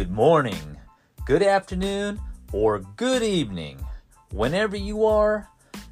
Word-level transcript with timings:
good 0.00 0.10
morning, 0.10 0.78
good 1.26 1.42
afternoon, 1.42 2.18
or 2.54 2.78
good 2.96 3.22
evening. 3.22 3.78
Whenever 4.32 4.74
you 4.74 5.04
are, 5.04 5.46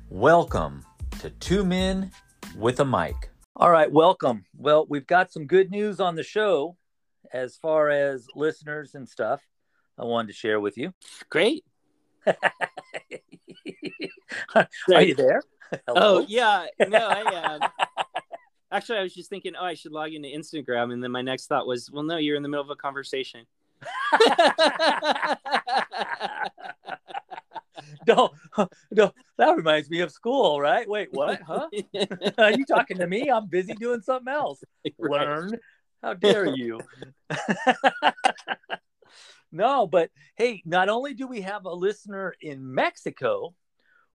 welcome 0.09 0.83
to 1.21 1.29
Two 1.29 1.63
Men 1.63 2.11
with 2.57 2.81
a 2.81 2.87
Mic. 2.87 3.29
All 3.55 3.71
right, 3.71 3.93
welcome. 3.93 4.47
Well, 4.57 4.87
we've 4.89 5.07
got 5.07 5.31
some 5.31 5.47
good 5.47 5.71
news 5.71 6.01
on 6.01 6.15
the 6.15 6.23
show 6.23 6.79
as 7.35 7.57
far 7.57 7.91
as 7.91 8.27
listeners 8.35 8.95
and 8.95 9.07
stuff 9.07 9.43
I 9.99 10.07
wanted 10.07 10.29
to 10.29 10.33
share 10.33 10.59
with 10.59 10.79
you. 10.79 10.95
Great. 11.29 11.67
Are 14.57 15.03
you 15.03 15.17
there? 15.17 15.43
Oh 15.87 16.25
yeah, 16.27 16.65
no, 16.89 17.09
I 17.09 17.61
am. 17.61 17.61
Actually, 18.73 19.01
I 19.01 19.03
was 19.03 19.15
just 19.15 19.29
thinking, 19.29 19.53
oh, 19.55 19.67
I 19.67 19.75
should 19.75 19.93
log 19.93 20.15
into 20.15 20.31
Instagram, 20.31 20.95
and 20.95 21.05
then 21.05 21.11
my 21.11 21.21
next 21.21 21.49
thought 21.49 21.67
was, 21.67 21.91
well, 21.91 22.05
no, 22.05 22.17
you're 22.17 22.37
in 22.37 22.43
the 22.43 22.49
middle 22.49 22.65
of 22.65 22.71
a 22.71 22.77
conversation. 22.77 23.45
don't, 28.07 28.33
don't. 28.95 29.15
That 29.37 29.57
reminds 29.57 29.91
me 29.91 30.01
of 30.01 30.11
school, 30.11 30.61
right? 30.61 30.89
Wait, 30.89 31.09
what? 31.13 31.41
Huh? 31.43 31.69
Are 32.39 32.53
you 32.53 32.65
talking 32.65 32.99
to 32.99 33.07
me? 33.07 33.31
I'm 33.31 33.47
busy 33.47 33.75
doing 33.75 34.01
something 34.01 34.33
else. 34.33 34.63
Right. 34.99 34.99
Learn. 34.99 35.59
How 36.03 36.15
dare 36.15 36.47
you? 36.47 36.81
no, 39.51 39.87
but 39.87 40.11
hey, 40.37 40.63
not 40.65 40.89
only 40.89 41.15
do 41.15 41.27
we 41.27 41.41
have 41.41 41.65
a 41.65 41.73
listener 41.73 42.35
in 42.41 42.75
Mexico, 42.75 43.55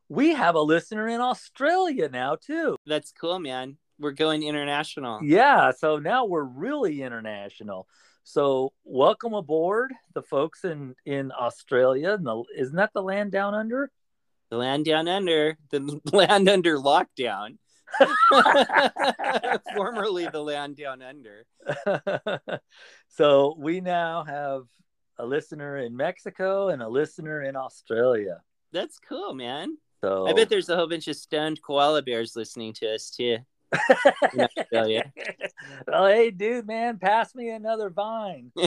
we 0.09 0.31
have 0.31 0.55
a 0.55 0.61
listener 0.61 1.07
in 1.07 1.21
Australia 1.21 2.09
now 2.09 2.35
too. 2.35 2.75
That's 2.85 3.11
cool, 3.11 3.39
man. 3.39 3.77
We're 3.99 4.11
going 4.11 4.43
international. 4.43 5.19
Yeah, 5.23 5.71
so 5.71 5.99
now 5.99 6.25
we're 6.25 6.43
really 6.43 7.01
international. 7.01 7.87
So 8.29 8.73
welcome 8.83 9.33
aboard, 9.33 9.91
the 10.13 10.21
folks 10.21 10.63
in 10.63 10.93
in 11.03 11.31
Australia. 11.31 12.13
And 12.13 12.27
the, 12.27 12.43
isn't 12.55 12.75
that 12.75 12.91
the 12.93 13.01
land 13.01 13.31
down 13.31 13.55
under? 13.55 13.89
The 14.51 14.57
land 14.57 14.85
down 14.85 15.07
under, 15.07 15.57
the 15.71 15.99
land 16.13 16.47
under 16.47 16.77
lockdown. 16.77 17.57
Formerly 19.75 20.27
the 20.27 20.43
land 20.43 20.77
down 20.77 21.01
under. 21.01 21.47
so 23.07 23.55
we 23.57 23.81
now 23.81 24.23
have 24.25 24.61
a 25.17 25.25
listener 25.25 25.77
in 25.77 25.97
Mexico 25.97 26.69
and 26.69 26.83
a 26.83 26.87
listener 26.87 27.41
in 27.41 27.55
Australia. 27.55 28.41
That's 28.71 28.99
cool, 28.99 29.33
man. 29.33 29.75
So 30.01 30.27
I 30.27 30.33
bet 30.33 30.49
there's 30.49 30.69
a 30.69 30.75
whole 30.75 30.87
bunch 30.87 31.07
of 31.07 31.15
stoned 31.15 31.63
koala 31.63 32.03
bears 32.03 32.35
listening 32.35 32.73
to 32.73 32.93
us 32.93 33.09
too. 33.09 33.39
well, 34.71 36.07
hey, 36.07 36.31
dude, 36.31 36.65
man, 36.67 36.97
pass 36.97 37.35
me 37.35 37.49
another 37.49 37.89
vine. 37.89 38.51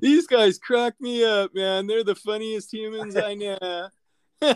These 0.00 0.26
guys 0.26 0.58
crack 0.58 0.94
me 1.00 1.24
up, 1.24 1.54
man. 1.54 1.86
They're 1.86 2.02
the 2.02 2.16
funniest 2.16 2.72
humans 2.72 3.16
I 3.16 3.34
know. 3.34 3.88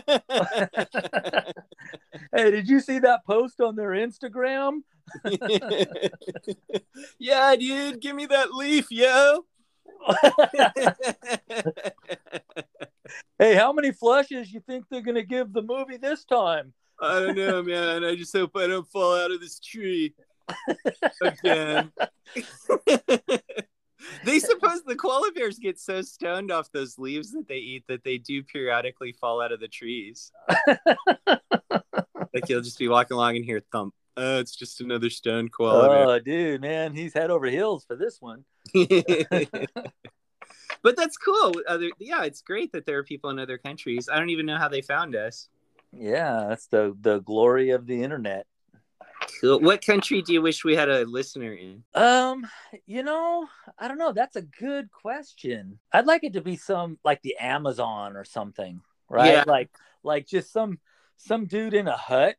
hey, 2.35 2.51
did 2.51 2.67
you 2.67 2.79
see 2.79 2.99
that 2.99 3.25
post 3.25 3.61
on 3.61 3.75
their 3.75 3.91
Instagram? 3.91 4.81
yeah, 7.19 7.55
dude, 7.55 8.01
give 8.01 8.15
me 8.15 8.25
that 8.25 8.51
leaf, 8.51 8.87
yo. 8.91 9.45
hey, 13.39 13.55
how 13.55 13.71
many 13.71 13.91
flushes 13.91 14.51
you 14.51 14.59
think 14.59 14.85
they're 14.89 15.01
gonna 15.01 15.23
give 15.23 15.53
the 15.53 15.61
movie 15.61 15.97
this 15.97 16.25
time? 16.25 16.73
I 17.01 17.19
don't 17.19 17.35
know, 17.35 17.63
man. 17.63 18.03
I 18.03 18.15
just 18.15 18.35
hope 18.35 18.55
I 18.55 18.67
don't 18.67 18.87
fall 18.87 19.15
out 19.15 19.31
of 19.31 19.41
this 19.41 19.59
tree 19.59 20.13
again. 21.21 21.91
they 24.23 24.39
suppose 24.39 24.83
the 24.83 24.95
koala 24.95 25.31
bears 25.31 25.59
get 25.59 25.79
so 25.79 26.01
stoned 26.01 26.51
off 26.51 26.71
those 26.71 26.97
leaves 26.97 27.31
that 27.31 27.47
they 27.47 27.57
eat 27.57 27.83
that 27.87 28.03
they 28.03 28.17
do 28.17 28.43
periodically 28.43 29.13
fall 29.13 29.41
out 29.41 29.51
of 29.51 29.59
the 29.59 29.67
trees. 29.67 30.31
like 31.27 32.47
you'll 32.47 32.61
just 32.61 32.79
be 32.79 32.87
walking 32.87 33.15
along 33.15 33.35
and 33.35 33.45
hear 33.45 33.61
thump. 33.71 33.93
Oh, 34.17 34.39
it's 34.39 34.55
just 34.55 34.79
another 34.79 35.09
stone 35.09 35.49
koala 35.49 35.89
bear. 35.89 36.07
Oh, 36.07 36.19
dude, 36.19 36.61
man, 36.61 36.93
he's 36.93 37.13
head 37.13 37.31
over 37.31 37.47
heels 37.47 37.83
for 37.85 37.97
this 37.97 38.21
one. 38.21 38.45
but 38.73 39.57
that's 40.95 41.17
cool. 41.17 41.53
Other, 41.67 41.89
yeah, 41.99 42.23
it's 42.23 42.41
great 42.41 42.71
that 42.71 42.85
there 42.85 42.97
are 42.97 43.03
people 43.03 43.29
in 43.29 43.39
other 43.39 43.57
countries. 43.57 44.07
I 44.11 44.17
don't 44.17 44.29
even 44.29 44.45
know 44.45 44.57
how 44.57 44.69
they 44.69 44.81
found 44.81 45.15
us. 45.15 45.49
Yeah, 45.97 46.45
that's 46.49 46.67
the 46.67 46.95
the 46.99 47.19
glory 47.19 47.71
of 47.71 47.87
the 47.87 48.03
internet. 48.03 48.45
What 49.41 49.85
country 49.85 50.21
do 50.21 50.33
you 50.33 50.41
wish 50.41 50.63
we 50.63 50.75
had 50.75 50.89
a 50.89 51.05
listener 51.05 51.53
in? 51.53 51.83
Um, 51.93 52.47
you 52.85 53.03
know, 53.03 53.47
I 53.77 53.87
don't 53.87 53.97
know. 53.97 54.11
That's 54.11 54.35
a 54.35 54.41
good 54.41 54.91
question. 54.91 55.79
I'd 55.91 56.05
like 56.05 56.23
it 56.23 56.33
to 56.33 56.41
be 56.41 56.55
some 56.57 56.99
like 57.03 57.21
the 57.21 57.35
Amazon 57.37 58.15
or 58.15 58.23
something, 58.23 58.81
right? 59.09 59.33
Yeah. 59.33 59.43
Like 59.47 59.69
like 60.03 60.27
just 60.27 60.51
some 60.51 60.79
some 61.17 61.45
dude 61.45 61.73
in 61.73 61.87
a 61.87 61.97
hut 61.97 62.35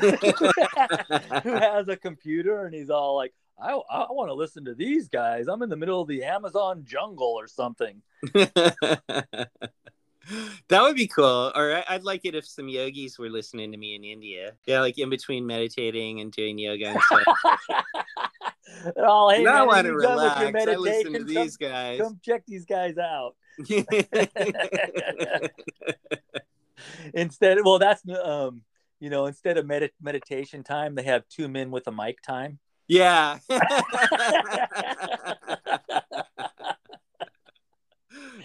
who 0.00 0.10
has 1.58 1.88
a 1.88 1.96
computer 2.00 2.64
and 2.64 2.74
he's 2.74 2.90
all 2.90 3.16
like, 3.16 3.34
I, 3.60 3.72
I 3.72 4.06
want 4.10 4.28
to 4.28 4.34
listen 4.34 4.64
to 4.64 4.74
these 4.74 5.08
guys. 5.08 5.46
I'm 5.46 5.62
in 5.62 5.68
the 5.68 5.76
middle 5.76 6.00
of 6.00 6.08
the 6.08 6.24
Amazon 6.24 6.84
jungle 6.84 7.34
or 7.38 7.46
something. 7.46 8.02
that 10.68 10.82
would 10.82 10.96
be 10.96 11.06
cool. 11.06 11.52
Or 11.54 11.82
I'd 11.88 12.04
like 12.04 12.22
it 12.24 12.34
if 12.34 12.46
some 12.46 12.68
yogis 12.68 13.18
were 13.18 13.30
listening 13.30 13.70
to 13.72 13.78
me 13.78 13.94
in 13.94 14.04
India. 14.04 14.52
Yeah, 14.66 14.80
like 14.80 14.98
in 14.98 15.10
between 15.10 15.46
meditating 15.46 16.20
and 16.20 16.32
doing 16.32 16.58
yoga 16.58 16.86
and 16.88 17.00
stuff. 17.02 17.22
oh, 18.96 19.28
hey, 19.30 19.38
And 19.40 19.48
I 19.48 19.58
man, 19.58 19.66
want 19.66 19.86
to 19.86 19.92
you 19.92 20.00
done 20.00 20.16
with 20.16 20.24
relax. 20.24 20.40
your 20.40 20.48
I 20.48 20.52
listen 20.76 21.04
to 21.12 21.18
meditation? 21.20 21.42
these 21.42 21.56
guys. 21.56 22.00
come 22.00 22.20
check 22.24 22.42
these 22.46 22.64
guys 22.64 22.96
out. 22.98 23.36
Instead, 27.14 27.58
well, 27.64 27.78
that's 27.78 28.02
um, 28.22 28.62
you 29.00 29.10
know, 29.10 29.26
instead 29.26 29.58
of 29.58 29.66
med- 29.66 29.90
meditation 30.02 30.62
time, 30.64 30.94
they 30.94 31.02
have 31.04 31.22
two 31.28 31.48
men 31.48 31.70
with 31.70 31.86
a 31.86 31.92
mic 31.92 32.20
time. 32.22 32.58
yeah. 32.88 33.38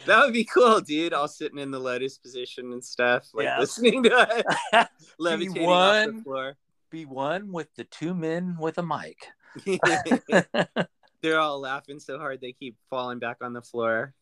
That 0.09 0.25
would 0.25 0.34
be 0.34 0.44
cool, 0.44 0.81
dude. 0.81 1.14
All 1.14 1.28
sitting 1.28 1.59
in 1.59 1.72
the 1.72 1.80
lotus 1.80 2.18
position 2.18 2.74
and 2.74 2.84
stuff, 2.84 3.28
like 3.34 3.46
Yeah. 3.46 3.59
listening 3.59 4.03
to 4.03 4.28
it, 4.74 4.88
levitating 5.20 5.68
off 5.70 6.06
the 6.08 6.22
floor. 6.24 6.58
Be 6.90 7.06
one 7.06 7.52
with 7.52 7.74
the 7.75 7.84
two 7.86 8.14
men 8.14 8.58
with 8.59 8.78
a 8.80 8.84
mic. 8.84 9.18
They're 11.22 11.40
all 11.40 11.59
laughing 11.59 12.00
so 12.00 12.18
hard 12.18 12.40
they 12.42 12.53
keep 12.53 12.75
falling 12.90 13.19
back 13.19 13.38
on 13.42 13.53
the 13.53 13.62
floor. 13.62 14.14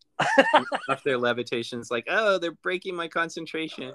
off 0.90 1.04
their 1.04 1.18
levitations, 1.18 1.92
like, 1.92 2.06
oh, 2.10 2.40
they're 2.40 2.52
breaking 2.52 2.96
my 2.96 3.08
concentration. 3.08 3.94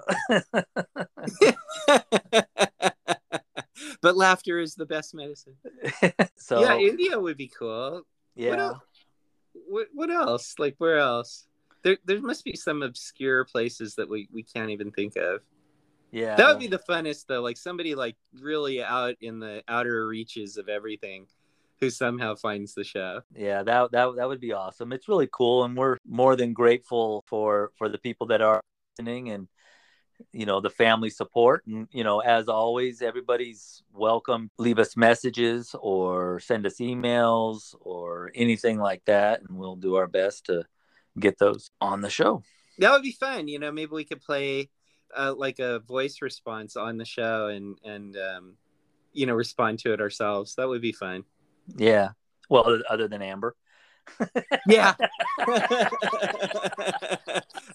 but 4.01 4.15
laughter 4.15 4.59
is 4.59 4.75
the 4.75 4.85
best 4.85 5.13
medicine. 5.13 5.55
so 6.37 6.61
yeah, 6.61 6.77
India 6.77 7.19
would 7.19 7.35
be 7.37 7.47
cool. 7.49 7.91
What, 7.91 8.03
yeah, 8.35 8.55
el- 8.55 8.83
what 9.67 9.87
what 9.93 10.09
else? 10.09 10.55
Like 10.57 10.75
where 10.77 10.97
else? 10.97 11.45
There 11.83 11.97
there 12.05 12.21
must 12.21 12.43
be 12.45 12.55
some 12.55 12.81
obscure 12.83 13.45
places 13.45 13.95
that 13.95 14.09
we, 14.09 14.27
we 14.33 14.43
can't 14.43 14.69
even 14.71 14.91
think 14.91 15.15
of. 15.17 15.41
yeah. 16.11 16.35
That 16.35 16.47
would 16.47 16.59
be 16.59 16.67
the 16.67 16.79
funnest 16.79 17.25
though. 17.27 17.41
Like 17.41 17.57
somebody 17.57 17.95
like 17.95 18.15
really 18.39 18.83
out 18.83 19.15
in 19.21 19.39
the 19.39 19.63
outer 19.67 20.07
reaches 20.07 20.57
of 20.57 20.69
everything 20.69 21.27
who 21.79 21.89
somehow 21.89 22.33
finds 22.35 22.73
the 22.73 22.83
show. 22.83 23.21
yeah 23.35 23.61
that 23.63 23.91
that 23.91 24.15
that 24.15 24.27
would 24.27 24.39
be 24.39 24.53
awesome 24.53 24.93
it's 24.93 25.09
really 25.09 25.27
cool 25.33 25.65
and 25.65 25.75
we're 25.75 25.97
more 26.07 26.35
than 26.37 26.53
grateful 26.53 27.25
for 27.27 27.71
for 27.77 27.89
the 27.89 27.97
people 27.97 28.27
that 28.27 28.41
are 28.41 28.61
listening 28.97 29.29
and 29.31 29.49
you 30.31 30.45
know 30.45 30.61
the 30.61 30.69
family 30.69 31.09
support 31.09 31.65
and 31.67 31.87
you 31.91 32.03
know 32.05 32.19
as 32.21 32.47
always 32.47 33.01
everybody's 33.01 33.83
welcome 33.91 34.49
leave 34.57 34.79
us 34.79 34.95
messages 34.95 35.75
or 35.81 36.39
send 36.39 36.65
us 36.65 36.77
emails 36.77 37.75
or 37.81 38.31
anything 38.33 38.79
like 38.79 39.03
that 39.05 39.41
and 39.41 39.57
we'll 39.57 39.75
do 39.75 39.95
our 39.95 40.07
best 40.07 40.45
to 40.45 40.63
get 41.19 41.37
those 41.39 41.69
on 41.79 42.01
the 42.01 42.09
show 42.09 42.43
That 42.79 42.91
would 42.91 43.03
be 43.03 43.11
fun. 43.11 43.47
You 43.47 43.59
know, 43.59 43.71
maybe 43.71 43.91
we 43.91 44.03
could 44.03 44.21
play 44.21 44.69
uh, 45.15 45.33
like 45.37 45.59
a 45.59 45.79
voice 45.79 46.21
response 46.21 46.75
on 46.75 46.97
the 46.97 47.05
show 47.05 47.47
and 47.47 47.77
and 47.83 48.17
um, 48.17 48.53
you 49.11 49.25
know 49.25 49.33
respond 49.35 49.79
to 49.79 49.93
it 49.93 50.01
ourselves. 50.01 50.55
That 50.55 50.67
would 50.67 50.81
be 50.81 50.91
fun. 50.91 51.23
yeah 51.77 52.09
well 52.49 52.79
other 52.89 53.07
than 53.07 53.21
amber 53.21 53.55
Yeah. 54.67 54.93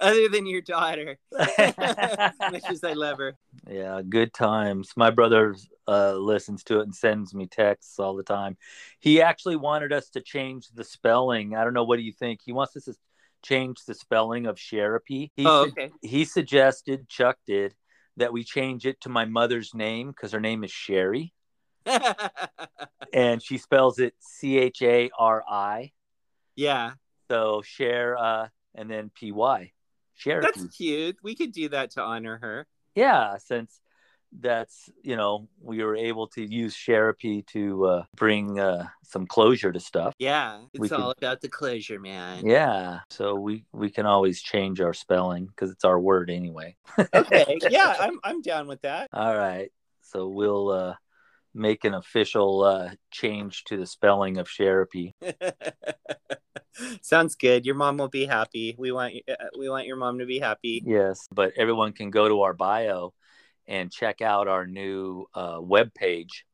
Other 0.00 0.29
than 0.29 0.46
your 0.46 0.61
daughter, 0.61 1.19
much 1.32 2.64
as 2.69 2.84
I 2.84 2.93
love 2.93 3.19
her. 3.19 3.34
Yeah, 3.69 4.00
good 4.06 4.32
times. 4.32 4.93
My 4.96 5.11
brother 5.11 5.56
uh, 5.88 6.14
listens 6.14 6.62
to 6.64 6.81
it 6.81 6.82
and 6.84 6.94
sends 6.94 7.34
me 7.34 7.46
texts 7.46 7.99
all 7.99 8.14
the 8.14 8.23
time. 8.23 8.56
He 9.00 9.20
actually 9.23 9.56
wanted 9.56 9.93
us 9.93 10.11
to 10.11 10.20
change 10.20 10.69
the 10.69 10.84
spelling. 10.84 11.56
I 11.56 11.64
don't 11.64 11.75
know. 11.75 11.84
What 11.84 11.96
do 11.96 12.02
you 12.02 12.12
think? 12.12 12.41
He 12.44 12.52
wants 12.52 12.76
us 12.76 12.84
to 12.84 12.94
change 13.43 13.79
the 13.87 13.94
spelling 13.94 14.46
of 14.46 14.58
Sherapy. 14.58 15.32
He, 15.37 15.44
Oh, 15.46 15.67
okay. 15.69 15.90
he 16.02 16.25
suggested, 16.25 17.08
Chuck 17.08 17.38
did, 17.46 17.75
that 18.17 18.32
we 18.32 18.44
change 18.44 18.87
it 18.87 19.00
to 19.02 19.08
my 19.08 19.25
mother's 19.25 19.75
name 19.75 20.08
because 20.08 20.32
her 20.32 20.40
name 20.40 20.64
is 20.64 20.70
Sherry 20.73 21.32
and 23.12 23.43
she 23.43 23.58
spells 23.58 23.99
it 23.99 24.14
C 24.19 24.58
H 24.58 24.82
A 24.82 25.11
R 25.19 25.43
I. 25.49 25.93
Yeah. 26.56 26.93
So 27.31 27.62
share 27.62 28.17
uh, 28.19 28.49
and 28.75 28.90
then 28.90 29.11
py 29.14 29.32
share. 30.14 30.41
That's 30.43 30.64
cute. 30.76 31.17
We 31.23 31.34
could 31.34 31.52
do 31.52 31.69
that 31.70 31.93
to 31.93 32.02
honor 32.02 32.38
her. 32.38 32.67
Yeah, 32.94 33.37
since 33.38 33.81
that's 34.40 34.90
you 35.02 35.16
know 35.16 35.48
we 35.60 35.82
were 35.82 35.96
able 35.96 36.26
to 36.28 36.42
use 36.44 36.75
Sherapy 36.75 37.42
to 37.52 37.84
uh, 37.86 38.04
bring 38.16 38.58
uh, 38.60 38.86
some 39.02 39.26
closure 39.26 39.72
to 39.72 39.80
stuff. 39.80 40.14
Yeah, 40.19 40.60
We 40.78 40.86
it's 40.86 40.92
all 40.92 41.14
could- 41.14 41.25
about 41.25 41.40
the 41.40 41.48
closure, 41.48 41.98
man. 42.00 42.46
Yeah, 42.46 43.00
so 43.10 43.34
we 43.34 43.64
we 43.72 43.90
can 43.90 44.06
always 44.06 44.40
change 44.42 44.80
our 44.80 44.94
spelling 44.94 45.46
because 45.46 45.70
it's 45.70 45.84
our 45.84 45.98
word 45.98 46.30
anyway. 46.30 46.76
Okay. 47.14 47.58
Yeah, 47.70 47.94
I'm 47.98 48.19
I'm 48.22 48.42
down 48.42 48.66
with 48.69 48.82
that. 48.82 49.08
All 49.12 49.36
right, 49.36 49.70
so 50.02 50.28
we'll 50.28 50.70
uh, 50.70 50.94
make 51.54 51.84
an 51.84 51.94
official 51.94 52.62
uh, 52.62 52.90
change 53.10 53.64
to 53.64 53.76
the 53.76 53.86
spelling 53.86 54.38
of 54.38 54.48
Sherapy. 54.48 55.14
Sounds 57.02 57.34
good. 57.34 57.66
Your 57.66 57.74
mom 57.74 57.96
will 57.96 58.08
be 58.08 58.24
happy. 58.26 58.76
We 58.78 58.92
want 58.92 59.14
uh, 59.28 59.34
we 59.58 59.69
want 59.69 59.86
your 59.86 59.96
mom 59.96 60.19
to 60.20 60.26
be 60.26 60.38
happy. 60.38 60.82
Yes, 60.86 61.26
but 61.32 61.52
everyone 61.56 61.92
can 61.92 62.10
go 62.10 62.28
to 62.28 62.42
our 62.42 62.54
bio 62.54 63.12
and 63.69 63.93
check 63.93 64.23
out 64.23 64.49
our 64.49 64.67
new 64.67 65.26
uh, 65.35 65.59
web 65.61 65.93
page 65.94 66.47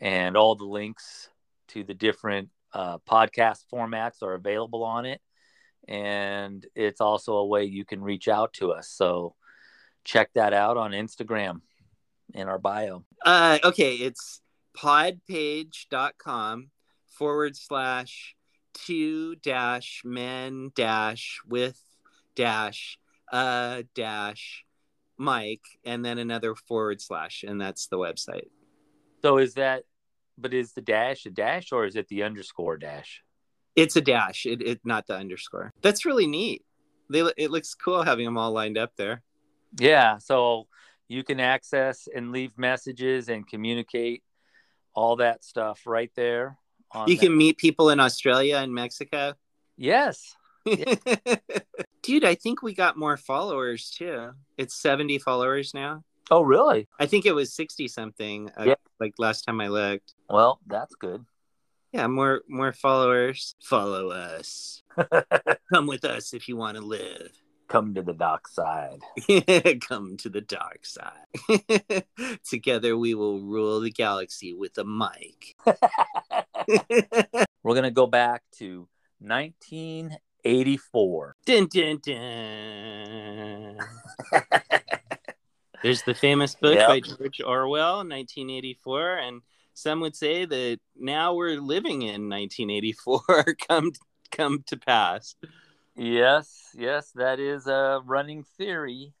and 0.00 0.36
all 0.36 0.54
the 0.54 0.64
links 0.64 1.28
to 1.68 1.82
the 1.82 1.94
different 1.94 2.48
uh, 2.72 2.98
podcast 2.98 3.64
formats 3.72 4.22
are 4.22 4.34
available 4.34 4.84
on 4.84 5.04
it. 5.04 5.20
And 5.88 6.64
it's 6.76 7.00
also 7.00 7.34
a 7.34 7.46
way 7.46 7.64
you 7.64 7.84
can 7.84 8.00
reach 8.00 8.28
out 8.28 8.52
to 8.54 8.70
us. 8.70 8.88
So 8.88 9.34
check 10.04 10.30
that 10.34 10.52
out 10.52 10.76
on 10.76 10.92
Instagram 10.92 11.60
in 12.32 12.48
our 12.48 12.58
bio. 12.58 13.04
Uh, 13.24 13.58
okay, 13.64 13.96
it's 13.96 14.40
podpage.com 14.76 16.70
forward 17.08 17.56
slash 17.56 18.36
two 18.74 19.34
dash 19.36 20.02
men 20.04 20.70
dash 20.74 21.40
with 21.46 21.78
dash 22.34 22.98
uh 23.30 23.82
dash 23.94 24.64
mic 25.18 25.60
and 25.84 26.04
then 26.04 26.18
another 26.18 26.54
forward 26.54 27.00
slash 27.00 27.44
and 27.46 27.60
that's 27.60 27.86
the 27.86 27.98
website. 27.98 28.48
So 29.22 29.38
is 29.38 29.54
that, 29.54 29.84
but 30.38 30.52
is 30.54 30.72
the 30.72 30.80
dash 30.80 31.26
a 31.26 31.30
dash 31.30 31.72
or 31.72 31.84
is 31.86 31.96
it 31.96 32.08
the 32.08 32.22
underscore 32.24 32.76
dash? 32.76 33.22
It's 33.76 33.96
a 33.96 34.00
dash, 34.00 34.44
it, 34.46 34.60
it 34.62 34.80
not 34.84 35.06
the 35.06 35.16
underscore. 35.16 35.72
That's 35.82 36.04
really 36.04 36.26
neat. 36.26 36.64
They 37.10 37.20
it 37.36 37.50
looks 37.50 37.74
cool 37.74 38.02
having 38.02 38.24
them 38.24 38.36
all 38.38 38.52
lined 38.52 38.78
up 38.78 38.92
there. 38.96 39.22
Yeah, 39.78 40.18
so 40.18 40.66
you 41.08 41.22
can 41.24 41.40
access 41.40 42.08
and 42.14 42.32
leave 42.32 42.56
messages 42.58 43.28
and 43.28 43.46
communicate 43.46 44.22
all 44.94 45.16
that 45.16 45.44
stuff 45.44 45.82
right 45.86 46.10
there. 46.16 46.58
On 46.92 47.08
You 47.08 47.16
that- 47.16 47.22
can 47.22 47.36
meet 47.36 47.56
people 47.58 47.90
in 47.90 48.00
Australia 48.00 48.56
and 48.58 48.74
Mexico. 48.74 49.34
yes, 49.76 50.34
Dude, 52.02 52.24
I 52.24 52.34
think 52.34 52.62
we 52.62 52.74
got 52.74 52.96
more 52.96 53.16
followers 53.16 53.90
too. 53.90 54.30
It's 54.58 54.74
70 54.74 55.18
followers 55.18 55.72
now. 55.74 56.02
Oh, 56.30 56.42
really? 56.42 56.88
I 56.98 57.06
think 57.06 57.26
it 57.26 57.32
was 57.34 57.52
60 57.52 57.88
something 57.88 58.50
uh, 58.58 58.64
Yeah. 58.64 58.74
like 59.00 59.14
last 59.18 59.42
time 59.42 59.60
I 59.60 59.68
looked. 59.68 60.14
Well, 60.28 60.60
that's 60.66 60.94
good. 60.94 61.24
Yeah, 61.92 62.06
more 62.06 62.40
more 62.48 62.72
followers. 62.72 63.54
Follow 63.62 64.10
us. 64.10 64.82
Come 65.72 65.86
with 65.86 66.04
us 66.04 66.32
if 66.32 66.48
you 66.48 66.56
want 66.56 66.76
to 66.78 66.82
live. 66.82 67.30
Come 67.68 67.94
to 67.94 68.02
the 68.02 68.14
dark 68.14 68.48
side. 68.48 69.00
Come 69.88 70.16
to 70.18 70.28
the 70.28 70.40
dark 70.40 70.84
side. 70.86 72.04
Together 72.48 72.96
we 72.96 73.14
will 73.14 73.40
rule 73.40 73.80
the 73.80 73.90
galaxy 73.90 74.54
with 74.54 74.76
a 74.78 74.84
mic. 74.84 75.54
We're 77.62 77.74
gonna 77.74 77.90
go 77.90 78.06
back 78.06 78.42
to 78.58 78.88
1984. 80.44 81.36
dun, 81.46 81.66
dun, 81.66 81.98
dun. 82.02 83.78
There's 85.82 86.02
the 86.02 86.14
famous 86.14 86.54
book 86.54 86.74
Yep. 86.76 86.88
by 86.88 87.00
George 87.00 87.40
Orwell, 87.44 87.96
1984, 87.98 89.18
and 89.18 89.42
some 89.74 90.00
would 90.00 90.14
say 90.14 90.44
that 90.44 90.78
now 90.96 91.34
we're 91.34 91.60
living 91.60 92.02
in 92.02 92.28
1984 92.28 93.56
come 93.68 93.90
come 94.30 94.62
to 94.66 94.76
pass. 94.76 95.34
Yes, 95.96 96.70
yes, 96.74 97.10
that 97.16 97.40
is 97.40 97.66
a 97.66 98.00
running 98.04 98.44
theory. 98.56 99.12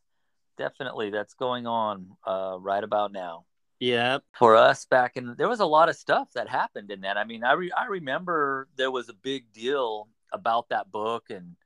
Definitely, 0.56 1.10
that's 1.10 1.34
going 1.34 1.66
on 1.66 2.10
uh, 2.26 2.56
right 2.60 2.84
about 2.84 3.12
now. 3.12 3.44
Yeah. 3.80 4.18
for 4.38 4.54
us 4.54 4.84
back 4.84 5.16
in 5.16 5.34
there 5.36 5.48
was 5.48 5.58
a 5.58 5.66
lot 5.66 5.88
of 5.88 5.96
stuff 5.96 6.28
that 6.36 6.48
happened 6.48 6.92
in 6.92 7.00
that 7.00 7.16
i 7.18 7.24
mean 7.24 7.42
i, 7.42 7.52
re, 7.54 7.72
I 7.76 7.86
remember 7.86 8.68
there 8.76 8.92
was 8.92 9.08
a 9.08 9.12
big 9.12 9.52
deal 9.52 10.06
about 10.32 10.68
that 10.68 10.90
book 10.90 11.30
and 11.30 11.56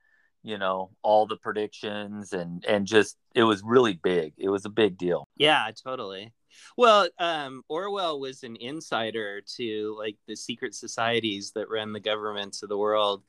you 0.43 0.57
know 0.57 0.91
all 1.01 1.25
the 1.25 1.35
predictions 1.35 2.33
and 2.33 2.63
and 2.65 2.85
just 2.85 3.17
it 3.35 3.43
was 3.43 3.61
really 3.63 3.93
big 3.93 4.33
it 4.37 4.49
was 4.49 4.65
a 4.65 4.69
big 4.69 4.97
deal 4.97 5.27
Yeah, 5.37 5.69
totally. 5.83 6.33
Well, 6.75 7.07
um, 7.19 7.63
Orwell 7.67 8.19
was 8.19 8.43
an 8.43 8.55
insider 8.55 9.41
to 9.57 9.95
like 9.97 10.17
the 10.27 10.35
secret 10.35 10.73
societies 10.73 11.51
that 11.51 11.69
run 11.69 11.93
the 11.93 11.99
governments 11.99 12.63
of 12.63 12.69
the 12.69 12.77
world. 12.77 13.23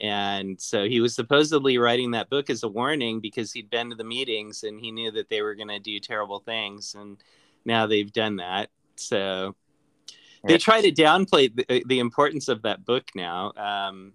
And 0.00 0.60
so 0.60 0.84
he 0.84 1.00
was 1.00 1.14
supposedly 1.14 1.78
writing 1.78 2.10
that 2.10 2.28
book 2.28 2.50
as 2.50 2.62
a 2.62 2.68
warning 2.68 3.20
because 3.20 3.52
he'd 3.52 3.70
been 3.70 3.90
to 3.90 3.96
the 3.96 4.04
meetings 4.04 4.62
and 4.62 4.78
he 4.78 4.92
knew 4.92 5.10
that 5.12 5.30
they 5.30 5.40
were 5.40 5.54
going 5.54 5.68
to 5.68 5.78
do 5.78 5.98
terrible 6.00 6.40
things. 6.40 6.94
And 6.94 7.16
now 7.64 7.86
they've 7.86 8.12
done 8.12 8.36
that. 8.36 8.68
So 8.96 9.56
they 10.44 10.58
try 10.58 10.80
to 10.80 10.92
downplay 10.92 11.54
the, 11.54 11.82
the 11.86 11.98
importance 11.98 12.48
of 12.48 12.62
that 12.62 12.84
book 12.84 13.04
now. 13.14 13.52
Um, 13.56 14.12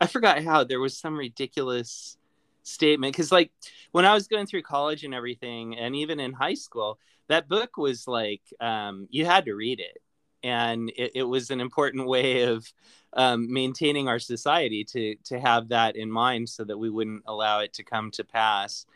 I 0.00 0.06
forgot 0.06 0.42
how 0.42 0.64
there 0.64 0.80
was 0.80 0.96
some 0.96 1.16
ridiculous 1.16 2.16
statement 2.62 3.12
because, 3.12 3.32
like, 3.32 3.50
when 3.92 4.04
I 4.04 4.14
was 4.14 4.28
going 4.28 4.46
through 4.46 4.62
college 4.62 5.04
and 5.04 5.14
everything, 5.14 5.76
and 5.76 5.96
even 5.96 6.20
in 6.20 6.32
high 6.32 6.54
school, 6.54 6.98
that 7.28 7.48
book 7.48 7.76
was 7.76 8.06
like 8.06 8.42
um, 8.60 9.08
you 9.10 9.24
had 9.24 9.46
to 9.46 9.54
read 9.54 9.80
it, 9.80 9.98
and 10.42 10.90
it, 10.96 11.12
it 11.16 11.22
was 11.24 11.50
an 11.50 11.60
important 11.60 12.06
way 12.06 12.42
of 12.42 12.70
um, 13.14 13.52
maintaining 13.52 14.08
our 14.08 14.18
society 14.18 14.84
to 14.84 15.16
to 15.24 15.40
have 15.40 15.68
that 15.68 15.96
in 15.96 16.10
mind, 16.10 16.48
so 16.48 16.64
that 16.64 16.78
we 16.78 16.90
wouldn't 16.90 17.24
allow 17.26 17.60
it 17.60 17.72
to 17.74 17.82
come 17.82 18.10
to 18.12 18.24
pass. 18.24 18.86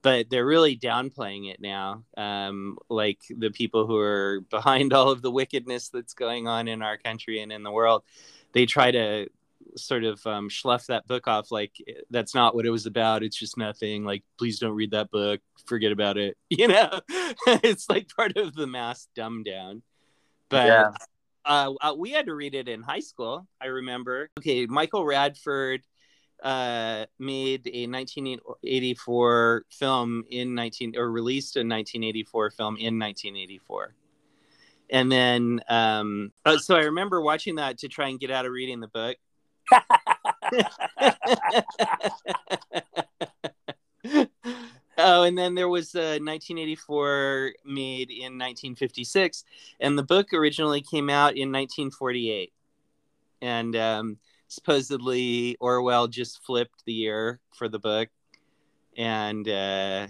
But 0.00 0.30
they're 0.30 0.46
really 0.46 0.76
downplaying 0.76 1.50
it 1.50 1.60
now, 1.60 2.04
um, 2.16 2.78
like 2.88 3.18
the 3.30 3.50
people 3.50 3.86
who 3.86 3.96
are 3.98 4.40
behind 4.48 4.92
all 4.94 5.10
of 5.10 5.22
the 5.22 5.30
wickedness 5.30 5.88
that's 5.88 6.14
going 6.14 6.48
on 6.48 6.68
in 6.68 6.82
our 6.82 6.96
country 6.98 7.40
and 7.40 7.52
in 7.52 7.62
the 7.62 7.72
world. 7.72 8.02
They 8.52 8.64
try 8.64 8.90
to 8.92 9.28
sort 9.76 10.04
of 10.04 10.24
um, 10.26 10.48
slough 10.50 10.86
that 10.86 11.06
book 11.06 11.26
off 11.28 11.50
like 11.50 11.72
that's 12.10 12.34
not 12.34 12.54
what 12.54 12.66
it 12.66 12.70
was 12.70 12.86
about 12.86 13.22
it's 13.22 13.36
just 13.36 13.56
nothing 13.56 14.04
like 14.04 14.22
please 14.38 14.58
don't 14.58 14.74
read 14.74 14.90
that 14.90 15.10
book 15.10 15.40
forget 15.66 15.92
about 15.92 16.16
it 16.16 16.36
you 16.50 16.68
know? 16.68 17.00
It's 17.46 17.88
like 17.88 18.08
part 18.14 18.36
of 18.36 18.54
the 18.54 18.66
mass 18.66 19.08
dumb 19.14 19.42
down 19.42 19.82
but 20.48 20.66
Yeah. 20.66 20.90
uh, 21.44 21.72
uh, 21.80 21.94
we 21.96 22.10
had 22.10 22.26
to 22.26 22.34
read 22.34 22.54
it 22.54 22.68
in 22.68 22.82
high 22.82 23.00
school 23.00 23.46
i 23.60 23.66
remember. 23.66 24.30
Okay 24.38 24.66
michael 24.66 25.04
radford 25.04 25.82
uh, 26.42 27.04
made 27.18 27.66
a 27.66 27.86
1984 27.88 29.64
film 29.70 30.24
in 30.30 30.54
19 30.54 30.94
or 30.96 31.10
released 31.10 31.56
a 31.56 31.60
1984 31.60 32.50
film 32.50 32.76
in 32.76 32.98
1984 32.98 33.94
and 34.90 35.10
then 35.10 35.60
um 35.68 36.30
uh, 36.44 36.56
so 36.56 36.76
i 36.76 36.82
remember 36.82 37.20
watching 37.20 37.56
that 37.56 37.78
to 37.78 37.88
try 37.88 38.08
and 38.08 38.20
get 38.20 38.30
out 38.30 38.46
of 38.46 38.52
reading 38.52 38.78
the 38.80 38.86
book 38.88 39.16
oh, 44.98 45.22
and 45.22 45.36
then 45.36 45.54
there 45.54 45.68
was 45.68 45.94
uh, 45.94 46.18
1984 46.20 47.52
made 47.64 48.10
in 48.10 48.38
1956, 48.38 49.44
and 49.80 49.98
the 49.98 50.02
book 50.02 50.32
originally 50.32 50.80
came 50.80 51.10
out 51.10 51.36
in 51.36 51.52
1948. 51.52 52.52
And 53.40 53.76
um, 53.76 54.18
supposedly 54.48 55.56
Orwell 55.60 56.08
just 56.08 56.44
flipped 56.44 56.84
the 56.84 56.92
year 56.92 57.38
for 57.54 57.68
the 57.68 57.78
book. 57.78 58.08
And 58.96 59.48
uh, 59.48 60.08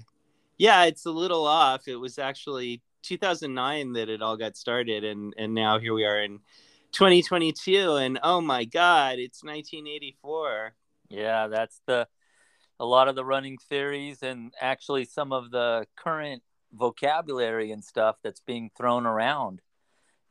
yeah, 0.57 0.85
it's 0.85 1.05
a 1.07 1.11
little 1.11 1.47
off. 1.47 1.89
It 1.89 1.97
was 1.97 2.19
actually 2.19 2.81
2009 3.03 3.93
that 3.93 4.09
it 4.09 4.23
all 4.23 4.37
got 4.37 4.57
started, 4.57 5.05
and, 5.05 5.35
and 5.37 5.55
now 5.55 5.79
here 5.79 5.95
we 5.95 6.05
are 6.05 6.23
in 6.23 6.41
2022 6.93 7.97
and 7.97 8.19
oh 8.23 8.41
my 8.41 8.65
god 8.65 9.19
it's 9.19 9.43
1984 9.43 10.75
yeah 11.11 11.47
that's 11.47 11.81
the 11.87 12.07
a 12.81 12.85
lot 12.85 13.09
of 13.09 13.15
the 13.15 13.25
running 13.25 13.59
theories 13.69 14.23
and 14.23 14.53
actually 14.61 15.05
some 15.05 15.33
of 15.33 15.51
the 15.51 15.85
current 15.97 16.43
vocabulary 16.73 17.73
and 17.73 17.85
stuff 17.85 18.17
that's 18.23 18.41
being 18.41 18.71
thrown 18.77 19.07
around 19.07 19.61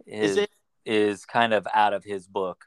is 0.06 0.32
is 0.32 0.38
it 0.38 0.50
is 0.86 1.26
kind 1.26 1.54
of 1.54 1.68
out 1.74 1.94
of 1.94 2.04
his 2.04 2.28
book 2.28 2.66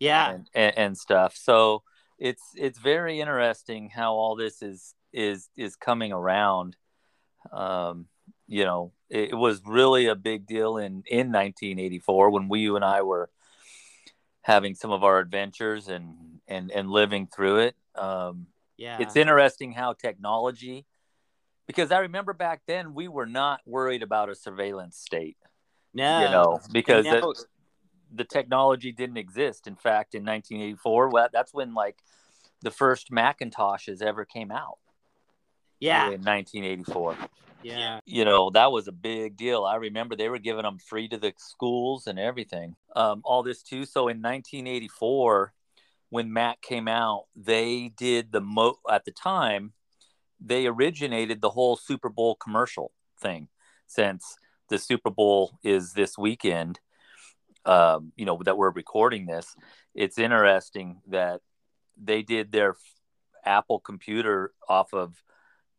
yeah 0.00 0.32
and, 0.32 0.50
and, 0.54 0.78
and 0.78 0.98
stuff. 0.98 1.36
So 1.36 1.84
it's 2.18 2.42
it's 2.56 2.78
very 2.78 3.20
interesting 3.20 3.90
how 3.90 4.14
all 4.14 4.34
this 4.34 4.62
is 4.62 4.94
is 5.12 5.48
is 5.56 5.76
coming 5.76 6.12
around. 6.12 6.76
Um, 7.52 8.06
you 8.48 8.64
know, 8.64 8.92
it, 9.10 9.34
was 9.34 9.60
really 9.66 10.06
a 10.06 10.14
big 10.14 10.46
deal 10.46 10.76
in 10.76 11.02
in 11.06 11.32
1984 11.32 12.30
when 12.30 12.48
we 12.48 12.60
you 12.60 12.76
and 12.76 12.84
I 12.84 13.02
were 13.02 13.28
having 14.42 14.74
some 14.74 14.90
of 14.92 15.04
our 15.04 15.18
adventures 15.18 15.88
and 15.88 16.40
and 16.48 16.70
and 16.70 16.90
living 16.90 17.26
through 17.26 17.58
it. 17.58 17.76
Um, 17.94 18.46
Yeah. 18.76 18.98
It's 19.00 19.16
interesting 19.16 19.72
how 19.72 19.92
technology, 19.92 20.86
because 21.66 21.92
I 21.92 21.98
remember 21.98 22.32
back 22.32 22.62
then 22.66 22.94
we 22.94 23.08
were 23.08 23.26
not 23.26 23.60
worried 23.66 24.02
about 24.02 24.30
a 24.30 24.34
surveillance 24.34 24.96
state, 24.96 25.36
no. 25.92 26.22
you 26.22 26.28
know, 26.30 26.60
because 26.72 27.04
And 27.06 27.20
now- 27.20 27.32
the, 27.32 27.44
the 28.12 28.24
technology 28.24 28.90
didn't 28.92 29.18
exist. 29.18 29.66
In 29.66 29.76
fact, 29.76 30.14
in 30.14 30.24
1984, 30.24 31.10
well, 31.10 31.28
that's 31.32 31.52
when 31.52 31.74
like 31.74 31.98
the 32.62 32.70
first 32.70 33.10
Macintoshes 33.10 34.02
ever 34.02 34.24
came 34.24 34.50
out. 34.50 34.78
yeah. 35.80 36.06
in 36.06 36.22
1984. 36.22 37.16
Yeah. 37.62 38.00
You 38.06 38.24
know, 38.24 38.50
that 38.50 38.72
was 38.72 38.88
a 38.88 38.92
big 38.92 39.36
deal. 39.36 39.64
I 39.64 39.76
remember 39.76 40.16
they 40.16 40.28
were 40.28 40.38
giving 40.38 40.62
them 40.62 40.78
free 40.78 41.08
to 41.08 41.18
the 41.18 41.32
schools 41.36 42.06
and 42.06 42.18
everything. 42.18 42.76
Um, 42.96 43.20
all 43.24 43.42
this 43.42 43.62
too. 43.62 43.84
So 43.84 44.08
in 44.08 44.22
1984, 44.22 45.52
when 46.08 46.32
Mac 46.32 46.60
came 46.60 46.88
out, 46.88 47.26
they 47.36 47.92
did 47.96 48.32
the 48.32 48.40
mo 48.40 48.78
at 48.90 49.04
the 49.04 49.12
time, 49.12 49.72
they 50.40 50.66
originated 50.66 51.40
the 51.40 51.50
whole 51.50 51.76
Super 51.76 52.08
Bowl 52.08 52.34
commercial 52.34 52.92
thing 53.20 53.48
since 53.86 54.36
the 54.68 54.78
Super 54.78 55.10
Bowl 55.10 55.58
is 55.62 55.92
this 55.92 56.16
weekend. 56.16 56.80
Um, 57.66 58.12
you 58.16 58.24
know, 58.24 58.40
that 58.44 58.56
we're 58.56 58.70
recording 58.70 59.26
this. 59.26 59.54
It's 59.94 60.18
interesting 60.18 61.02
that 61.08 61.42
they 62.02 62.22
did 62.22 62.52
their 62.52 62.76
Apple 63.44 63.80
computer 63.80 64.52
off 64.66 64.94
of 64.94 65.22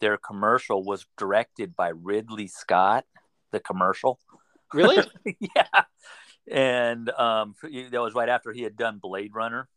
their 0.01 0.17
commercial 0.17 0.84
was 0.84 1.05
directed 1.17 1.75
by 1.75 1.89
Ridley 1.89 2.48
Scott, 2.48 3.05
the 3.51 3.60
commercial. 3.62 4.20
Really? 4.74 4.98
yeah. 5.39 5.84
And 6.50 7.10
um, 7.12 7.55
that 7.62 8.01
was 8.01 8.13
right 8.13 8.27
after 8.27 8.51
he 8.51 8.63
had 8.63 8.75
done 8.75 8.98
Blade 8.98 9.31
Runner. 9.34 9.70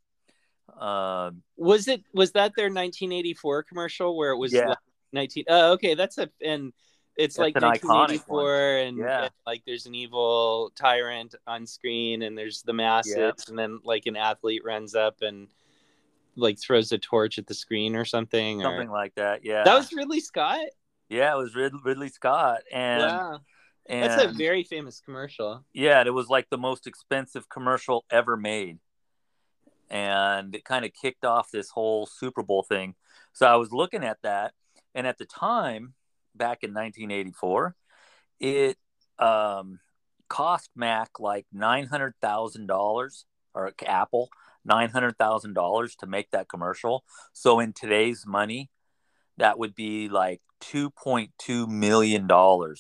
Um, 0.78 1.42
was 1.56 1.86
it 1.88 2.02
was 2.14 2.32
that 2.32 2.52
their 2.56 2.66
1984 2.66 3.64
commercial 3.64 4.16
where 4.16 4.32
it 4.32 4.38
was 4.38 4.52
Yeah. 4.52 4.70
like 4.70 4.78
19 5.12 5.44
oh 5.48 5.72
okay 5.72 5.94
that's 5.94 6.16
a 6.16 6.30
and 6.42 6.72
it's 7.16 7.36
That's 7.36 7.54
like 7.54 7.56
an 7.56 7.62
iconic 7.62 8.26
1984 8.26 8.76
and, 8.78 8.96
Yeah. 8.96 9.22
and, 9.24 9.30
like 9.46 9.62
there's 9.66 9.86
an 9.86 9.94
evil 9.94 10.72
tyrant 10.74 11.34
on 11.46 11.66
screen 11.66 12.22
and 12.22 12.36
there's 12.36 12.62
the 12.62 12.72
masses 12.72 13.44
and 13.48 13.58
then 13.58 13.78
like 13.84 14.06
an 14.06 14.16
athlete 14.16 14.62
runs 14.64 14.94
up 14.94 15.16
and 15.20 15.48
like 16.36 16.58
throws 16.60 16.92
a 16.92 16.98
torch 16.98 17.38
at 17.38 17.46
the 17.46 17.54
screen 17.54 17.96
or 17.96 18.04
something 18.04 18.60
or 18.60 18.64
something 18.64 18.90
like 18.90 19.14
that. 19.14 19.44
Yeah. 19.44 19.64
that 19.64 19.74
was 19.74 19.92
ridley 19.92 20.20
scott 20.20 20.66
yeah, 21.08 21.34
it 21.34 21.38
was 21.38 21.54
Rid- 21.54 21.84
Ridley 21.84 22.08
Scott. 22.08 22.62
And, 22.72 23.02
wow 23.02 23.40
and 23.86 24.10
that's 24.10 24.24
a 24.24 24.32
very 24.32 24.64
famous 24.64 25.00
commercial 25.04 25.62
yeah, 25.74 26.02
it 26.04 26.14
was 26.14 26.28
like 26.28 26.48
the 26.48 26.56
most 26.56 26.86
expensive 26.86 27.48
commercial 27.48 28.04
ever 28.10 28.36
made. 28.36 28.78
And 29.90 30.54
it 30.54 30.64
kind 30.64 30.84
of 30.84 30.92
kicked 30.94 31.24
off 31.24 31.50
this 31.50 31.68
whole 31.68 32.06
Super 32.06 32.42
Bowl 32.42 32.62
thing. 32.62 32.94
So 33.34 33.46
I 33.46 33.56
was 33.56 33.72
looking 33.72 34.02
at 34.02 34.16
that. 34.22 34.54
And 34.94 35.06
at 35.06 35.18
the 35.18 35.26
time, 35.26 35.92
back 36.34 36.62
in 36.62 36.72
1984, 36.72 37.76
it 38.40 38.78
um, 39.18 39.80
cost 40.28 40.70
Mac 40.74 41.20
like 41.20 41.46
$900,000 41.54 43.24
or 43.54 43.72
Apple 43.86 44.30
$900,000 44.68 45.96
to 45.96 46.06
make 46.06 46.30
that 46.30 46.48
commercial. 46.48 47.04
So 47.32 47.60
in 47.60 47.72
today's 47.72 48.24
money, 48.26 48.70
that 49.36 49.58
would 49.58 49.74
be 49.74 50.08
like 50.08 50.40
$2.2 50.62 51.68
million 51.68 52.28
to, 52.28 52.74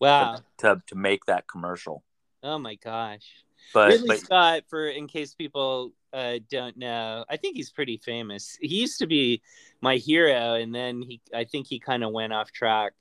wow 0.00 0.38
to, 0.58 0.82
to 0.86 0.94
make 0.94 1.24
that 1.24 1.48
commercial. 1.48 2.04
oh 2.42 2.58
my 2.58 2.76
gosh 2.76 3.26
But, 3.74 3.88
Ridley 3.88 4.08
but 4.08 4.18
Scott, 4.20 4.62
for 4.68 4.88
in 4.88 5.08
case 5.08 5.34
people 5.34 5.92
uh, 6.12 6.38
don't 6.50 6.76
know, 6.76 7.24
I 7.28 7.36
think 7.36 7.56
he's 7.56 7.70
pretty 7.70 7.98
famous. 7.98 8.56
He 8.60 8.80
used 8.80 8.98
to 9.00 9.06
be 9.06 9.42
my 9.80 9.96
hero, 9.96 10.54
and 10.54 10.74
then 10.74 11.02
he, 11.02 11.20
I 11.34 11.44
think 11.44 11.66
he 11.66 11.78
kind 11.78 12.02
of 12.04 12.12
went 12.12 12.32
off 12.32 12.52
track. 12.52 12.92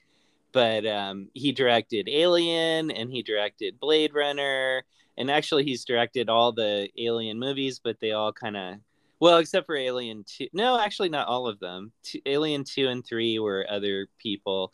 But 0.51 0.85
um, 0.85 1.29
he 1.33 1.51
directed 1.51 2.09
Alien, 2.09 2.89
and 2.89 3.11
he 3.11 3.21
directed 3.21 3.79
Blade 3.79 4.13
Runner, 4.13 4.83
and 5.17 5.31
actually 5.31 5.63
he's 5.63 5.85
directed 5.85 6.29
all 6.29 6.51
the 6.51 6.89
Alien 6.97 7.39
movies, 7.39 7.79
but 7.83 7.99
they 7.99 8.11
all 8.11 8.31
kind 8.31 8.57
of, 8.57 8.75
well, 9.19 9.37
except 9.37 9.65
for 9.65 9.75
Alien 9.75 10.23
Two. 10.27 10.47
No, 10.53 10.79
actually 10.79 11.09
not 11.09 11.27
all 11.27 11.47
of 11.47 11.59
them. 11.59 11.91
Alien 12.25 12.63
Two 12.63 12.87
and 12.87 13.05
Three 13.05 13.39
were 13.39 13.65
other 13.69 14.07
people 14.19 14.71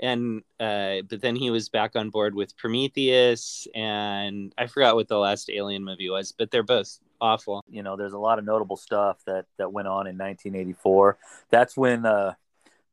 and 0.00 0.42
uh, 0.60 0.96
but 1.08 1.20
then 1.20 1.36
he 1.36 1.50
was 1.50 1.68
back 1.68 1.96
on 1.96 2.10
board 2.10 2.34
with 2.34 2.56
Prometheus, 2.56 3.66
and 3.74 4.52
I 4.58 4.66
forgot 4.66 4.94
what 4.94 5.08
the 5.08 5.18
last 5.18 5.50
Alien 5.50 5.84
movie 5.84 6.10
was, 6.10 6.32
but 6.32 6.50
they're 6.50 6.62
both 6.62 6.98
awful. 7.20 7.64
you 7.70 7.82
know, 7.82 7.96
there's 7.96 8.12
a 8.12 8.18
lot 8.18 8.38
of 8.38 8.44
notable 8.44 8.76
stuff 8.76 9.18
that, 9.26 9.46
that 9.56 9.72
went 9.72 9.88
on 9.88 10.06
in 10.06 10.18
1984. 10.18 11.16
That's 11.50 11.76
when 11.76 12.04
uh, 12.04 12.34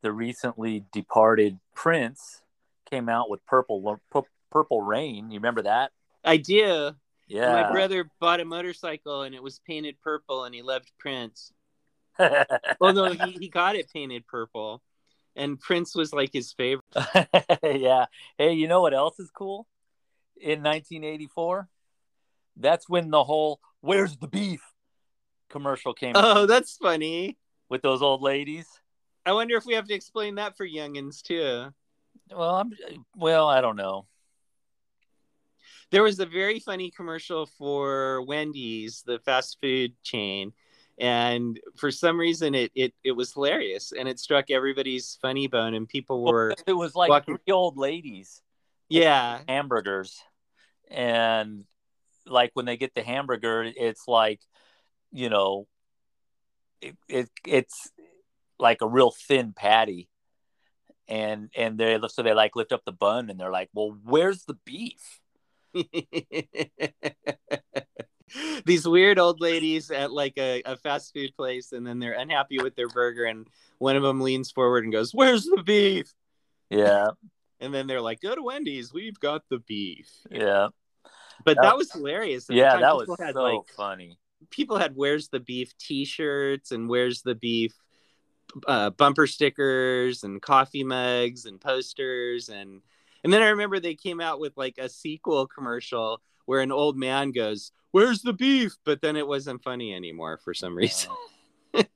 the 0.01 0.11
recently 0.11 0.85
departed 0.93 1.59
Prince 1.73 2.41
came 2.89 3.09
out 3.09 3.29
with 3.29 3.45
Purple 3.45 3.99
Purple 4.49 4.81
Rain. 4.81 5.29
You 5.29 5.39
remember 5.39 5.63
that? 5.63 5.91
I 6.23 6.37
do. 6.37 6.91
Yeah. 7.27 7.51
My 7.51 7.71
brother 7.71 8.09
bought 8.19 8.39
a 8.39 8.45
motorcycle, 8.45 9.23
and 9.23 9.33
it 9.33 9.41
was 9.43 9.59
painted 9.59 9.99
purple, 10.01 10.43
and 10.43 10.53
he 10.53 10.61
loved 10.61 10.91
Prince. 10.99 11.51
Although 12.79 13.11
he, 13.13 13.31
he 13.39 13.49
got 13.49 13.75
it 13.75 13.89
painted 13.91 14.27
purple, 14.27 14.81
and 15.35 15.59
Prince 15.59 15.95
was 15.95 16.13
like 16.13 16.31
his 16.31 16.53
favorite. 16.53 16.85
yeah. 17.63 18.05
Hey, 18.37 18.53
you 18.53 18.67
know 18.67 18.81
what 18.81 18.93
else 18.93 19.19
is 19.19 19.31
cool? 19.31 19.67
In 20.37 20.61
1984, 20.61 21.67
that's 22.57 22.87
when 22.87 23.09
the 23.09 23.23
whole 23.23 23.59
"Where's 23.81 24.17
the 24.17 24.27
beef?" 24.27 24.61
commercial 25.49 25.93
came 25.93 26.15
out 26.15 26.23
Oh, 26.37 26.45
that's 26.47 26.77
funny. 26.77 27.37
with 27.69 27.81
those 27.81 28.01
old 28.01 28.21
ladies. 28.21 28.67
I 29.25 29.33
wonder 29.33 29.55
if 29.55 29.65
we 29.65 29.75
have 29.75 29.87
to 29.87 29.93
explain 29.93 30.35
that 30.35 30.57
for 30.57 30.67
youngins 30.67 31.21
too. 31.21 31.73
Well, 32.29 32.55
I'm 32.55 32.71
well. 33.15 33.47
I 33.47 33.61
don't 33.61 33.75
know. 33.75 34.05
There 35.93 36.03
was 36.03 36.19
a 36.19 36.25
very 36.25 36.59
funny 36.59 36.89
commercial 36.89 37.45
for 37.45 38.23
Wendy's, 38.23 39.03
the 39.05 39.19
fast 39.19 39.59
food 39.62 39.93
chain, 40.01 40.51
and 40.97 41.59
for 41.75 41.91
some 41.91 42.19
reason 42.19 42.55
it 42.55 42.71
it 42.75 42.93
it 43.03 43.12
was 43.12 43.33
hilarious 43.33 43.93
and 43.97 44.07
it 44.07 44.19
struck 44.19 44.51
everybody's 44.51 45.17
funny 45.21 45.47
bone 45.47 45.73
and 45.73 45.88
people 45.88 46.23
were 46.23 46.53
it 46.67 46.73
was 46.73 46.95
like 46.95 47.09
walking- 47.09 47.38
three 47.38 47.53
old 47.53 47.77
ladies 47.77 48.41
yeah. 48.89 49.39
hamburgers 49.47 50.21
and 50.91 51.63
like 52.27 52.51
when 52.53 52.65
they 52.65 52.77
get 52.77 52.93
the 52.93 53.01
hamburger 53.01 53.63
it's 53.63 54.07
like 54.07 54.39
you 55.12 55.29
know 55.29 55.67
it, 56.81 56.95
it 57.09 57.29
it's 57.47 57.91
like 58.59 58.81
a 58.81 58.88
real 58.88 59.12
thin 59.27 59.51
patty 59.51 60.09
and 61.07 61.50
and 61.55 61.79
they 61.79 62.00
so 62.07 62.21
they 62.21 62.33
like 62.33 62.55
lift 62.55 62.71
up 62.71 62.85
the 62.85 62.91
bun 62.91 63.31
and 63.31 63.39
they're 63.39 63.51
like 63.51 63.69
well 63.73 63.97
where's 64.03 64.45
the 64.45 64.57
beef 64.63 65.21
these 68.65 68.87
weird 68.87 69.19
old 69.19 69.41
ladies 69.41 69.91
at 69.91 70.11
like 70.11 70.33
a, 70.37 70.61
a 70.65 70.75
fast 70.77 71.13
food 71.13 71.35
place 71.35 71.71
and 71.71 71.85
then 71.85 71.99
they're 71.99 72.17
unhappy 72.19 72.57
with 72.59 72.75
their 72.75 72.87
burger 72.89 73.25
and 73.25 73.47
one 73.77 73.95
of 73.95 74.03
them 74.03 74.21
leans 74.21 74.51
forward 74.51 74.83
and 74.83 74.93
goes 74.93 75.11
where's 75.13 75.43
the 75.45 75.63
beef? 75.63 76.11
Yeah. 76.69 77.09
And 77.59 77.73
then 77.73 77.87
they're 77.87 78.01
like 78.01 78.19
go 78.19 78.35
to 78.35 78.43
wendy's. 78.43 78.91
We've 78.93 79.17
got 79.17 79.43
the 79.49 79.59
beef. 79.59 80.09
Yeah. 80.29 80.67
But 81.45 81.55
That- 81.55 81.61
that 81.61 81.77
was 81.77 81.93
hilarious 81.93 82.49
At 82.49 82.57
yeah 82.57 82.77
that 82.77 82.95
was 82.97 83.07
had, 83.17 83.35
so 83.35 83.41
like, 83.43 83.61
funny. 83.77 84.17
people 84.49 84.77
had 84.77 84.97
where's 84.97 85.29
the 85.29 85.39
beef 85.39 85.71
t-shirts 85.77 86.71
and 86.71 86.89
where's 86.89 87.21
the 87.21 87.35
beef 87.35 87.71
uh, 88.67 88.89
bumper 88.89 89.27
stickers 89.27 90.25
and 90.25 90.41
coffee 90.41 90.83
mugs 90.83 91.45
and 91.45 91.61
posters 91.61 92.49
and 92.49 92.81
and 93.23 93.31
then 93.33 93.41
i 93.41 93.49
remember 93.49 93.79
they 93.79 93.95
came 93.95 94.19
out 94.21 94.39
with 94.39 94.53
like 94.57 94.75
a 94.77 94.89
sequel 94.89 95.47
commercial 95.47 96.21
where 96.45 96.59
an 96.61 96.71
old 96.71 96.97
man 96.97 97.31
goes 97.31 97.71
where's 97.91 98.23
the 98.23 98.33
beef? 98.33 98.73
But 98.85 99.01
then 99.01 99.15
it 99.15 99.27
wasn't 99.27 99.61
funny 99.63 99.93
anymore 99.93 100.39
for 100.43 100.53
some 100.55 100.75
reason. 100.75 101.11
Yeah. 101.73 101.83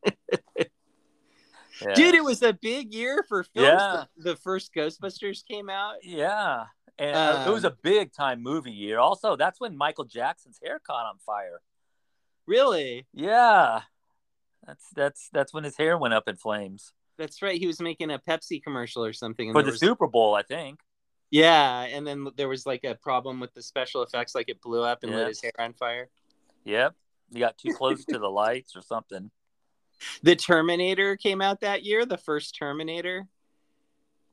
dude 1.96 2.15
it 2.15 2.24
was 2.24 2.41
a 2.43 2.53
big 2.53 2.93
year 2.93 3.24
for 3.27 3.43
films 3.43 3.67
Yeah. 3.67 4.03
the, 4.17 4.31
the 4.31 4.36
first 4.38 4.74
ghostbusters 4.74 5.46
came 5.46 5.69
out. 5.69 5.96
Yeah. 6.03 6.65
And 7.00 7.15
uh, 7.15 7.46
it 7.48 7.51
was 7.51 7.65
Um, 7.65 7.72
a 7.74 7.75
big 7.84 8.13
time 8.13 8.41
movie 8.41 8.72
year. 8.72 9.00
Also 9.00 9.36
that's 9.36 9.60
when 9.60 9.75
michael 9.77 10.05
jackson's 10.05 10.60
hair 10.63 10.79
caught 10.79 11.05
on 11.07 11.17
fire. 11.25 11.62
Really? 12.48 13.05
Yeah. 13.13 13.81
That's 14.65 14.86
that's 14.96 15.29
that's 15.34 15.53
when 15.53 15.63
his 15.63 15.77
hair 15.77 15.98
went 15.98 16.13
up 16.13 16.27
in 16.27 16.36
flames. 16.38 16.93
That's 17.17 17.41
right. 17.41 17.60
He 17.60 17.65
was 17.67 17.81
making 17.81 18.12
a 18.12 18.19
pepsi 18.19 18.62
commercial 18.62 19.03
or 19.03 19.13
something 19.13 19.51
for 19.51 19.63
the 19.63 19.72
was- 19.72 19.79
super 19.79 20.07
bowl 20.07 20.36
i 20.36 20.43
think 20.43 20.79
Yeah, 21.29 21.81
and 21.81 22.07
then 22.07 22.27
there 22.38 22.48
was 22.48 22.65
like 22.65 22.84
a 22.84 22.96
problem 22.96 23.39
with 23.39 23.53
the 23.53 23.62
special 23.62 24.01
effects, 24.03 24.34
like 24.34 24.50
it 24.50 24.62
blew 24.62 24.84
up 24.84 25.03
and 25.03 25.12
Yeah. 25.12 25.19
lit 25.19 25.27
his 25.27 25.41
hair 25.41 25.51
on 25.60 25.74
fire. 25.74 26.10
Yep. 26.63 26.96
You 27.31 27.39
got 27.39 27.57
too 27.57 27.74
close 27.74 28.05
to 28.05 28.17
the 28.19 28.29
lights 28.29 28.75
or 28.75 28.81
something. 28.81 29.29
The 30.24 30.36
Terminator 30.36 31.17
came 31.17 31.41
out 31.41 31.62
that 31.62 31.84
year, 31.84 32.05
the 32.05 32.17
first 32.17 32.55
Terminator. 32.57 33.27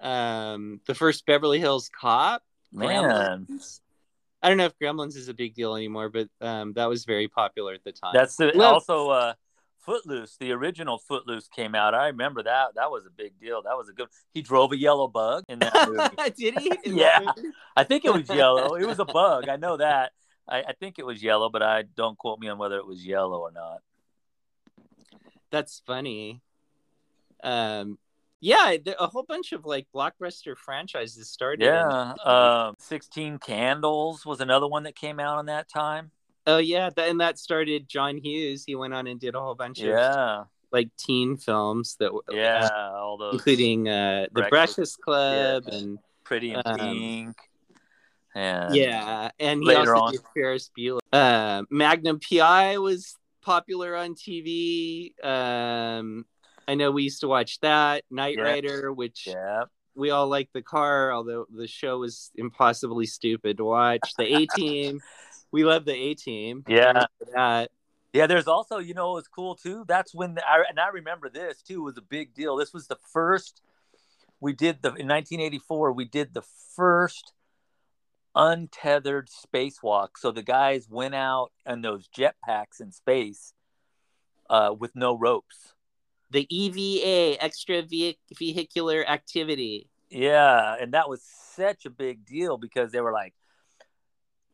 Um, 0.00 0.80
the 0.86 0.94
first 0.94 1.24
Beverly 1.26 1.58
Hills 1.58 1.90
Cop. 1.98 2.42
Man. 2.72 3.46
Gremlins. 3.48 3.80
I 4.42 4.48
don't 4.48 4.58
know 4.58 4.66
if 4.66 4.78
Gremlins 4.78 5.16
is 5.16 5.28
a 5.28 5.34
big 5.34 5.54
deal 5.54 5.74
anymore, 5.74 6.10
but 6.10 6.28
um, 6.42 6.74
that 6.74 6.88
was 6.88 7.06
very 7.06 7.28
popular 7.28 7.72
at 7.72 7.82
the 7.82 7.92
time. 7.92 8.12
That's 8.12 8.36
the, 8.36 8.62
also 8.62 9.08
uh, 9.08 9.34
Footloose. 9.85 10.37
The 10.38 10.53
original 10.53 10.99
Footloose 10.99 11.49
came 11.49 11.75
out. 11.75 11.95
I 11.95 12.07
remember 12.09 12.43
that. 12.43 12.75
That 12.75 12.91
was 12.91 13.05
a 13.07 13.11
big 13.11 13.38
deal. 13.38 13.62
That 13.62 13.76
was 13.76 13.88
a 13.88 13.93
good. 13.93 14.09
He 14.33 14.43
drove 14.43 14.73
a 14.73 14.76
yellow 14.79 15.09
bug 15.09 15.45
in 15.49 15.59
that 15.61 15.88
movie. 15.88 16.31
Did 16.37 16.59
he? 16.59 16.73
Yeah. 16.87 17.21
I 17.76 17.85
think 17.85 18.05
it 18.05 18.12
was 18.12 18.29
yellow. 18.29 18.75
It 18.76 18.87
was 18.87 18.99
a 18.99 19.05
bug. 19.21 19.49
I 19.49 19.57
know 19.57 19.76
that. 19.76 20.12
I, 20.49 20.59
I 20.69 20.73
think 20.75 20.99
it 20.99 21.07
was 21.07 21.23
yellow, 21.23 21.49
but 21.49 21.62
I 21.62 21.83
don't 21.83 22.17
quote 22.19 22.38
me 22.38 22.49
on 22.49 22.59
whether 22.59 22.76
it 22.76 22.87
was 22.87 23.05
yellow 23.07 23.41
or 23.41 23.50
not. 23.53 23.79
That's 25.50 25.83
funny. 25.87 26.41
Um, 27.43 27.99
yeah, 28.41 28.76
a 28.99 29.07
whole 29.07 29.23
bunch 29.23 29.53
of 29.53 29.64
like 29.64 29.87
blockbuster 29.95 30.57
franchises 30.57 31.29
started. 31.31 31.62
in- 31.62 31.73
Yeah. 31.73 32.12
Um, 32.25 32.75
Sixteen 32.79 33.38
Candles 33.38 34.26
was 34.26 34.41
another 34.41 34.67
one 34.67 34.83
that 34.83 34.97
came 34.97 35.19
out 35.21 35.38
on 35.38 35.47
that 35.47 35.69
time. 35.69 36.11
Oh 36.46 36.58
yeah, 36.58 36.90
that, 36.94 37.08
and 37.08 37.20
that 37.20 37.38
started 37.38 37.88
John 37.88 38.18
Hughes. 38.18 38.64
He 38.66 38.74
went 38.74 38.92
on 38.94 39.06
and 39.06 39.18
did 39.18 39.34
a 39.34 39.40
whole 39.40 39.54
bunch 39.54 39.80
of 39.80 39.86
Yeah. 39.86 40.44
like 40.72 40.90
teen 40.96 41.36
films 41.36 41.96
that, 42.00 42.12
were- 42.12 42.22
Yeah. 42.30 42.68
All 42.94 43.16
those 43.16 43.34
including 43.34 43.88
uh, 43.88 44.26
the 44.32 44.42
Breakfast- 44.42 45.00
Club 45.00 45.64
Yeah. 45.68 45.74
and 45.78 45.98
Pretty 46.24 46.50
in 46.52 46.62
um, 46.64 46.78
Pink. 46.78 47.36
And 48.34 48.74
yeah, 48.74 49.30
and 49.38 49.62
he 49.62 49.74
also 49.74 49.92
on- 49.94 50.12
did 50.12 50.20
Ferris 50.34 50.70
Bueller. 50.76 50.98
Uh, 51.12 51.62
Magnum 51.70 52.18
PI 52.18 52.78
was 52.78 53.16
popular 53.42 53.94
on 53.94 54.14
TV. 54.14 55.12
Um, 55.24 56.26
I 56.66 56.74
know 56.74 56.90
we 56.90 57.04
used 57.04 57.20
to 57.20 57.28
watch 57.28 57.60
that. 57.60 58.04
Knight 58.10 58.36
Yeah. 58.38 58.44
Rider, 58.44 58.92
which 58.92 59.26
Yeah. 59.28 59.64
we 59.94 60.10
all 60.10 60.26
like 60.28 60.48
the 60.52 60.62
car, 60.62 61.12
although 61.12 61.46
the 61.54 61.68
show 61.68 61.98
was 61.98 62.32
impossibly 62.34 63.06
stupid 63.06 63.58
to 63.58 63.64
watch. 63.64 64.00
The 64.18 64.24
A 64.34 64.46
Team, 64.56 65.00
we 65.54 65.64
love 65.64 65.84
the 65.84 65.94
A 65.94 66.14
Team. 66.14 66.64
Yeah. 66.68 67.04
that. 67.32 67.70
Yeah, 68.12 68.26
there's 68.26 68.49
also, 68.49 68.78
you 68.78 68.92
know, 68.94 69.12
it 69.12 69.14
was 69.14 69.28
cool 69.28 69.54
too. 69.54 69.84
That's 69.87 70.12
when 70.14 70.34
the, 70.34 70.42
I 70.49 70.64
and 70.68 70.80
I 70.80 70.88
remember 70.88 71.28
this 71.28 71.62
too 71.62 71.82
was 71.84 71.96
a 71.96 72.02
big 72.02 72.34
deal. 72.34 72.56
This 72.56 72.73
was 72.75 72.88
the 72.88 72.99
first 73.12 73.62
we 74.40 74.52
did 74.52 74.82
the 74.82 74.88
in 74.88 75.06
1984. 75.08 75.92
We 75.92 76.06
did 76.06 76.34
the 76.34 76.42
first 76.76 77.32
untethered 78.34 79.28
spacewalk. 79.28 80.11
So 80.18 80.32
the 80.32 80.42
guys 80.42 80.88
went 80.90 81.14
out 81.14 81.52
on 81.66 81.82
those 81.82 82.08
jetpacks 82.08 82.80
in 82.80 82.90
space 82.92 83.54
uh, 84.50 84.75
with 84.78 84.96
no 84.96 85.16
ropes. 85.16 85.75
the 86.30 86.46
EVA, 86.50 87.42
extra 87.42 87.82
ve- 87.82 88.18
vehicular 88.37 89.08
activity. 89.08 89.88
Yeah, 90.11 90.76
and 90.80 90.94
that 90.94 91.08
was 91.08 91.23
such 91.54 91.87
a 91.87 91.90
big 91.90 92.25
deal 92.26 92.58
because 92.58 92.90
they 92.92 93.00
were 93.00 93.12
like, 93.12 93.34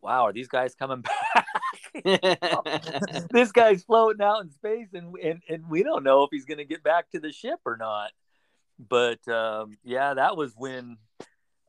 "Wow, 0.02 0.26
are 0.26 0.32
these 0.32 0.48
guys 0.48 0.74
coming 0.74 1.02
back?" 1.34 1.46
this 3.30 3.52
guy's 3.52 3.82
floating 3.82 4.22
out 4.22 4.42
in 4.42 4.50
space 4.50 4.88
and 4.92 5.14
and, 5.16 5.42
and 5.48 5.68
we 5.68 5.82
don't 5.82 6.04
know 6.04 6.22
if 6.22 6.30
he's 6.30 6.44
going 6.44 6.58
to 6.58 6.64
get 6.64 6.82
back 6.82 7.10
to 7.10 7.20
the 7.20 7.32
ship 7.32 7.60
or 7.64 7.76
not. 7.76 8.12
But 8.78 9.26
um, 9.28 9.76
yeah 9.84 10.14
that 10.14 10.36
was 10.36 10.54
when 10.56 10.98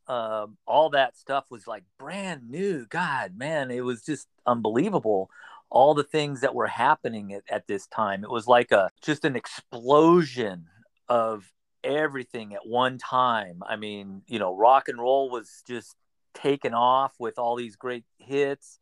um, 0.08 0.58
all 0.66 0.90
that 0.92 1.18
stuff 1.18 1.46
was 1.50 1.68
like 1.68 1.84
brand 1.98 2.50
new. 2.50 2.86
God 2.86 3.38
man 3.38 3.72
it 3.72 3.82
was 3.82 4.04
just 4.04 4.28
unbelievable 4.46 5.30
all 5.70 5.94
the 5.94 6.04
things 6.04 6.42
that 6.42 6.54
were 6.54 6.68
happening 6.68 7.34
at, 7.34 7.44
at 7.50 7.68
this 7.68 7.88
time. 7.88 8.24
It 8.24 8.30
was 8.30 8.48
like 8.48 8.72
a 8.72 8.92
just 9.02 9.26
an 9.26 9.36
explosion 9.36 10.68
of 11.10 11.52
everything 11.84 12.54
at 12.54 12.68
one 12.68 12.98
time. 12.98 13.64
I 13.68 13.76
mean 13.76 14.22
you 14.28 14.40
know 14.40 14.56
rock 14.56 14.88
and 14.88 15.00
roll 15.00 15.30
was 15.30 15.64
just 15.68 15.96
taken 16.34 16.74
off 16.74 17.14
with 17.20 17.38
all 17.38 17.56
these 17.56 17.76
great 17.76 18.06
hits 18.18 18.80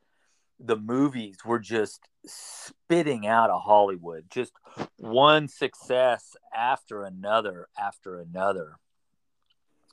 the 0.59 0.75
movies 0.75 1.37
were 1.45 1.59
just 1.59 2.01
spitting 2.25 3.25
out 3.25 3.49
of 3.49 3.61
Hollywood, 3.61 4.25
just 4.29 4.51
one 4.97 5.47
success 5.47 6.35
after 6.55 7.03
another 7.03 7.67
after 7.81 8.19
another. 8.19 8.75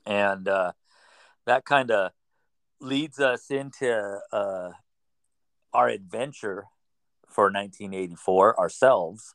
And 0.05 0.49
uh, 0.49 0.73
that 1.47 1.65
kind 1.65 1.91
of 1.91 2.11
leads 2.81 3.21
us 3.21 3.51
into 3.51 4.19
uh, 4.33 4.71
our 5.73 5.89
adventure 5.89 6.65
for 7.29 7.45
1984 7.45 8.59
ourselves. 8.59 9.35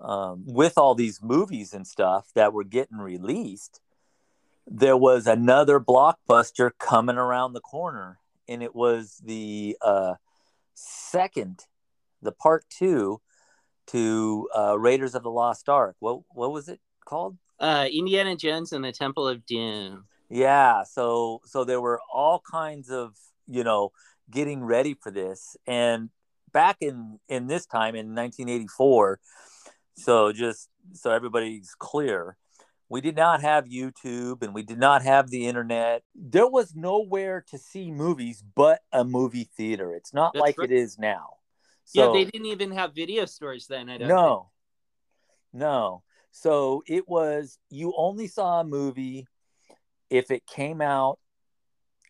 Um, 0.00 0.44
with 0.46 0.78
all 0.78 0.94
these 0.94 1.22
movies 1.22 1.74
and 1.74 1.86
stuff 1.86 2.30
that 2.34 2.54
were 2.54 2.64
getting 2.64 2.96
released, 2.96 3.78
there 4.66 4.96
was 4.96 5.26
another 5.26 5.80
blockbuster 5.80 6.70
coming 6.78 7.16
around 7.16 7.52
the 7.52 7.60
corner, 7.60 8.18
and 8.48 8.62
it 8.62 8.74
was 8.74 9.20
the 9.24 9.76
uh, 9.80 10.14
second, 10.74 11.66
the 12.20 12.32
part 12.32 12.64
two 12.70 13.20
to 13.88 14.48
uh, 14.56 14.78
Raiders 14.78 15.14
of 15.14 15.22
the 15.22 15.30
Lost 15.30 15.68
Ark. 15.68 15.96
What 15.98 16.20
what 16.30 16.52
was 16.52 16.68
it 16.68 16.80
called? 17.04 17.36
Uh, 17.58 17.88
Indiana 17.92 18.36
Jones 18.36 18.72
and 18.72 18.84
the 18.84 18.92
Temple 18.92 19.28
of 19.28 19.44
Doom. 19.46 20.04
Yeah, 20.28 20.84
so 20.84 21.40
so 21.44 21.64
there 21.64 21.80
were 21.80 22.00
all 22.12 22.42
kinds 22.50 22.90
of 22.90 23.16
you 23.46 23.64
know 23.64 23.92
getting 24.30 24.64
ready 24.64 24.94
for 24.94 25.10
this, 25.10 25.56
and 25.66 26.10
back 26.52 26.76
in 26.80 27.18
in 27.28 27.46
this 27.46 27.66
time 27.66 27.94
in 27.94 28.14
1984. 28.14 29.18
So 29.94 30.32
just 30.32 30.68
so 30.94 31.10
everybody's 31.10 31.74
clear, 31.78 32.36
we 32.92 33.00
did 33.00 33.16
not 33.16 33.40
have 33.40 33.64
YouTube 33.64 34.42
and 34.42 34.52
we 34.52 34.62
did 34.62 34.78
not 34.78 35.02
have 35.02 35.30
the 35.30 35.46
internet. 35.46 36.02
There 36.14 36.46
was 36.46 36.74
nowhere 36.74 37.42
to 37.48 37.56
see 37.56 37.90
movies 37.90 38.44
but 38.54 38.80
a 38.92 39.02
movie 39.02 39.48
theater. 39.56 39.94
It's 39.94 40.12
not 40.12 40.34
That's 40.34 40.42
like 40.42 40.58
right. 40.58 40.70
it 40.70 40.74
is 40.74 40.98
now. 40.98 41.36
yeah, 41.94 42.10
they 42.12 42.26
didn't 42.26 42.48
even 42.48 42.70
have 42.72 42.94
video 42.94 43.24
stores 43.24 43.66
then. 43.66 43.88
I 43.88 43.96
don't. 43.96 44.08
no, 44.08 44.50
no. 45.54 46.02
So 46.32 46.82
it 46.86 47.08
was 47.08 47.58
you 47.70 47.94
only 47.96 48.26
saw 48.26 48.60
a 48.60 48.64
movie 48.64 49.26
if 50.10 50.30
it 50.30 50.46
came 50.46 50.82
out 50.82 51.18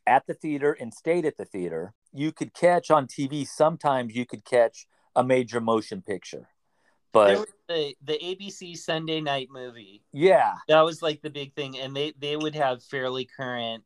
at 0.05 0.27
the 0.27 0.35
theater 0.35 0.73
and 0.73 0.93
stayed 0.93 1.25
at 1.25 1.37
the 1.37 1.45
theater. 1.45 1.95
You 2.13 2.33
could 2.33 2.55
catch 2.55 2.91
on 2.91 3.07
TV. 3.07 3.47
Sometimes 3.47 4.17
you 4.17 4.27
could 4.27 4.45
catch 4.45 4.89
a 5.15 5.23
major 5.23 5.61
motion 5.61 6.03
picture, 6.03 6.39
Think. 6.39 6.49
But 7.13 7.47
the 7.69 7.95
the 8.05 8.19
ABC 8.19 8.77
Sunday 8.77 9.21
night 9.21 9.49
movie. 9.51 10.03
yeah, 10.13 10.55
That 10.69 10.81
was 10.83 11.03
like 11.03 11.23
the 11.23 11.31
big 11.31 11.55
thing, 11.55 11.79
and 11.79 11.95
they 11.95 12.13
they 12.19 12.37
would 12.37 12.55
have 12.55 12.83
fairly 12.83 13.25
current 13.25 13.85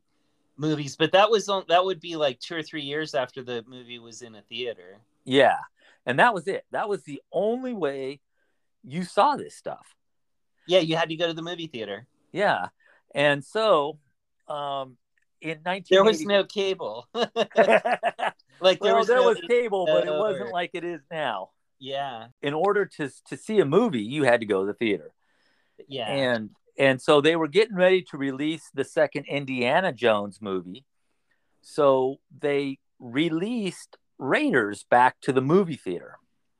movies, 0.57 0.95
but 0.95 1.11
that 1.11 1.29
was 1.29 1.49
on 1.49 1.63
that 1.69 1.85
would 1.85 1.99
be 1.99 2.15
like 2.15 2.39
two 2.39 2.55
or 2.55 2.63
three 2.63 2.81
years 2.83 3.13
after 3.13 3.43
the 3.43 3.63
movie 3.67 3.99
was 3.99 4.21
in 4.21 4.35
a 4.35 4.41
theater. 4.43 4.99
yeah, 5.25 5.57
and 6.05 6.19
that 6.19 6.33
was 6.33 6.47
it. 6.47 6.65
That 6.71 6.89
was 6.89 7.03
the 7.03 7.21
only 7.31 7.73
way 7.73 8.21
you 8.83 9.03
saw 9.03 9.35
this 9.35 9.55
stuff. 9.55 9.85
Yeah, 10.65 10.79
you 10.79 10.95
had 10.95 11.09
to 11.09 11.15
go 11.15 11.27
to 11.27 11.33
the 11.33 11.41
movie 11.41 11.67
theater. 11.67 12.07
Yeah, 12.31 12.67
and 13.13 13.43
so 13.43 13.99
um, 14.47 14.97
in 15.41 15.59
1980, 15.63 15.85
There 15.89 16.03
was 16.03 16.21
no 16.21 16.43
cable. 16.43 17.07
like 17.13 18.79
there 18.79 18.93
well, 18.93 18.97
was 18.97 19.07
there 19.07 19.17
no, 19.17 19.27
was 19.27 19.39
cable, 19.47 19.85
but 19.85 20.05
it 20.07 20.11
wasn't 20.11 20.51
like 20.51 20.71
it 20.73 20.83
is 20.83 21.01
now. 21.11 21.51
Yeah 21.79 22.27
in 22.41 22.53
order 22.53 22.85
to 22.85 23.09
to 23.27 23.37
see 23.37 23.59
a 23.59 23.65
movie, 23.65 24.01
you 24.03 24.23
had 24.23 24.39
to 24.41 24.45
go 24.45 24.61
to 24.61 24.67
the 24.67 24.73
theater. 24.73 25.13
yeah 25.87 26.17
And 26.17 26.51
and 26.77 27.01
so 27.01 27.21
they 27.21 27.35
were 27.35 27.47
getting 27.47 27.75
ready 27.75 28.03
to 28.03 28.17
release 28.17 28.69
the 28.73 28.83
second 28.83 29.25
Indiana 29.27 29.91
Jones 29.93 30.41
movie. 30.41 30.85
So 31.61 32.19
they 32.37 32.79
released 32.99 33.97
Raiders 34.19 34.83
back 34.83 35.19
to 35.21 35.33
the 35.33 35.41
movie 35.41 35.77
theater. 35.77 36.19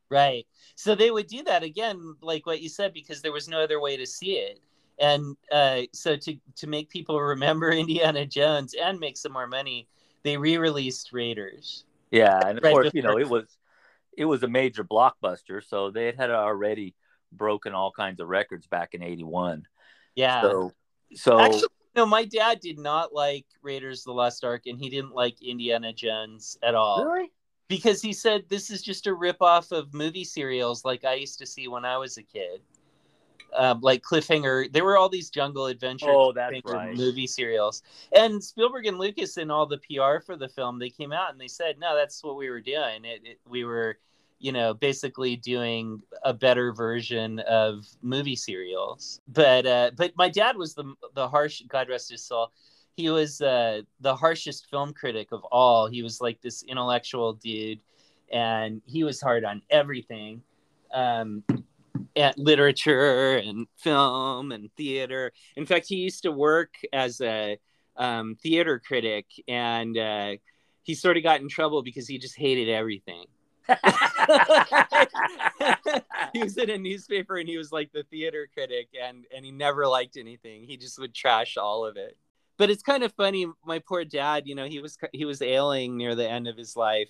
right. 0.10 0.45
So 0.75 0.95
they 0.95 1.12
would 1.12 1.27
do 1.27 1.43
that 1.43 1.63
again, 1.63 2.15
like 2.21 2.45
what 2.45 2.62
you 2.62 2.69
said, 2.69 2.93
because 2.93 3.21
there 3.21 3.32
was 3.32 3.47
no 3.47 3.62
other 3.62 3.80
way 3.80 3.97
to 3.97 4.06
see 4.06 4.34
it. 4.38 4.60
And 4.99 5.38
uh, 5.51 5.84
so 5.93 6.15
to 6.17 6.36
to 6.58 6.67
make 6.67 6.89
people 6.89 7.19
remember 7.21 7.71
Indiana 7.71 8.25
Jones 8.25 8.73
and 8.80 8.99
make 8.99 9.17
some 9.17 9.34
more 9.34 9.47
money, 9.47 9.88
they 10.23 10.38
re-released 10.38 11.12
Raiders. 11.13 11.86
Yeah, 12.12 12.47
and 12.47 12.58
of 12.58 12.63
Right 12.63 12.65
course, 12.65 12.89
you 12.93 13.01
know, 13.01 13.17
it 13.17 13.27
was 13.27 13.57
it 14.17 14.25
was 14.25 14.43
a 14.43 14.47
major 14.47 14.84
blockbuster, 14.84 15.63
so 15.63 15.91
they 15.91 16.12
had 16.12 16.32
already 16.32 16.95
broken 17.32 17.73
all 17.73 17.91
kinds 17.91 18.19
of 18.19 18.27
records 18.27 18.67
back 18.67 18.93
in 18.93 19.03
81. 19.03 19.63
Yeah. 20.15 20.41
So 20.41 20.71
so 21.13 21.39
Actually, 21.39 21.67
no, 21.95 22.06
my 22.06 22.25
dad 22.25 22.60
did 22.60 22.80
not 22.80 23.13
like 23.13 23.45
Raiders 23.62 24.01
of 24.01 24.06
the 24.06 24.13
Lost 24.13 24.43
Ark, 24.43 24.63
and 24.65 24.80
he 24.80 24.89
didn't 24.89 25.13
like 25.13 25.41
Indiana 25.41 25.93
Jones 25.93 26.58
at 26.63 26.75
all. 26.75 27.06
really? 27.06 27.32
Because 27.69 28.01
he 28.01 28.13
said 28.13 28.43
this 28.49 28.69
is 28.69 28.82
just 28.82 29.08
a 29.08 29.12
ripoff 29.12 29.71
of 29.71 29.93
movie 29.93 30.23
serials 30.23 30.84
like 30.84 31.06
I 31.06 31.15
used 31.15 31.39
to 31.39 31.45
see 31.45 31.67
when 31.67 31.86
I 31.86 31.97
was 31.97 32.17
a 32.17 32.23
kid. 32.23 32.62
Um, 33.55 33.81
like 33.81 34.03
Cliffhanger, 34.03 34.71
there 34.71 34.83
were 34.83 34.97
all 34.97 35.10
these 35.10 35.29
Jungle 35.29 35.65
Adventure 35.67 36.10
Oh, 36.10 36.33
right. 36.33 36.95
movie 36.95 37.27
serials. 37.27 37.81
And 38.15 38.43
Spielberg 38.43 38.86
and 38.86 38.99
Lucas 38.99 39.38
in 39.38 39.49
all 39.49 39.65
the 39.65 39.77
PR 39.79 40.19
for 40.23 40.36
the 40.36 40.49
film, 40.49 40.79
they 40.79 40.89
came 40.89 41.12
out 41.12 41.31
and 41.31 41.39
they 41.39 41.47
said, 41.47 41.79
no, 41.79 41.95
that's 41.95 42.23
what 42.23 42.36
we 42.38 42.49
were 42.49 42.62
doing. 42.62 43.05
It, 43.05 43.21
it, 43.23 43.39
we 43.49 43.63
were, 43.63 43.97
you 44.39 44.51
know, 44.51 44.73
basically 44.73 45.36
doing 45.38 46.01
a 46.23 46.33
better 46.33 46.71
version 46.73 47.39
of 47.39 47.88
movie 48.01 48.36
serials. 48.36 49.21
But 49.27 49.65
uh, 49.65 49.91
but 49.95 50.12
my 50.15 50.29
dad 50.29 50.57
was 50.57 50.75
the 50.75 50.93
the 51.15 51.27
harsh, 51.27 51.63
God 51.67 51.89
rest 51.89 52.12
his 52.12 52.23
soul. 52.23 52.51
he 52.95 53.10
was 53.10 53.41
uh, 53.41 53.81
the 54.01 54.15
harshest 54.15 54.69
film 54.69 54.93
critic 54.93 55.29
of 55.31 55.43
all. 55.45 55.88
He 55.88 56.03
was 56.03 56.21
like 56.21 56.41
this 56.41 56.63
intellectual 56.63 57.33
dude, 57.33 57.79
and 58.31 58.81
he 58.86 59.03
was 59.03 59.19
hard 59.21 59.43
on 59.45 59.62
everything, 59.71 60.41
um, 60.93 61.43
at 62.15 62.38
literature 62.38 63.38
and 63.38 63.67
film 63.77 64.51
and 64.51 64.69
theater. 64.75 65.31
In 65.55 65.65
fact, 65.65 65.88
he 65.88 65.95
used 65.95 66.23
to 66.23 66.31
work 66.31 66.75
as 66.93 67.21
a 67.21 67.57
um, 67.95 68.36
theater 68.36 68.79
critic, 68.79 69.25
and 69.47 69.97
uh, 69.97 70.36
he 70.83 70.93
sort 70.95 71.17
of 71.17 71.23
got 71.23 71.41
in 71.41 71.49
trouble 71.49 71.83
because 71.83 72.07
he 72.07 72.17
just 72.17 72.38
hated 72.38 72.69
everything. 72.69 73.25
he 76.33 76.41
was 76.41 76.57
in 76.57 76.69
a 76.69 76.77
newspaper 76.77 77.38
and 77.38 77.49
he 77.49 77.57
was 77.57 77.69
like 77.71 77.91
the 77.91 78.03
theater 78.03 78.47
critic 78.53 78.88
and 79.01 79.25
and 79.36 79.43
he 79.43 79.51
never 79.51 79.86
liked 79.86 80.15
anything 80.15 80.63
he 80.63 80.77
just 80.77 80.97
would 80.97 81.13
trash 81.13 81.57
all 81.57 81.86
of 81.86 81.97
it 81.97 82.15
but 82.55 82.69
it's 82.69 82.81
kind 82.81 83.03
of 83.03 83.12
funny 83.13 83.45
my 83.65 83.79
poor 83.79 84.05
dad 84.05 84.43
you 84.47 84.55
know 84.55 84.65
he 84.65 84.79
was 84.79 84.97
he 85.12 85.25
was 85.25 85.41
ailing 85.41 85.97
near 85.97 86.15
the 86.15 86.29
end 86.29 86.47
of 86.47 86.55
his 86.55 86.77
life 86.77 87.10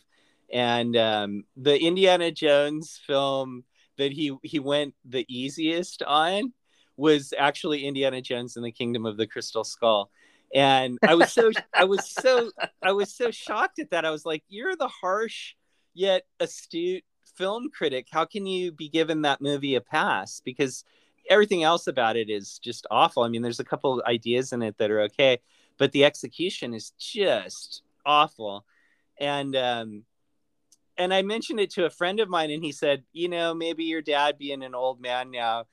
and 0.52 0.98
um, 0.98 1.44
the 1.56 1.78
indiana 1.80 2.32
jones 2.32 3.00
film 3.06 3.64
that 3.98 4.12
he 4.12 4.36
he 4.44 4.60
went 4.60 4.94
the 5.06 5.26
easiest 5.30 6.04
on 6.04 6.54
was 6.96 7.34
actually 7.38 7.86
indiana 7.86 8.22
jones 8.22 8.56
and 8.56 8.66
the 8.66 8.72
kingdom 8.72 9.06
of 9.06 9.18
the 9.18 9.28
crystal 9.28 9.64
skull. 9.64 10.10
And 10.54 10.98
i 11.04 11.14
was 11.14 11.32
so 11.32 11.52
i 11.74 11.84
was 11.84 12.10
so 12.10 12.52
i 12.82 12.92
was 12.92 13.14
so 13.14 13.32
shocked 13.32 13.80
at 13.80 13.92
that. 13.92 14.06
I 14.06 14.12
was 14.12 14.26
like 14.26 14.44
you're 14.48 14.76
the 14.76 14.88
harsh 14.88 15.56
yet 15.94 16.24
astute 16.40 17.04
film 17.36 17.70
critic. 17.70 18.08
How 18.12 18.26
can 18.26 18.46
you 18.46 18.72
be 18.72 18.90
given 18.90 19.22
that 19.24 19.42
movie 19.42 19.76
a 19.76 19.82
pass? 19.82 20.42
Because 20.44 20.84
everything 21.30 21.64
else 21.64 21.88
about 21.88 22.16
it 22.16 22.30
is 22.30 22.60
just 22.60 22.88
awful. 22.90 23.24
I 23.24 23.30
mean 23.30 23.42
there's 23.42 23.60
a 23.60 23.66
couple 23.66 24.02
ideas 24.08 24.54
in 24.54 24.62
it 24.62 24.78
that 24.78 24.92
are 24.92 25.02
okay 25.02 25.40
but 25.78 25.92
the 25.92 26.06
execution 26.06 26.74
is 26.74 26.92
just 26.98 27.84
awful. 28.06 28.66
And 29.20 29.56
um 29.56 30.04
and 30.98 31.14
i 31.14 31.22
mentioned 31.22 31.60
it 31.60 31.72
to 31.72 31.86
a 31.86 31.90
friend 31.90 32.20
of 32.20 32.30
mine 32.30 32.52
and 32.52 32.64
he 32.64 32.72
said 32.72 33.04
you 33.14 33.30
know 33.30 33.54
maybe 33.54 33.84
your 33.84 34.02
dad 34.02 34.38
being 34.38 34.64
an 34.64 34.76
old 34.76 35.00
man 35.00 35.32
now 35.32 35.66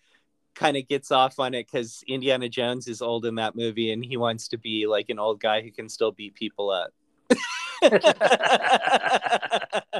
kind 0.55 0.77
of 0.77 0.87
gets 0.87 1.11
off 1.11 1.39
on 1.39 1.55
it 1.55 1.67
because 1.67 2.05
indiana 2.07 2.49
jones 2.49 2.87
is 2.87 3.03
old 3.03 3.27
in 3.27 3.35
that 3.35 3.57
movie 3.57 3.93
and 3.93 4.05
he 4.05 4.17
wants 4.17 4.49
to 4.49 4.59
be 4.59 4.87
like 4.87 5.11
an 5.11 5.19
old 5.19 5.41
guy 5.41 5.61
who 5.61 5.71
can 5.71 5.89
still 5.89 6.13
beat 6.13 6.35
people 6.35 6.71
up 6.71 6.93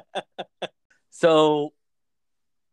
so 1.11 1.73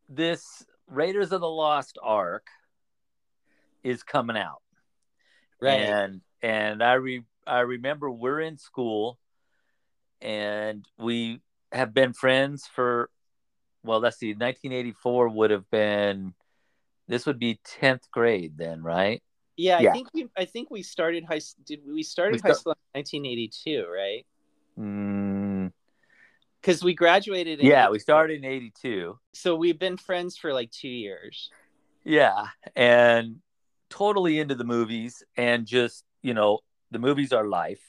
this 0.08 0.64
Raiders 0.92 1.32
of 1.32 1.42
the 1.42 1.50
Lost 1.50 1.98
Ark 2.04 2.48
is 3.84 4.04
coming 4.04 4.38
out. 4.38 4.62
right 5.62 5.80
And 5.80 6.22
and 6.42 6.84
I 6.84 6.94
re 6.94 7.24
I 7.48 7.62
remember 7.62 8.12
we're 8.12 8.42
in 8.42 8.58
school 8.58 9.18
and 10.22 10.86
we 10.98 11.42
have 11.72 11.94
been 11.94 12.14
friends 12.14 12.68
for 12.68 13.10
well, 13.84 14.00
let's 14.00 14.18
see, 14.18 14.34
1984 14.34 15.30
would 15.30 15.50
have 15.52 15.70
been 15.72 16.34
this 17.08 17.26
would 17.26 17.40
be 17.40 17.60
10th 17.66 18.10
grade 18.12 18.54
then, 18.58 18.84
right? 18.84 19.22
yeah, 19.58 19.80
Yeah. 19.82 19.90
i 19.90 19.94
think 19.94 20.08
we 20.14 20.28
i 20.38 20.46
think 20.46 20.72
we 20.72 20.82
started 20.82 21.26
high 21.26 21.36
s- 21.38 21.56
did 21.66 21.82
we 21.86 22.04
started 22.04 22.36
We 22.36 22.40
high 22.40 22.54
start- 22.54 22.58
school 22.60 22.72
in 22.94 23.00
1982 23.00 23.86
right 23.88 24.26
Mm, 24.80 25.72
because 26.62 26.82
we 26.84 26.94
graduated 26.94 27.60
in 27.60 27.66
yeah, 27.68 27.90
we 27.90 28.00
started 28.00 28.38
in 28.38 28.46
82. 28.46 29.20
so 29.34 29.56
we've 29.56 29.78
been 29.78 29.98
friends 29.98 30.38
for 30.38 30.54
like 30.54 30.72
two 30.72 30.88
years 30.88 31.52
Yeah, 32.06 32.48
and 32.76 33.42
totally 33.90 34.40
into 34.40 34.56
the 34.56 34.64
movies 34.64 35.22
and 35.36 35.68
just, 35.68 36.06
you 36.24 36.34
know, 36.34 36.60
the 36.92 36.98
movies 37.00 37.34
are 37.34 37.46
life. 37.46 37.84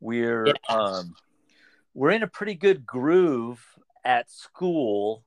We're 0.00 0.46
Yeah. 0.48 0.54
um 0.68 1.14
we're 1.94 2.10
in 2.10 2.22
a 2.22 2.28
pretty 2.28 2.54
good 2.54 2.86
groove 2.86 3.64
at 4.04 4.30
school. 4.30 5.24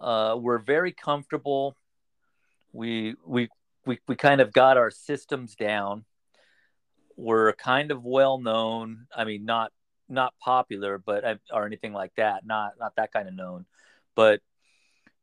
Uh 0.00 0.36
we're 0.38 0.58
very 0.58 0.92
comfortable. 0.92 1.76
We 2.72 3.14
we 3.26 3.48
we 3.86 3.98
we 4.08 4.16
kind 4.16 4.40
of 4.40 4.52
got 4.52 4.76
our 4.76 4.90
systems 4.90 5.54
down. 5.54 6.04
We're 7.16 7.52
kind 7.52 7.90
of 7.90 8.04
well 8.04 8.38
known. 8.38 9.06
I 9.14 9.24
mean, 9.24 9.44
not 9.44 9.72
not 10.08 10.34
popular, 10.40 10.98
but 10.98 11.24
uh, 11.24 11.36
or 11.52 11.66
anything 11.66 11.92
like 11.92 12.12
that. 12.16 12.44
Not 12.44 12.72
not 12.78 12.96
that 12.96 13.12
kind 13.12 13.28
of 13.28 13.34
known, 13.34 13.66
but 14.14 14.40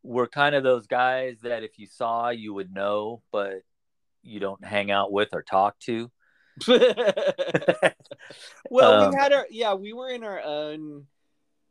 we're 0.03 0.27
kind 0.27 0.55
of 0.55 0.63
those 0.63 0.87
guys 0.87 1.39
that 1.41 1.63
if 1.63 1.77
you 1.77 1.85
saw, 1.85 2.29
you 2.29 2.53
would 2.53 2.73
know, 2.73 3.21
but 3.31 3.61
you 4.23 4.39
don't 4.39 4.63
hang 4.63 4.91
out 4.91 5.11
with 5.11 5.29
or 5.33 5.43
talk 5.43 5.77
to. 5.79 6.11
well, 8.69 9.03
Um, 9.03 9.09
we 9.11 9.15
had 9.15 9.33
our 9.33 9.47
yeah, 9.49 9.73
we 9.73 9.93
were 9.93 10.09
in 10.09 10.23
our 10.23 10.41
own. 10.41 11.07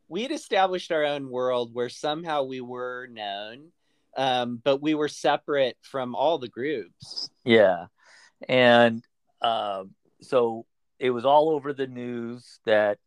We 0.07 0.23
had 0.23 0.31
established 0.31 0.91
our 0.91 1.05
own 1.05 1.29
world 1.29 1.73
where 1.73 1.89
somehow 1.89 2.43
we 2.43 2.59
were 2.59 3.07
known, 3.09 3.71
um, 4.17 4.59
but 4.61 4.81
we 4.81 4.93
were 4.93 5.07
separate 5.07 5.77
from 5.81 6.15
all 6.15 6.37
the 6.37 6.49
groups. 6.49 7.29
Yeah, 7.45 7.85
and 8.47 9.05
um, 9.41 9.91
so 10.21 10.65
it 10.99 11.11
was 11.11 11.25
all 11.25 11.49
over 11.49 11.73
the 11.73 11.87
news 11.87 12.59
that 12.65 12.97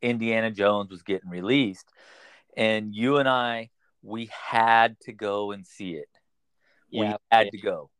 Indiana 0.00 0.50
Jones 0.50 0.90
was 0.90 1.02
getting 1.02 1.28
released, 1.28 1.88
and 2.56 2.94
you 2.94 3.18
and 3.18 3.28
I, 3.28 3.70
we 4.02 4.30
had 4.32 4.98
to 5.00 5.12
go 5.12 5.52
and 5.52 5.66
see 5.66 5.94
it. 5.94 6.08
we 6.92 7.00
Yeah, 7.00 7.16
had 7.30 7.50
to 7.50 7.58
go 7.58 7.90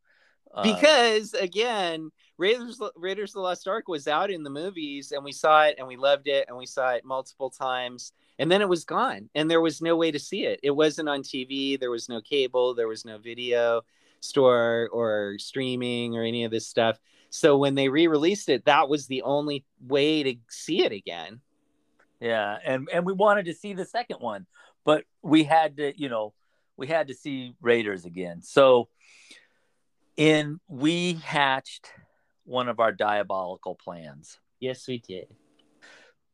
Uh, 0.54 0.62
because 0.62 1.34
again, 1.34 2.10
Raiders 2.38 2.80
Raiders 2.96 3.30
of 3.30 3.34
the 3.34 3.40
Lost 3.40 3.66
Ark 3.68 3.88
was 3.88 4.08
out 4.08 4.30
in 4.30 4.42
the 4.42 4.50
movies, 4.50 5.12
and 5.12 5.24
we 5.24 5.32
saw 5.32 5.64
it, 5.64 5.76
and 5.78 5.86
we 5.86 5.96
loved 5.96 6.28
it, 6.28 6.46
and 6.48 6.56
we 6.56 6.66
saw 6.66 6.90
it 6.90 7.04
multiple 7.04 7.50
times, 7.50 8.12
and 8.38 8.50
then 8.50 8.62
it 8.62 8.68
was 8.68 8.84
gone, 8.84 9.28
and 9.34 9.50
there 9.50 9.60
was 9.60 9.80
no 9.82 9.96
way 9.96 10.10
to 10.10 10.18
see 10.18 10.44
it. 10.44 10.60
It 10.62 10.70
wasn't 10.70 11.08
on 11.08 11.22
TV. 11.22 11.78
There 11.78 11.90
was 11.90 12.08
no 12.08 12.20
cable. 12.20 12.74
There 12.74 12.88
was 12.88 13.04
no 13.04 13.18
video 13.18 13.82
store 14.20 14.88
or 14.92 15.36
streaming 15.38 16.16
or 16.16 16.22
any 16.22 16.44
of 16.44 16.50
this 16.50 16.66
stuff. 16.66 16.98
So 17.30 17.58
when 17.58 17.74
they 17.74 17.88
re-released 17.88 18.48
it, 18.48 18.64
that 18.64 18.88
was 18.88 19.06
the 19.06 19.22
only 19.22 19.64
way 19.80 20.22
to 20.22 20.36
see 20.48 20.84
it 20.84 20.92
again. 20.92 21.40
yeah, 22.20 22.56
and 22.64 22.88
and 22.92 23.04
we 23.04 23.12
wanted 23.12 23.46
to 23.46 23.54
see 23.54 23.74
the 23.74 23.84
second 23.84 24.18
one, 24.20 24.46
but 24.84 25.04
we 25.22 25.44
had 25.44 25.76
to, 25.78 25.98
you 26.00 26.08
know, 26.08 26.32
we 26.76 26.86
had 26.86 27.08
to 27.08 27.14
see 27.14 27.54
Raiders 27.60 28.04
again. 28.04 28.42
So, 28.42 28.88
in 30.16 30.60
we 30.68 31.14
hatched 31.14 31.90
one 32.44 32.68
of 32.68 32.80
our 32.80 32.92
diabolical 32.92 33.74
plans. 33.74 34.38
Yes, 34.60 34.86
we 34.88 34.98
did. 34.98 35.26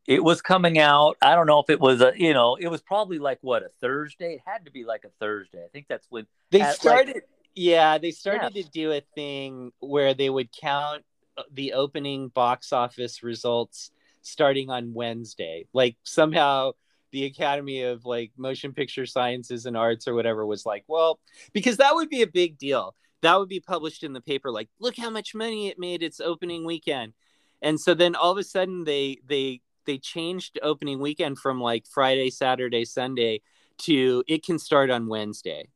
it 0.06 0.22
was 0.22 0.42
coming 0.42 0.78
out. 0.78 1.16
I 1.22 1.34
don't 1.34 1.46
know 1.46 1.60
if 1.60 1.70
it 1.70 1.80
was 1.80 2.00
a, 2.00 2.12
you 2.16 2.32
know, 2.34 2.56
it 2.56 2.68
was 2.68 2.80
probably 2.82 3.18
like 3.18 3.38
what 3.40 3.62
a 3.62 3.68
Thursday. 3.80 4.34
It 4.34 4.40
had 4.44 4.64
to 4.64 4.70
be 4.72 4.84
like 4.84 5.04
a 5.04 5.10
Thursday. 5.20 5.64
I 5.64 5.68
think 5.72 5.86
that's 5.88 6.06
when 6.10 6.26
They 6.50 6.60
At, 6.60 6.66
like- 6.68 6.76
started, 6.76 7.22
yeah, 7.54 7.98
they 7.98 8.10
started 8.10 8.54
to 8.54 8.62
do 8.70 8.92
a 8.92 9.02
thing 9.14 9.72
where 9.80 10.14
they 10.14 10.28
would 10.30 10.50
count 10.52 11.04
uh, 11.36 11.42
the 11.52 11.74
opening 11.74 12.28
box 12.28 12.72
office 12.72 13.22
results 13.22 13.90
starting 14.22 14.70
on 14.70 14.92
Wednesday. 14.94 15.66
Like 15.72 15.96
somehow 16.02 16.72
the 17.12 17.24
Academy 17.26 17.82
of 17.82 18.04
like 18.04 18.32
Motion 18.36 18.72
Picture 18.72 19.06
Sciences 19.06 19.66
and 19.66 19.76
Arts 19.76 20.08
or 20.08 20.14
whatever 20.14 20.44
was 20.46 20.64
like, 20.66 20.84
well, 20.88 21.20
because 21.52 21.76
that 21.78 21.94
would 21.94 22.08
be 22.08 22.22
a 22.22 22.26
big 22.26 22.58
deal. 22.58 22.94
That 23.22 23.38
would 23.38 23.48
be 23.48 23.60
published 23.60 24.02
in 24.02 24.12
the 24.12 24.20
paper. 24.20 24.50
Like, 24.50 24.68
look 24.78 24.96
how 24.96 25.10
much 25.10 25.34
money 25.34 25.68
it 25.68 25.78
made 25.78 26.02
its 26.02 26.20
opening 26.20 26.64
weekend. 26.64 27.14
And 27.62 27.80
so 27.80 27.94
then 27.94 28.14
all 28.14 28.32
of 28.32 28.38
a 28.38 28.44
sudden 28.44 28.84
they 28.84 29.18
they 29.26 29.60
they 29.86 29.98
changed 29.98 30.58
opening 30.62 31.00
weekend 31.00 31.38
from 31.38 31.60
like 31.60 31.86
Friday, 31.86 32.30
Saturday, 32.30 32.84
Sunday 32.84 33.40
to 33.78 34.22
it 34.28 34.44
can 34.44 34.58
start 34.58 34.90
on 34.90 35.06
Wednesday. 35.06 35.68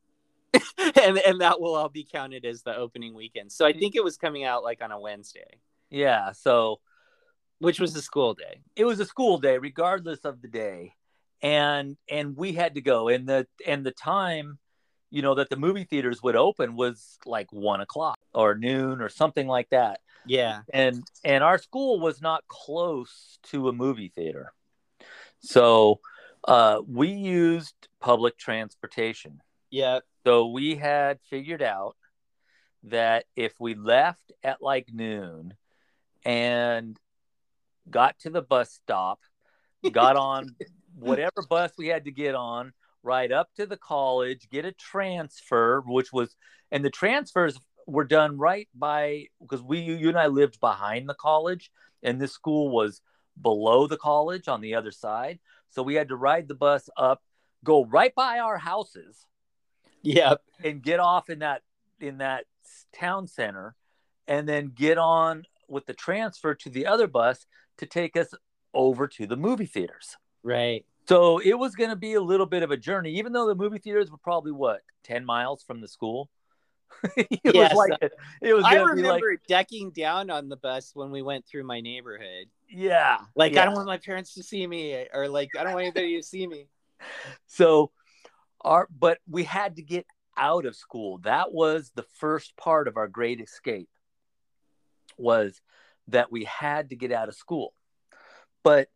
and 0.77 1.17
and 1.17 1.41
that 1.41 1.59
will 1.59 1.75
all 1.75 1.89
be 1.89 2.07
counted 2.09 2.45
as 2.45 2.63
the 2.63 2.75
opening 2.75 3.13
weekend. 3.13 3.51
So 3.51 3.65
I 3.65 3.73
mm. 3.73 3.79
think 3.79 3.95
it 3.95 4.03
was 4.03 4.17
coming 4.17 4.43
out 4.43 4.63
like 4.63 4.81
on 4.81 4.91
a 4.91 4.99
Wednesday, 4.99 5.59
yeah. 5.89 6.31
So 6.31 6.79
which 7.59 7.79
was 7.79 7.95
a 7.95 8.01
school 8.01 8.33
day. 8.33 8.61
it 8.75 8.85
was 8.85 8.99
a 8.99 9.05
school 9.05 9.39
day, 9.39 9.57
regardless 9.57 10.19
of 10.19 10.41
the 10.41 10.47
day, 10.47 10.93
and 11.41 11.97
and 12.09 12.37
we 12.37 12.53
had 12.53 12.75
to 12.75 12.81
go. 12.81 13.07
And 13.09 13.27
the 13.27 13.47
and 13.65 13.85
the 13.85 13.91
time, 13.91 14.57
you 15.09 15.21
know, 15.21 15.35
that 15.35 15.49
the 15.49 15.55
movie 15.57 15.83
theaters 15.85 16.21
would 16.23 16.35
open 16.35 16.75
was 16.75 17.17
like 17.25 17.51
one 17.51 17.81
o'clock 17.81 18.17
or 18.33 18.55
noon 18.55 19.01
or 19.01 19.09
something 19.09 19.47
like 19.47 19.69
that. 19.69 19.99
Yeah. 20.25 20.61
and 20.73 21.01
and 21.23 21.41
our 21.43 21.57
school 21.57 22.01
was 22.01 22.21
not 22.21 22.45
close 22.49 23.39
to 23.43 23.69
a 23.69 23.71
movie 23.73 24.09
theater 24.13 24.51
so 25.39 26.01
uh, 26.45 26.81
we 26.85 27.07
used 27.09 27.73
public 28.01 28.37
transportation 28.37 29.41
Yeah. 29.69 29.99
so 30.25 30.47
we 30.47 30.75
had 30.75 31.19
figured 31.29 31.61
out 31.61 31.95
that 32.83 33.23
if 33.37 33.53
we 33.59 33.73
left 33.75 34.33
at 34.43 34.61
like 34.61 34.89
noon 34.91 35.53
and 36.25 36.97
got 37.89 38.19
to 38.19 38.29
the 38.29 38.41
bus 38.41 38.71
stop 38.83 39.19
got 39.91 40.17
on 40.17 40.55
whatever 40.99 41.41
bus 41.49 41.71
we 41.77 41.87
had 41.87 42.03
to 42.03 42.11
get 42.11 42.35
on 42.35 42.73
right 43.07 43.31
up 43.31 43.49
to 43.55 43.65
the 43.65 43.77
college 43.77 44.49
get 44.49 44.65
a 44.65 44.71
transfer 44.73 45.81
which 45.87 46.11
was 46.11 46.35
and 46.71 46.83
the 46.83 46.89
transfers 46.89 47.57
were 47.87 48.03
done 48.03 48.37
right 48.37 48.67
by 48.75 49.25
because 49.41 49.63
we 49.63 49.79
you 49.79 50.09
and 50.09 50.19
I 50.19 50.27
lived 50.27 50.59
behind 50.59 51.07
the 51.07 51.15
college 51.15 51.71
and 52.03 52.19
this 52.21 52.33
school 52.33 52.69
was 52.69 53.01
below 53.41 53.87
the 53.87 53.97
college 53.97 54.47
on 54.47 54.61
the 54.61 54.75
other 54.75 54.91
side. 54.91 55.39
So 55.69 55.83
we 55.83 55.95
had 55.95 56.09
to 56.09 56.15
ride 56.15 56.47
the 56.47 56.55
bus 56.55 56.89
up, 56.97 57.21
go 57.63 57.85
right 57.85 58.13
by 58.15 58.39
our 58.39 58.57
houses, 58.57 59.25
Yep. 60.01 60.41
and 60.63 60.81
get 60.81 60.99
off 60.99 61.29
in 61.29 61.39
that 61.39 61.63
in 61.99 62.19
that 62.19 62.45
town 62.93 63.27
center, 63.27 63.75
and 64.27 64.47
then 64.47 64.71
get 64.73 64.97
on 64.97 65.45
with 65.67 65.85
the 65.85 65.93
transfer 65.93 66.53
to 66.55 66.69
the 66.69 66.85
other 66.85 67.07
bus 67.07 67.45
to 67.77 67.85
take 67.85 68.15
us 68.15 68.33
over 68.73 69.07
to 69.07 69.25
the 69.25 69.35
movie 69.35 69.65
theaters. 69.65 70.17
Right. 70.43 70.85
So 71.07 71.39
it 71.39 71.53
was 71.57 71.75
going 71.75 71.89
to 71.89 71.95
be 71.95 72.15
a 72.15 72.21
little 72.21 72.45
bit 72.45 72.63
of 72.63 72.71
a 72.71 72.77
journey, 72.77 73.13
even 73.17 73.31
though 73.31 73.47
the 73.47 73.55
movie 73.55 73.79
theaters 73.79 74.11
were 74.11 74.17
probably 74.17 74.51
what 74.51 74.81
ten 75.03 75.25
miles 75.25 75.63
from 75.63 75.81
the 75.81 75.87
school. 75.87 76.29
it 77.17 77.41
Yes. 77.43 77.73
was 77.73 77.89
like 77.89 78.11
it 78.41 78.53
was. 78.53 78.65
I 78.65 78.73
be 78.75 78.79
like, 78.79 78.89
remember 78.95 79.41
decking 79.47 79.91
down 79.91 80.29
on 80.29 80.49
the 80.49 80.57
bus 80.57 80.91
when 80.93 81.11
we 81.11 81.21
went 81.21 81.45
through 81.45 81.63
my 81.63 81.79
neighborhood. 81.81 82.47
yeah, 82.69 83.19
Like, 83.35 83.53
yeah. 83.53 83.61
I 83.61 83.65
don't 83.65 83.73
want 83.75 83.87
my 83.87 83.97
parents 83.97 84.33
to 84.35 84.43
see 84.43 84.65
me, 84.65 85.07
or 85.13 85.27
like, 85.29 85.49
I 85.57 85.63
don't 85.63 85.73
want 85.73 85.83
anybody 85.83 86.17
to 86.17 86.23
see 86.23 86.47
me. 86.47 86.67
So 87.47 87.91
our 88.61 88.87
but 88.89 89.19
we 89.29 89.43
had 89.43 89.75
to 89.77 89.81
get 89.81 90.05
out 90.35 90.65
of 90.65 90.75
school. 90.75 91.19
That 91.19 91.53
was 91.53 91.91
the 91.95 92.05
first 92.19 92.55
part 92.57 92.87
of 92.87 92.97
our 92.97 93.07
great 93.07 93.39
escape 93.39 93.89
was 95.17 95.61
that 96.07 96.31
we 96.31 96.43
had 96.45 96.89
to 96.89 96.95
get 96.95 97.11
out 97.11 97.29
of 97.29 97.35
school. 97.35 97.73
But 98.63 98.89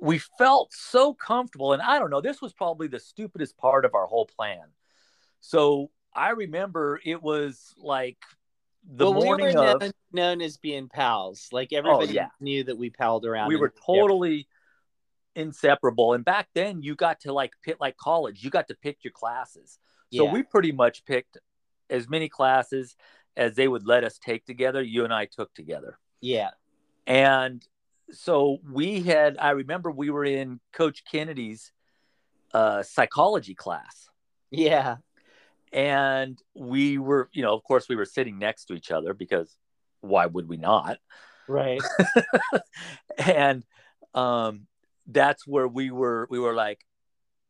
we 0.00 0.18
felt 0.38 0.72
so 0.72 1.14
comfortable 1.14 1.72
and 1.72 1.82
I 1.82 1.98
don't 1.98 2.10
know, 2.10 2.20
this 2.20 2.40
was 2.40 2.52
probably 2.52 2.88
the 2.88 3.00
stupidest 3.00 3.56
part 3.56 3.84
of 3.84 3.94
our 3.94 4.06
whole 4.06 4.26
plan. 4.26 4.64
So 5.40 5.90
I 6.14 6.30
remember 6.30 7.00
it 7.04 7.22
was 7.22 7.74
like 7.78 8.18
the 8.84 9.10
well, 9.10 9.22
morning 9.24 9.48
we 9.48 9.54
were 9.54 9.66
of 9.66 9.80
known, 9.80 9.92
known 10.12 10.40
as 10.40 10.56
being 10.56 10.88
pals. 10.88 11.48
Like 11.52 11.68
oh, 11.72 11.76
everybody 11.76 12.14
yeah. 12.14 12.28
knew 12.40 12.64
that 12.64 12.76
we 12.78 12.90
palled 12.90 13.26
around. 13.26 13.48
we 13.48 13.56
were 13.56 13.72
totally 13.84 14.48
inseparable 15.34 16.14
and 16.14 16.24
back 16.24 16.48
then 16.52 16.82
you 16.82 16.96
got 16.96 17.20
to 17.20 17.32
like 17.32 17.52
pick 17.62 17.76
like 17.78 17.96
college 17.96 18.42
you 18.42 18.50
got 18.50 18.66
to 18.66 18.74
pick 18.74 18.98
your 19.04 19.12
classes 19.12 19.78
so 20.12 20.24
Yeah. 20.24 20.32
we 20.32 20.42
pretty 20.42 20.72
much 20.72 21.04
picked 21.04 21.38
as 21.88 22.08
many 22.08 22.28
classes 22.28 22.96
as 23.36 23.54
they 23.54 23.68
would 23.68 23.86
let 23.86 24.02
us 24.02 24.18
take 24.18 24.44
together 24.46 24.82
you 24.82 25.04
and 25.04 25.14
i 25.14 25.26
took 25.26 25.54
together 25.54 25.96
yeah. 26.20 26.50
and 27.06 27.64
so 28.10 28.58
we 28.70 29.02
had 29.02 29.36
i 29.38 29.50
remember 29.50 29.90
we 29.90 30.10
were 30.10 30.24
in 30.24 30.60
coach 30.72 31.02
kennedy's 31.10 31.72
uh, 32.54 32.82
psychology 32.82 33.54
class. 33.54 34.08
Yeah. 34.50 34.96
and 35.72 36.40
we 36.54 36.96
were 36.96 37.28
you 37.32 37.42
know 37.42 37.54
of 37.54 37.62
course 37.62 37.88
we 37.88 37.96
were 37.96 38.06
sitting 38.06 38.38
next 38.38 38.66
to 38.66 38.74
each 38.74 38.90
other 38.90 39.12
because 39.12 39.54
why 40.00 40.26
would 40.26 40.48
we 40.48 40.56
not? 40.56 40.98
Right. 41.46 41.82
and 43.18 43.64
um, 44.14 44.66
that's 45.06 45.46
where 45.46 45.68
we 45.68 45.90
were 45.90 46.26
we 46.30 46.38
were 46.38 46.54
like 46.54 46.80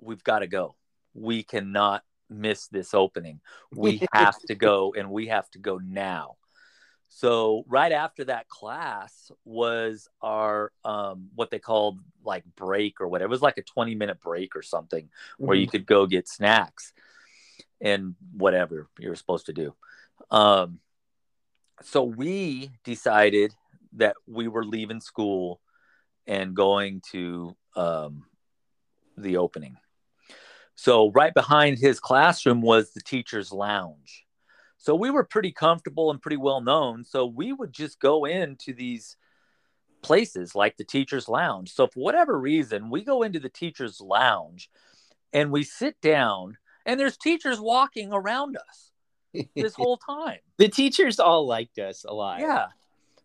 we've 0.00 0.24
got 0.24 0.40
to 0.40 0.46
go. 0.46 0.74
We 1.14 1.42
cannot 1.42 2.02
miss 2.28 2.66
this 2.68 2.94
opening. 2.94 3.40
We 3.72 4.02
have 4.12 4.38
to 4.48 4.54
go 4.54 4.94
and 4.96 5.10
we 5.10 5.28
have 5.28 5.48
to 5.50 5.58
go 5.58 5.78
now 5.78 6.36
so 7.08 7.64
right 7.66 7.92
after 7.92 8.24
that 8.24 8.48
class 8.48 9.30
was 9.44 10.08
our 10.20 10.72
um, 10.84 11.28
what 11.34 11.50
they 11.50 11.58
called 11.58 12.00
like 12.24 12.44
break 12.54 13.00
or 13.00 13.08
whatever 13.08 13.28
it 13.28 13.30
was 13.30 13.42
like 13.42 13.58
a 13.58 13.62
20 13.62 13.94
minute 13.94 14.20
break 14.20 14.54
or 14.54 14.62
something 14.62 15.08
where 15.38 15.56
you 15.56 15.66
could 15.66 15.86
go 15.86 16.06
get 16.06 16.28
snacks 16.28 16.92
and 17.80 18.14
whatever 18.32 18.88
you 18.98 19.08
were 19.08 19.16
supposed 19.16 19.46
to 19.46 19.52
do. 19.52 19.74
Um, 20.30 20.80
so 21.82 22.02
we 22.02 22.70
decided 22.84 23.54
that 23.94 24.16
we 24.26 24.48
were 24.48 24.64
leaving 24.64 25.00
school 25.00 25.60
and 26.26 26.54
going 26.54 27.02
to 27.12 27.56
um, 27.76 28.24
the 29.16 29.36
opening. 29.36 29.76
So 30.74 31.10
right 31.12 31.34
behind 31.34 31.78
his 31.78 32.00
classroom 32.00 32.60
was 32.60 32.92
the 32.92 33.00
teacher's 33.00 33.52
lounge. 33.52 34.24
So 34.78 34.94
we 34.94 35.10
were 35.10 35.24
pretty 35.24 35.52
comfortable 35.52 36.10
and 36.10 36.22
pretty 36.22 36.36
well 36.36 36.60
known. 36.60 37.04
So 37.04 37.26
we 37.26 37.52
would 37.52 37.72
just 37.72 38.00
go 38.00 38.24
into 38.24 38.72
these 38.72 39.16
places 40.02 40.54
like 40.54 40.76
the 40.76 40.84
teacher's 40.84 41.28
lounge. 41.28 41.72
So 41.72 41.88
for 41.88 42.00
whatever 42.00 42.38
reason, 42.38 42.88
we 42.90 43.02
go 43.02 43.22
into 43.22 43.40
the 43.40 43.48
teacher's 43.48 44.00
lounge 44.00 44.70
and 45.32 45.50
we 45.50 45.64
sit 45.64 46.00
down 46.00 46.56
and 46.86 46.98
there's 46.98 47.16
teachers 47.16 47.60
walking 47.60 48.12
around 48.12 48.56
us 48.56 49.44
this 49.56 49.74
whole 49.76 49.96
time. 49.98 50.38
the 50.56 50.68
teachers 50.68 51.18
all 51.20 51.46
liked 51.46 51.78
us 51.78 52.04
a 52.08 52.14
lot. 52.14 52.40
Yeah. 52.40 52.68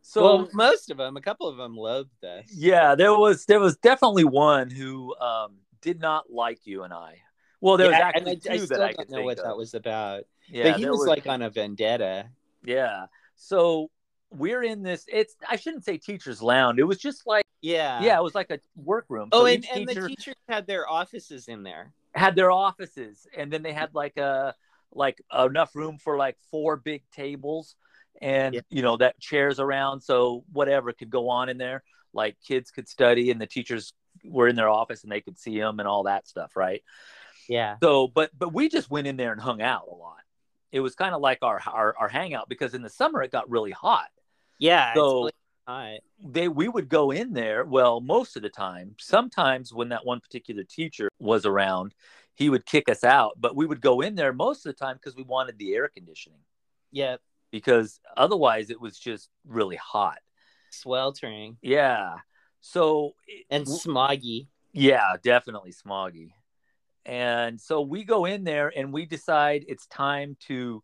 So 0.02 0.22
well, 0.24 0.50
most 0.54 0.92
of 0.92 0.98
them, 0.98 1.16
a 1.16 1.22
couple 1.22 1.48
of 1.48 1.56
them 1.56 1.78
loathed 1.78 2.26
us. 2.26 2.46
yeah, 2.54 2.94
there 2.96 3.14
was 3.18 3.46
there 3.46 3.60
was 3.62 3.78
definitely 3.78 4.26
one 4.26 4.70
who 4.70 5.16
um, 5.18 5.60
did 5.82 6.02
not 6.02 6.26
like 6.30 6.66
you 6.66 6.84
and 6.84 6.92
I. 6.92 7.20
Well, 7.62 7.78
there 7.78 7.90
Yeah, 7.90 8.00
was 8.10 8.16
actually 8.16 8.32
I, 8.50 8.54
I 8.54 8.58
two 8.58 8.66
still 8.66 8.80
that 8.80 8.82
I 8.86 8.94
could 8.94 9.10
know 9.10 9.18
think 9.18 9.26
what 9.28 9.38
of. 9.40 9.46
that 9.46 9.56
was 9.56 9.74
about. 9.76 10.24
Yeah, 10.50 10.64
but 10.72 10.78
he 10.78 10.84
there 10.84 10.92
was, 10.92 11.08
like 11.08 11.28
on 11.28 11.42
a 11.42 11.50
vendetta. 11.50 12.28
yeah. 12.64 13.06
So 13.36 13.90
we're 14.32 14.64
in 14.64 14.84
this. 14.84 15.06
It's 15.08 15.36
I 15.50 15.56
shouldn't 15.58 15.86
say 15.86 15.98
teachers' 15.98 16.42
lounge. 16.42 16.80
It 16.80 16.84
was 16.84 16.98
just 16.98 17.26
like 17.28 17.44
Yeah. 17.62 18.02
yeah, 18.02 18.18
it 18.20 18.24
was 18.24 18.36
like 18.36 18.50
a 18.52 18.60
workroom. 18.76 19.30
Oh, 19.32 19.42
So 19.42 19.46
and, 19.48 19.66
and 19.74 19.88
the 19.88 20.08
teachers 20.08 20.36
had 20.48 20.66
their 20.68 20.90
offices 20.90 21.48
in 21.48 21.64
there. 21.64 21.92
had 22.16 22.36
their 22.36 22.52
offices, 22.52 23.28
and 23.36 23.52
then 23.52 23.64
they 23.64 23.74
had 23.74 23.94
like 23.94 24.18
a 24.18 24.54
like 24.92 25.22
enough 25.38 25.76
room 25.76 25.98
for 25.98 26.18
like 26.18 26.38
four 26.52 26.78
big 26.78 27.04
tables, 27.12 27.76
and 28.22 28.56
Yeah. 28.56 28.62
you 28.70 28.82
know 28.82 28.98
that 28.98 29.20
chairs 29.20 29.60
around, 29.60 30.02
so 30.02 30.44
whatever 30.52 30.94
could 30.94 31.10
go 31.10 31.30
on 31.30 31.50
in 31.50 31.58
there. 31.58 31.84
Like 32.14 32.38
kids 32.48 32.70
could 32.72 32.88
study, 32.88 33.32
and 33.32 33.42
the 33.42 33.48
teachers 33.48 33.94
were 34.24 34.48
in 34.48 34.56
their 34.56 34.70
office, 34.70 35.04
and 35.04 35.12
they 35.12 35.22
could 35.22 35.38
see 35.40 35.60
them 35.60 35.80
and 35.80 35.88
all 35.88 36.04
that 36.04 36.28
stuff, 36.28 36.56
right? 36.56 36.84
Yeah. 37.50 37.78
So, 37.84 38.08
but 38.08 38.30
but 38.38 38.54
we 38.54 38.70
just 38.70 38.90
went 38.92 39.08
in 39.08 39.18
there 39.18 39.32
and 39.32 39.42
hung 39.42 39.62
out 39.62 39.88
a 39.92 39.96
lot. 39.96 40.18
It 40.74 40.82
was 40.82 40.96
kind 40.96 41.16
of 41.16 41.22
like 41.22 41.38
our, 41.44 41.62
our 41.66 41.96
our 41.98 42.10
hangout 42.10 42.50
because 42.50 42.74
in 42.74 42.82
the 42.82 42.90
summer 42.90 43.22
it 43.22 43.32
got 43.32 43.50
really 43.50 43.72
hot. 43.72 44.10
Yeah. 44.60 44.94
So- 44.94 45.20
really 45.20 45.32
hot. 45.68 46.00
They 46.26 46.48
we 46.50 46.68
would 46.68 46.90
go 46.90 47.12
in 47.12 47.32
there. 47.34 47.64
Well, 47.64 48.02
most 48.02 48.36
of 48.36 48.42
the 48.42 48.50
time. 48.50 48.96
Sometimes 49.00 49.72
when 49.72 49.90
that 49.90 50.06
one 50.06 50.20
particular 50.20 50.64
teacher 50.64 51.10
was 51.20 51.46
around, 51.46 51.94
he 52.34 52.50
would 52.50 52.66
kick 52.66 52.90
us 52.90 53.04
out. 53.04 53.34
But 53.40 53.56
we 53.56 53.66
would 53.66 53.82
go 53.82 54.02
in 54.02 54.16
there 54.16 54.34
most 54.34 54.66
of 54.66 54.76
the 54.76 54.86
time 54.86 54.96
because 54.96 55.16
we 55.16 55.24
wanted 55.24 55.58
the 55.58 55.74
air 55.76 55.88
conditioning. 55.88 56.40
Yeah. 56.92 57.18
Because 57.52 58.00
otherwise 58.18 58.72
it 58.72 58.82
was 58.82 58.98
just 58.98 59.30
really 59.48 59.76
hot. 59.76 60.20
Sweltering 60.72 61.58
Yeah. 61.62 62.16
So 62.62 63.14
and 63.52 63.68
smoggy. 63.68 64.48
Yeah, 64.72 65.18
definitely 65.22 65.72
smoggy. 65.72 66.32
And 67.06 67.60
so 67.60 67.82
we 67.82 68.04
go 68.04 68.26
in 68.26 68.44
there 68.44 68.72
and 68.76 68.94
we 68.94 69.06
decide 69.06 69.66
it's 69.68 69.86
time 69.88 70.38
to 70.48 70.82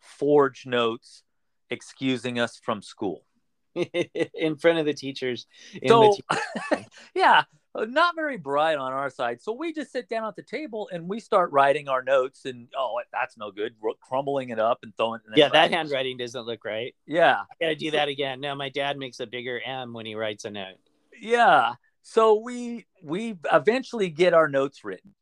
forge 0.00 0.66
notes 0.66 1.22
excusing 1.70 2.38
us 2.40 2.58
from 2.62 2.82
school. 2.82 3.24
in 3.74 4.56
front 4.56 4.78
of 4.80 4.86
the 4.86 4.94
teachers. 4.94 5.46
In 5.80 5.88
So, 5.88 6.16
the 6.28 6.36
te- 6.76 6.86
yeah, 7.14 7.44
not 7.76 8.16
very 8.16 8.36
bright 8.36 8.76
on 8.78 8.92
our 8.92 9.10
side. 9.10 9.40
So 9.40 9.52
we 9.52 9.72
just 9.72 9.92
sit 9.92 10.08
down 10.08 10.26
at 10.26 10.34
the 10.34 10.42
table 10.42 10.88
and 10.92 11.08
we 11.08 11.20
start 11.20 11.52
writing 11.52 11.88
our 11.88 12.02
notes 12.02 12.46
and 12.46 12.66
oh, 12.76 13.00
that's 13.12 13.36
no 13.38 13.52
good. 13.52 13.74
We're 13.80 13.92
crumbling 14.00 14.48
it 14.50 14.58
up 14.58 14.80
and 14.82 14.92
throwing 14.96 15.20
it. 15.30 15.38
yeah, 15.38 15.48
that 15.50 15.54
writing. 15.60 15.76
handwriting 15.76 16.16
doesn't 16.16 16.46
look 16.46 16.64
right. 16.64 16.96
Yeah, 17.06 17.36
I 17.42 17.54
gotta 17.60 17.76
do 17.76 17.92
that 17.92 18.08
again. 18.08 18.40
No, 18.40 18.56
my 18.56 18.70
dad 18.70 18.98
makes 18.98 19.20
a 19.20 19.26
bigger 19.26 19.60
M 19.64 19.92
when 19.92 20.04
he 20.04 20.16
writes 20.16 20.44
a 20.44 20.50
note. 20.50 20.78
yeah. 21.20 21.74
So 22.02 22.40
we 22.40 22.86
we 23.04 23.36
eventually 23.52 24.08
get 24.10 24.34
our 24.34 24.48
notes 24.48 24.84
written. 24.84 25.14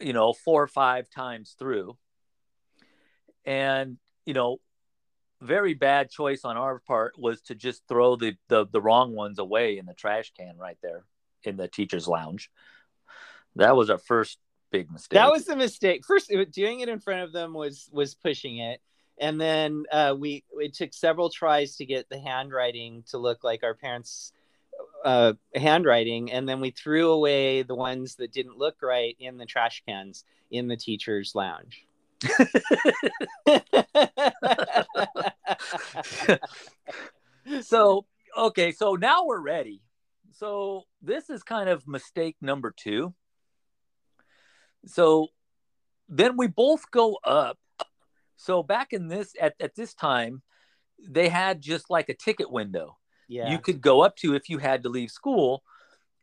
You 0.00 0.12
know, 0.12 0.32
four 0.32 0.62
or 0.62 0.68
five 0.68 1.10
times 1.10 1.56
through. 1.58 1.96
And, 3.44 3.98
you 4.26 4.34
know, 4.34 4.58
very 5.40 5.74
bad 5.74 6.10
choice 6.10 6.44
on 6.44 6.56
our 6.56 6.80
part 6.80 7.18
was 7.18 7.40
to 7.42 7.54
just 7.54 7.82
throw 7.88 8.16
the 8.16 8.36
the, 8.48 8.66
the 8.66 8.80
wrong 8.80 9.14
ones 9.14 9.38
away 9.38 9.78
in 9.78 9.86
the 9.86 9.94
trash 9.94 10.32
can 10.36 10.56
right 10.58 10.78
there 10.82 11.04
in 11.44 11.56
the 11.56 11.68
teacher's 11.68 12.08
lounge. 12.08 12.50
That 13.56 13.76
was 13.76 13.90
our 13.90 13.98
first 13.98 14.38
big 14.70 14.90
mistake. 14.90 15.16
That 15.16 15.30
was 15.30 15.44
the 15.44 15.56
mistake. 15.56 16.04
First, 16.04 16.32
doing 16.50 16.80
it 16.80 16.88
in 16.88 17.00
front 17.00 17.22
of 17.22 17.32
them 17.32 17.54
was 17.54 17.88
was 17.92 18.14
pushing 18.14 18.58
it, 18.58 18.80
and 19.18 19.40
then 19.40 19.84
uh, 19.90 20.14
we 20.18 20.44
it 20.60 20.74
took 20.74 20.92
several 20.92 21.30
tries 21.30 21.76
to 21.76 21.86
get 21.86 22.08
the 22.08 22.18
handwriting 22.18 23.04
to 23.10 23.18
look 23.18 23.44
like 23.44 23.62
our 23.62 23.74
parents' 23.74 24.32
uh, 25.04 25.34
handwriting, 25.54 26.32
and 26.32 26.48
then 26.48 26.60
we 26.60 26.70
threw 26.70 27.10
away 27.10 27.62
the 27.62 27.74
ones 27.74 28.16
that 28.16 28.32
didn't 28.32 28.58
look 28.58 28.76
right 28.82 29.16
in 29.18 29.38
the 29.38 29.46
trash 29.46 29.82
cans 29.86 30.24
in 30.50 30.68
the 30.68 30.76
teachers' 30.76 31.34
lounge. 31.34 31.86
so 37.62 38.04
okay 38.36 38.72
so 38.72 38.94
now 38.94 39.24
we're 39.24 39.40
ready. 39.40 39.80
So 40.32 40.82
this 41.02 41.30
is 41.30 41.42
kind 41.42 41.68
of 41.68 41.86
mistake 41.86 42.36
number 42.40 42.74
two. 42.76 43.14
So 44.86 45.28
then 46.08 46.36
we 46.36 46.48
both 46.48 46.90
go 46.90 47.18
up. 47.24 47.58
So 48.36 48.62
back 48.62 48.92
in 48.92 49.08
this 49.08 49.34
at, 49.40 49.54
at 49.60 49.74
this 49.74 49.94
time 49.94 50.42
they 51.08 51.28
had 51.28 51.60
just 51.60 51.90
like 51.90 52.08
a 52.08 52.14
ticket 52.14 52.50
window 52.50 52.96
Yeah. 53.28 53.50
you 53.50 53.58
could 53.58 53.80
go 53.80 54.02
up 54.02 54.16
to 54.16 54.34
if 54.34 54.48
you 54.48 54.58
had 54.58 54.82
to 54.82 54.88
leave 54.88 55.10
school. 55.10 55.62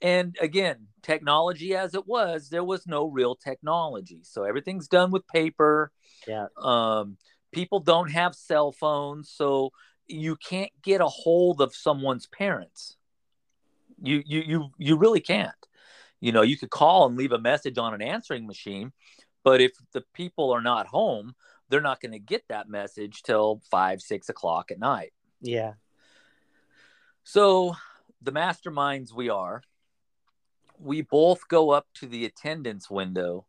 And 0.01 0.35
again, 0.41 0.87
technology 1.01 1.75
as 1.75 1.95
it 1.95 2.07
was, 2.07 2.49
there 2.49 2.63
was 2.63 2.85
no 2.85 3.05
real 3.05 3.35
technology. 3.35 4.21
So 4.23 4.43
everything's 4.43 4.87
done 4.87 5.11
with 5.11 5.25
paper. 5.27 5.91
Yeah. 6.27 6.47
Um, 6.57 7.17
people 7.51 7.79
don't 7.79 8.11
have 8.11 8.35
cell 8.35 8.71
phones, 8.71 9.29
so 9.29 9.71
you 10.07 10.35
can't 10.35 10.71
get 10.83 11.01
a 11.01 11.07
hold 11.07 11.61
of 11.61 11.73
someone's 11.73 12.27
parents. 12.27 12.97
You 14.01 14.21
you 14.25 14.41
you 14.41 14.69
you 14.77 14.97
really 14.97 15.21
can't. 15.21 15.55
You 16.19 16.31
know, 16.31 16.41
you 16.41 16.57
could 16.57 16.69
call 16.69 17.07
and 17.07 17.17
leave 17.17 17.31
a 17.31 17.39
message 17.39 17.77
on 17.77 17.93
an 17.93 18.01
answering 18.01 18.45
machine, 18.45 18.91
but 19.43 19.61
if 19.61 19.71
the 19.93 20.03
people 20.13 20.51
are 20.51 20.61
not 20.61 20.87
home, 20.87 21.35
they're 21.69 21.81
not 21.81 22.01
going 22.01 22.11
to 22.11 22.19
get 22.19 22.43
that 22.49 22.69
message 22.69 23.23
till 23.23 23.61
five, 23.71 24.01
six 24.01 24.29
o'clock 24.29 24.71
at 24.71 24.79
night. 24.79 25.13
Yeah. 25.41 25.73
So, 27.27 27.75
the 28.21 28.31
masterminds 28.31 29.11
we 29.11 29.29
are, 29.29 29.63
we 30.79 31.01
both 31.01 31.47
go 31.47 31.71
up 31.71 31.87
to 31.95 32.05
the 32.05 32.23
attendance 32.23 32.87
window 32.87 33.47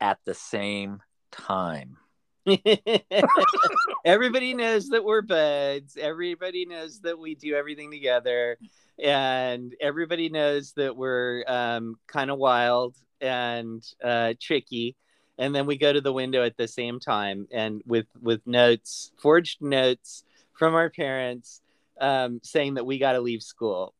at 0.00 0.18
the 0.24 0.32
same 0.32 1.02
time. 1.30 1.98
Everybody 4.06 4.54
knows 4.54 4.88
that 4.88 5.04
we're 5.04 5.20
buds. 5.20 5.98
Everybody 5.98 6.64
knows 6.64 7.00
that 7.00 7.18
we 7.18 7.34
do 7.34 7.54
everything 7.54 7.90
together. 7.90 8.56
And 8.98 9.74
everybody 9.78 10.30
knows 10.30 10.72
that 10.72 10.96
we're 10.96 11.44
um, 11.46 11.96
kind 12.06 12.30
of 12.30 12.38
wild 12.38 12.96
and 13.20 13.84
uh, 14.02 14.34
tricky. 14.40 14.96
And 15.36 15.54
then 15.54 15.66
we 15.66 15.76
go 15.76 15.92
to 15.92 16.00
the 16.00 16.14
window 16.14 16.44
at 16.44 16.56
the 16.56 16.66
same 16.66 16.98
time 16.98 17.46
and 17.52 17.82
with, 17.84 18.06
with 18.22 18.40
notes, 18.46 19.12
forged 19.18 19.60
notes 19.60 20.24
from 20.54 20.74
our 20.74 20.88
parents 20.88 21.60
um, 22.00 22.40
saying 22.42 22.74
that 22.74 22.86
we 22.86 22.98
got 22.98 23.12
to 23.12 23.20
leave 23.20 23.42
school. 23.42 23.94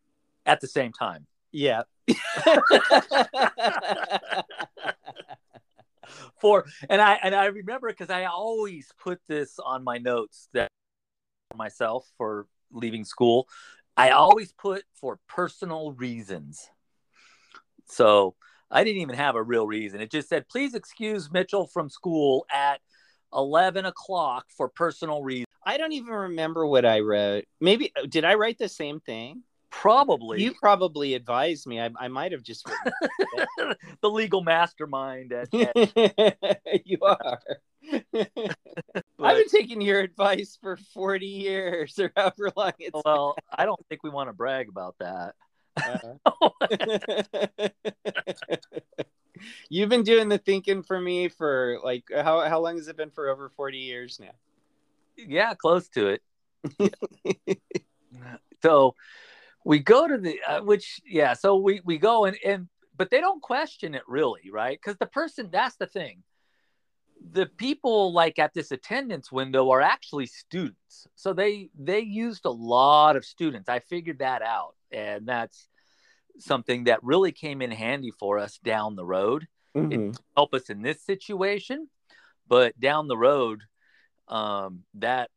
At 0.46 0.60
the 0.60 0.68
same 0.68 0.92
time. 0.92 1.26
Yeah. 1.52 1.82
For 6.40 6.64
and 6.88 7.02
I 7.02 7.18
and 7.22 7.34
I 7.34 7.46
remember 7.46 7.88
because 7.88 8.08
I 8.10 8.24
always 8.24 8.90
put 9.02 9.20
this 9.28 9.58
on 9.58 9.84
my 9.84 9.98
notes 9.98 10.48
that 10.54 10.68
myself 11.54 12.10
for 12.16 12.46
leaving 12.72 13.04
school. 13.04 13.48
I 13.96 14.10
always 14.10 14.52
put 14.52 14.84
for 14.94 15.18
personal 15.28 15.92
reasons. 15.92 16.70
So 17.86 18.36
I 18.70 18.84
didn't 18.84 19.02
even 19.02 19.16
have 19.16 19.34
a 19.34 19.42
real 19.42 19.66
reason. 19.66 20.00
It 20.00 20.10
just 20.10 20.28
said, 20.28 20.48
please 20.48 20.74
excuse 20.74 21.32
Mitchell 21.32 21.66
from 21.66 21.88
school 21.90 22.46
at 22.54 22.80
11 23.34 23.86
o'clock 23.86 24.46
for 24.56 24.68
personal 24.68 25.22
reasons. 25.22 25.47
I 25.68 25.76
don't 25.76 25.92
even 25.92 26.14
remember 26.14 26.66
what 26.66 26.86
I 26.86 27.00
wrote. 27.00 27.44
Maybe 27.60 27.92
did 28.08 28.24
I 28.24 28.36
write 28.36 28.56
the 28.58 28.70
same 28.70 29.00
thing? 29.00 29.42
Probably 29.68 30.42
You 30.42 30.54
probably 30.54 31.12
advised 31.12 31.66
me. 31.66 31.78
I, 31.78 31.90
I 32.00 32.08
might 32.08 32.32
have 32.32 32.42
just 32.42 32.66
written. 32.66 33.74
the 34.00 34.08
legal 34.08 34.40
mastermind. 34.42 35.30
At, 35.34 35.52
at- 35.52 36.60
you 36.86 36.96
are. 37.02 37.38
I've 37.92 39.36
been 39.36 39.48
taking 39.50 39.82
your 39.82 40.00
advice 40.00 40.56
for 40.58 40.78
40 40.94 41.26
years 41.26 41.98
or 41.98 42.10
however 42.16 42.50
long 42.56 42.72
it's 42.78 42.98
well, 43.04 43.36
I 43.54 43.66
don't 43.66 43.86
think 43.90 44.02
we 44.02 44.08
want 44.08 44.30
to 44.30 44.32
brag 44.32 44.70
about 44.70 44.96
that. 45.00 45.34
uh, 45.76 47.68
You've 49.68 49.90
been 49.90 50.02
doing 50.02 50.30
the 50.30 50.38
thinking 50.38 50.82
for 50.82 50.98
me 50.98 51.28
for 51.28 51.78
like 51.84 52.04
how 52.10 52.40
how 52.48 52.60
long 52.60 52.78
has 52.78 52.88
it 52.88 52.96
been 52.96 53.10
for 53.10 53.28
over 53.28 53.50
40 53.50 53.76
years 53.76 54.18
now? 54.18 54.32
Yeah, 55.18 55.54
close 55.54 55.88
to 55.90 56.08
it. 56.08 56.22
so 58.62 58.94
we 59.64 59.78
go 59.78 60.08
to 60.08 60.18
the 60.18 60.40
uh, 60.46 60.62
which 60.62 61.00
yeah, 61.04 61.34
so 61.34 61.56
we 61.56 61.80
we 61.84 61.98
go 61.98 62.24
and 62.24 62.36
and 62.44 62.68
but 62.96 63.10
they 63.10 63.20
don't 63.20 63.42
question 63.42 63.94
it 63.94 64.02
really, 64.08 64.50
right? 64.50 64.78
Because 64.80 64.98
the 64.98 65.06
person 65.06 65.48
that's 65.50 65.76
the 65.76 65.86
thing. 65.86 66.22
The 67.32 67.46
people 67.46 68.12
like 68.12 68.38
at 68.38 68.54
this 68.54 68.70
attendance 68.70 69.32
window 69.32 69.70
are 69.70 69.80
actually 69.80 70.26
students, 70.26 71.08
so 71.16 71.32
they 71.32 71.68
they 71.76 72.00
used 72.00 72.44
a 72.44 72.50
lot 72.50 73.16
of 73.16 73.24
students. 73.24 73.68
I 73.68 73.80
figured 73.80 74.20
that 74.20 74.40
out, 74.40 74.76
and 74.92 75.26
that's 75.26 75.68
something 76.38 76.84
that 76.84 77.02
really 77.02 77.32
came 77.32 77.60
in 77.60 77.72
handy 77.72 78.12
for 78.12 78.38
us 78.38 78.58
down 78.58 78.94
the 78.94 79.04
road. 79.04 79.48
Mhm. 79.76 80.16
help 80.34 80.54
us 80.54 80.70
in 80.70 80.82
this 80.82 81.02
situation 81.02 81.88
but 82.48 82.78
down 82.80 83.06
the 83.06 83.16
road 83.16 83.62
um 84.28 84.84
that 84.94 85.30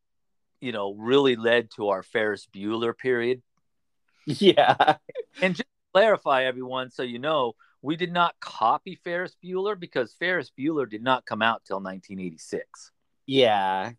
you 0.60 0.72
know 0.72 0.94
really 0.94 1.36
led 1.36 1.70
to 1.72 1.90
our 1.90 2.04
ferris 2.04 2.48
bueller 2.54 2.96
period 2.98 3.42
Yeah. 4.26 4.96
and 5.42 5.56
just 5.56 5.68
to 5.68 5.92
clarify 5.94 6.44
everyone 6.44 6.92
so 6.92 7.04
you 7.04 7.20
know 7.20 7.54
we 7.82 7.96
did 7.96 8.12
not 8.12 8.36
copy 8.40 8.96
ferris 9.04 9.36
bueller 9.44 9.80
because 9.80 10.14
ferris 10.14 10.52
bueller 10.58 10.90
did 10.90 11.02
not 11.04 11.26
come 11.26 11.42
out 11.42 11.64
till 11.66 11.78
1986 11.78 12.92
Yeah. 13.26 13.88
and 13.88 13.96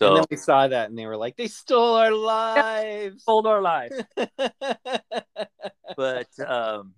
so 0.00 0.14
then 0.14 0.24
we 0.30 0.36
saw 0.36 0.66
that 0.68 0.90
and 0.90 0.98
they 0.98 1.06
were 1.06 1.16
like, 1.16 1.36
they 1.36 1.46
stole 1.46 1.94
our 1.94 2.12
lives. 2.12 3.22
stole 3.22 3.46
our 3.46 3.62
lives 3.62 3.94
but 5.96 6.28
um 6.46 6.94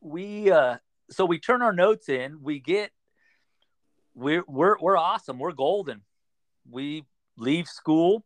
we 0.00 0.50
uh 0.50 0.76
so 1.10 1.24
we 1.24 1.38
turn 1.38 1.62
our 1.62 1.72
notes 1.72 2.08
in 2.08 2.42
we 2.42 2.60
get 2.60 2.90
we're 4.14 4.44
we're 4.46 4.76
we're 4.80 4.96
awesome 4.96 5.38
we're 5.38 5.52
golden 5.52 6.02
we 6.70 7.04
leave 7.36 7.68
school 7.68 8.24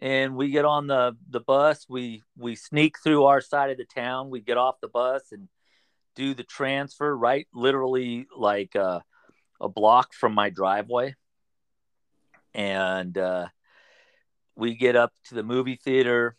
and 0.00 0.36
we 0.36 0.50
get 0.50 0.64
on 0.64 0.86
the 0.86 1.16
the 1.28 1.40
bus. 1.40 1.86
We 1.88 2.22
we 2.36 2.56
sneak 2.56 2.96
through 3.02 3.24
our 3.24 3.40
side 3.40 3.70
of 3.70 3.78
the 3.78 3.84
town. 3.84 4.30
We 4.30 4.40
get 4.40 4.56
off 4.56 4.80
the 4.80 4.88
bus 4.88 5.32
and 5.32 5.48
do 6.14 6.34
the 6.34 6.44
transfer 6.44 7.16
right 7.16 7.48
literally 7.52 8.26
like 8.36 8.76
uh, 8.76 9.00
a 9.60 9.68
block 9.68 10.12
from 10.12 10.34
my 10.34 10.50
driveway. 10.50 11.14
And 12.54 13.16
uh 13.18 13.48
we 14.56 14.74
get 14.74 14.96
up 14.96 15.12
to 15.28 15.34
the 15.34 15.42
movie 15.42 15.76
theater 15.76 16.36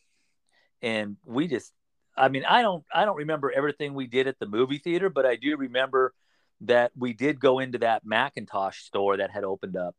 and 0.82 1.18
we 1.26 1.48
just 1.48 1.74
i 2.18 2.30
mean 2.30 2.46
i 2.46 2.62
don't 2.62 2.84
i 2.94 3.06
don't 3.06 3.18
remember 3.18 3.52
everything 3.52 3.94
we 3.94 4.08
did 4.08 4.28
at 4.28 4.40
the 4.40 4.46
movie 4.46 4.78
theater 4.78 5.10
but 5.10 5.26
i 5.26 5.36
do 5.36 5.58
remember 5.58 6.14
that 6.62 6.92
we 6.98 7.14
did 7.14 7.40
go 7.40 7.60
into 7.60 7.78
that 7.78 8.06
macintosh 8.06 8.80
store 8.80 9.18
that 9.18 9.32
had 9.32 9.44
opened 9.44 9.76
up 9.76 9.96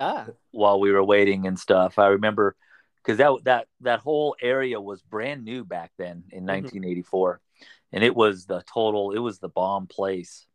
ah. 0.00 0.26
while 0.50 0.80
we 0.80 0.90
were 0.92 1.04
waiting 1.04 1.46
and 1.46 1.58
stuff 1.58 1.98
i 1.98 2.06
remember 2.08 2.54
because 3.02 3.18
that 3.18 3.32
that 3.44 3.66
that 3.80 4.00
whole 4.00 4.36
area 4.40 4.80
was 4.80 5.02
brand 5.02 5.44
new 5.44 5.64
back 5.64 5.92
then 5.98 6.24
in 6.30 6.44
Mhm. 6.44 6.46
1984 6.46 7.40
and 7.92 8.02
it 8.04 8.14
was 8.14 8.46
the 8.46 8.62
total 8.72 9.12
it 9.12 9.18
was 9.18 9.38
the 9.38 9.48
bomb 9.48 9.86
place 9.86 10.46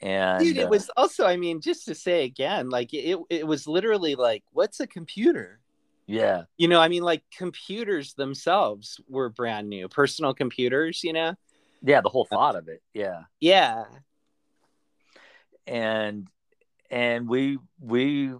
and 0.00 0.38
Dude, 0.44 0.58
it 0.58 0.66
uh, 0.66 0.68
was 0.68 0.90
also, 0.96 1.26
I 1.26 1.36
mean, 1.36 1.60
just 1.60 1.86
to 1.86 1.94
say 1.96 2.22
again, 2.22 2.70
like 2.70 2.94
it, 2.94 3.18
it 3.28 3.44
was 3.44 3.66
literally 3.66 4.14
like, 4.14 4.44
what's 4.52 4.78
a 4.78 4.86
computer? 4.86 5.58
yeah 6.06 6.44
You 6.56 6.68
know, 6.68 6.80
I 6.80 6.86
mean, 6.86 7.02
like 7.02 7.24
computers 7.36 8.14
themselves 8.14 9.00
were 9.08 9.28
brand 9.28 9.68
new, 9.68 9.88
personal 9.88 10.34
computers, 10.34 11.02
you 11.02 11.12
know? 11.12 11.34
yeah 11.82 12.00
the 12.00 12.08
whole 12.08 12.24
thought 12.24 12.54
of 12.54 12.68
it 12.68 12.80
yeah 12.94 13.22
Yeah. 13.40 13.84
and 15.66 16.28
and 16.92 17.26
we 17.26 17.58
we 17.80 18.32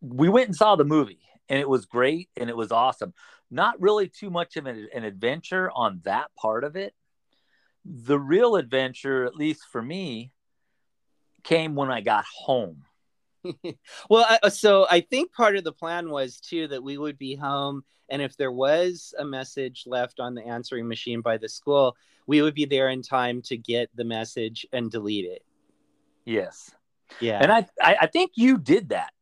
we 0.00 0.28
went 0.28 0.48
and 0.48 0.56
saw 0.56 0.74
the 0.76 0.84
movie 0.84 1.20
and 1.48 1.60
it 1.60 1.68
was 1.68 1.86
great 1.86 2.28
and 2.36 2.50
it 2.50 2.56
was 2.56 2.72
awesome. 2.72 3.14
Not 3.50 3.80
really 3.80 4.08
too 4.08 4.28
much 4.28 4.56
of 4.56 4.66
an, 4.66 4.88
an 4.92 5.04
adventure 5.04 5.70
on 5.70 6.00
that 6.04 6.34
part 6.36 6.64
of 6.64 6.76
it. 6.76 6.94
The 7.84 8.18
real 8.18 8.56
adventure 8.56 9.24
at 9.24 9.36
least 9.36 9.62
for 9.70 9.80
me 9.80 10.32
came 11.44 11.74
when 11.74 11.90
i 11.90 12.00
got 12.00 12.24
home. 12.24 12.84
Well, 14.08 14.38
so 14.50 14.86
I 14.88 15.00
think 15.00 15.32
part 15.32 15.56
of 15.56 15.64
the 15.64 15.72
plan 15.72 16.10
was 16.10 16.38
too 16.38 16.68
that 16.68 16.82
we 16.82 16.96
would 16.96 17.18
be 17.18 17.34
home, 17.34 17.82
and 18.08 18.22
if 18.22 18.36
there 18.36 18.52
was 18.52 19.12
a 19.18 19.24
message 19.24 19.82
left 19.84 20.20
on 20.20 20.34
the 20.34 20.46
answering 20.46 20.86
machine 20.86 21.22
by 21.22 21.38
the 21.38 21.48
school, 21.48 21.96
we 22.28 22.40
would 22.40 22.54
be 22.54 22.66
there 22.66 22.88
in 22.88 23.02
time 23.02 23.42
to 23.42 23.56
get 23.56 23.90
the 23.96 24.04
message 24.04 24.64
and 24.72 24.92
delete 24.92 25.24
it. 25.24 25.44
yes 26.24 26.70
Yeah. 27.20 27.38
and 27.40 27.52
I, 27.52 27.66
I 27.80 27.96
i 28.02 28.06
think 28.06 28.32
you 28.36 28.58
did 28.58 28.88
that 28.90 29.12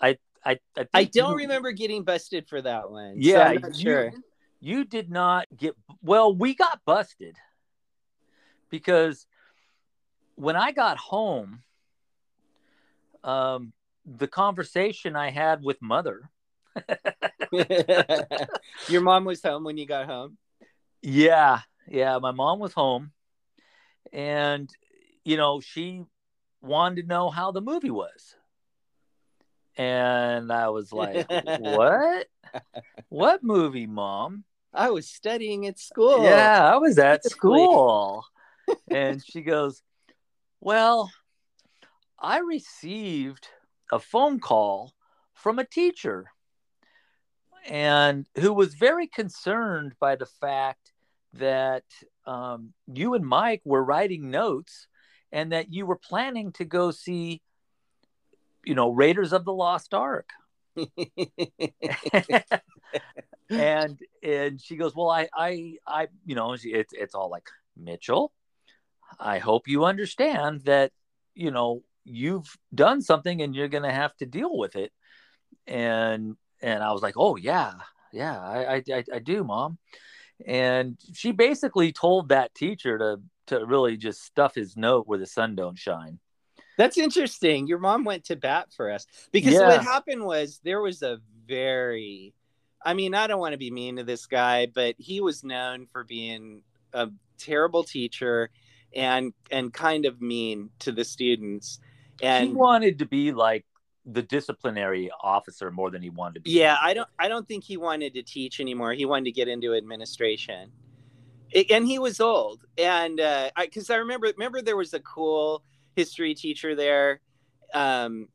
i 0.00 0.16
i 0.44 0.52
i, 0.52 0.56
think 0.76 0.90
I 0.94 1.04
don't 1.04 1.30
you- 1.32 1.36
remember 1.38 1.72
getting 1.72 2.04
busted 2.04 2.48
for 2.48 2.60
that 2.62 2.90
one. 2.90 3.14
so 3.14 3.20
Yeah, 3.22 3.48
I'm 3.48 3.60
not 3.60 3.78
you, 3.78 3.82
sure. 3.82 4.12
you 4.60 4.84
did 4.84 5.10
not 5.10 5.46
get 5.56 5.74
well, 6.02 6.34
we 6.34 6.54
got 6.54 6.80
busted 6.84 7.36
because 8.70 9.26
when 10.34 10.56
I 10.56 10.72
got 10.72 10.98
home, 10.98 11.62
um, 13.24 13.72
the 14.04 14.28
conversation 14.28 15.16
I 15.16 15.30
had 15.30 15.62
with 15.62 15.80
mother, 15.80 16.30
Your 18.88 19.00
mom 19.00 19.24
was 19.24 19.42
home 19.42 19.64
when 19.64 19.78
you 19.78 19.86
got 19.86 20.06
home. 20.06 20.36
yeah, 21.02 21.60
yeah, 21.88 22.18
my 22.18 22.32
mom 22.32 22.58
was 22.58 22.72
home, 22.72 23.12
and 24.12 24.68
you 25.24 25.36
know 25.36 25.60
she 25.60 26.04
wanted 26.66 27.02
to 27.02 27.08
know 27.08 27.30
how 27.30 27.52
the 27.52 27.60
movie 27.60 27.90
was, 27.90 28.36
and 29.76 30.52
I 30.52 30.68
was 30.70 30.92
like, 30.92 31.26
what? 31.58 32.26
what 33.08 33.42
movie, 33.42 33.86
mom? 33.86 34.44
I 34.72 34.90
was 34.90 35.08
studying 35.08 35.66
at 35.66 35.78
school. 35.78 36.22
Yeah, 36.24 36.72
I 36.72 36.76
was 36.76 36.98
at 36.98 37.24
school. 37.24 38.24
and 38.90 39.24
she 39.24 39.42
goes, 39.42 39.82
Well, 40.60 41.10
I 42.18 42.38
received 42.40 43.48
a 43.90 43.98
phone 43.98 44.40
call 44.40 44.92
from 45.34 45.58
a 45.58 45.64
teacher 45.64 46.26
and 47.68 48.26
who 48.38 48.52
was 48.52 48.74
very 48.74 49.06
concerned 49.06 49.94
by 49.98 50.16
the 50.16 50.26
fact 50.26 50.92
that 51.34 51.84
um, 52.26 52.72
you 52.92 53.14
and 53.14 53.24
Mike 53.24 53.62
were 53.64 53.84
writing 53.84 54.30
notes 54.30 54.88
and 55.36 55.52
that 55.52 55.70
you 55.70 55.84
were 55.84 55.98
planning 55.98 56.50
to 56.50 56.64
go 56.64 56.90
see, 56.90 57.42
you 58.64 58.74
know, 58.74 58.88
Raiders 58.88 59.34
of 59.34 59.44
the 59.44 59.52
Lost 59.52 59.92
Ark. 59.92 60.30
and 63.50 63.98
and 64.22 64.58
she 64.58 64.76
goes, 64.76 64.96
well, 64.96 65.10
I 65.10 65.28
I 65.34 65.74
I 65.86 66.08
you 66.24 66.34
know, 66.34 66.54
it's 66.54 66.94
it's 66.94 67.14
all 67.14 67.28
like 67.30 67.48
Mitchell. 67.76 68.32
I 69.20 69.36
hope 69.36 69.68
you 69.68 69.84
understand 69.84 70.62
that 70.62 70.92
you 71.34 71.50
know 71.50 71.82
you've 72.04 72.56
done 72.74 73.02
something 73.02 73.42
and 73.42 73.54
you're 73.54 73.68
gonna 73.68 73.92
have 73.92 74.16
to 74.16 74.26
deal 74.26 74.56
with 74.56 74.74
it. 74.74 74.90
And 75.66 76.36
and 76.62 76.82
I 76.82 76.92
was 76.92 77.02
like, 77.02 77.18
oh 77.18 77.36
yeah, 77.36 77.74
yeah, 78.10 78.40
I 78.40 78.82
I, 78.88 79.04
I 79.12 79.18
do, 79.18 79.44
mom. 79.44 79.76
And 80.46 80.96
she 81.12 81.32
basically 81.32 81.92
told 81.92 82.30
that 82.30 82.54
teacher 82.54 82.96
to 82.96 83.20
to 83.46 83.64
really 83.64 83.96
just 83.96 84.22
stuff 84.24 84.54
his 84.54 84.76
note 84.76 85.06
where 85.06 85.18
the 85.18 85.26
sun 85.26 85.54
don't 85.54 85.78
shine. 85.78 86.18
That's 86.76 86.98
interesting. 86.98 87.66
Your 87.66 87.78
mom 87.78 88.04
went 88.04 88.24
to 88.24 88.36
bat 88.36 88.68
for 88.76 88.90
us 88.90 89.06
because 89.32 89.54
Yeah. 89.54 89.66
what 89.68 89.82
happened 89.82 90.24
was 90.24 90.60
there 90.62 90.80
was 90.80 91.02
a 91.02 91.20
very, 91.46 92.34
I 92.84 92.92
mean, 92.94 93.14
I 93.14 93.26
don't 93.26 93.40
want 93.40 93.52
to 93.52 93.58
be 93.58 93.70
mean 93.70 93.96
to 93.96 94.04
this 94.04 94.26
guy, 94.26 94.66
but 94.66 94.94
he 94.98 95.20
was 95.20 95.42
known 95.42 95.86
for 95.86 96.04
being 96.04 96.62
a 96.92 97.08
terrible 97.38 97.82
teacher 97.84 98.50
and 98.94 99.32
and 99.50 99.72
kind 99.72 100.06
of 100.06 100.20
mean 100.20 100.70
to 100.80 100.92
the 100.92 101.04
students. 101.04 101.80
he 102.20 102.26
And 102.26 102.54
wanted 102.54 102.98
to 102.98 103.06
be 103.06 103.32
like 103.32 103.64
the 104.04 104.22
disciplinary 104.22 105.10
officer 105.22 105.70
more 105.70 105.90
than 105.90 106.00
he 106.02 106.10
wanted 106.10 106.34
to 106.34 106.40
be. 106.40 106.52
yeah, 106.52 106.76
I 106.80 106.94
don't 106.94 107.08
I 107.18 107.28
don't 107.28 107.46
think 107.48 107.64
he 107.64 107.76
wanted 107.76 108.14
to 108.14 108.22
teach 108.22 108.60
anymore. 108.60 108.92
He 108.92 109.04
wanted 109.04 109.24
to 109.24 109.32
get 109.32 109.48
into 109.48 109.74
administration. 109.74 110.70
And 111.70 111.86
he 111.86 111.98
was 111.98 112.20
old 112.20 112.64
and 112.76 113.20
uh 113.20 113.50
I 113.56 113.66
cuz 113.66 113.90
I 113.90 113.96
remember 113.96 114.26
remember 114.26 114.62
there 114.62 114.76
was 114.76 114.94
a 114.94 115.00
cool 115.00 115.62
history 115.94 116.34
teacher 116.34 116.74
there 116.74 117.20
um 117.72 118.28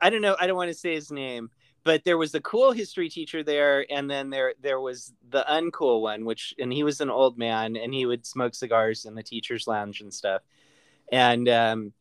I 0.00 0.10
don't 0.10 0.22
know 0.22 0.36
I 0.38 0.46
don't 0.46 0.56
want 0.56 0.70
to 0.70 0.74
say 0.74 0.94
his 0.94 1.10
name 1.10 1.50
but 1.86 2.02
there 2.04 2.18
was 2.18 2.34
a 2.34 2.40
cool 2.40 2.72
history 2.72 3.08
teacher 3.08 3.42
there 3.44 3.86
and 3.90 4.10
then 4.10 4.28
there 4.30 4.54
there 4.60 4.80
was 4.80 5.12
the 5.30 5.44
uncool 5.48 6.02
one 6.02 6.24
which 6.24 6.54
and 6.58 6.72
he 6.72 6.82
was 6.82 7.00
an 7.00 7.10
old 7.10 7.38
man 7.38 7.76
and 7.76 7.94
he 7.94 8.06
would 8.06 8.26
smoke 8.26 8.54
cigars 8.54 9.04
in 9.04 9.14
the 9.14 9.22
teachers 9.22 9.66
lounge 9.66 10.00
and 10.00 10.12
stuff. 10.12 10.42
And 11.10 11.48
um 11.48 11.92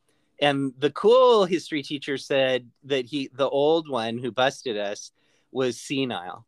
and 0.42 0.74
the 0.78 0.90
cool 0.90 1.46
history 1.46 1.84
teacher 1.84 2.18
said 2.18 2.70
that 2.84 3.06
he 3.06 3.30
the 3.34 3.48
old 3.48 3.88
one 3.88 4.18
who 4.18 4.32
busted 4.32 4.78
us 4.78 5.12
was 5.52 5.80
senile 5.80 6.46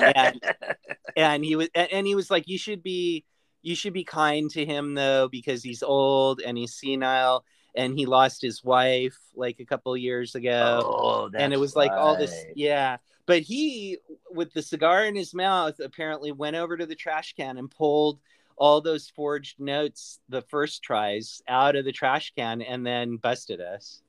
and 0.00 0.40
and 1.16 1.44
he 1.44 1.56
was 1.56 1.68
and 1.74 2.06
he 2.06 2.14
was 2.14 2.30
like 2.30 2.48
you 2.48 2.58
should 2.58 2.82
be 2.82 3.24
you 3.62 3.74
should 3.74 3.92
be 3.92 4.04
kind 4.04 4.50
to 4.50 4.64
him 4.64 4.94
though 4.94 5.28
because 5.28 5.62
he's 5.62 5.82
old 5.82 6.40
and 6.40 6.56
he's 6.56 6.74
senile 6.74 7.44
and 7.74 7.98
he 7.98 8.06
lost 8.06 8.42
his 8.42 8.64
wife 8.64 9.16
like 9.34 9.60
a 9.60 9.64
couple 9.64 9.96
years 9.96 10.34
ago. 10.34 10.82
Oh, 10.84 11.30
and 11.34 11.52
it 11.52 11.58
was 11.58 11.76
like 11.76 11.92
all 11.92 12.16
this 12.16 12.44
yeah. 12.54 12.98
But 13.26 13.42
he 13.42 13.98
with 14.30 14.52
the 14.52 14.62
cigar 14.62 15.04
in 15.04 15.14
his 15.14 15.34
mouth 15.34 15.78
apparently 15.80 16.32
went 16.32 16.56
over 16.56 16.76
to 16.76 16.86
the 16.86 16.94
trash 16.94 17.34
can 17.34 17.58
and 17.58 17.70
pulled 17.70 18.18
all 18.56 18.80
those 18.80 19.08
forged 19.08 19.60
notes 19.60 20.20
the 20.28 20.42
first 20.42 20.82
tries 20.82 21.42
out 21.48 21.76
of 21.76 21.84
the 21.84 21.92
trash 21.92 22.32
can 22.36 22.60
and 22.60 22.86
then 22.86 23.16
busted 23.16 23.60
us. 23.60 24.02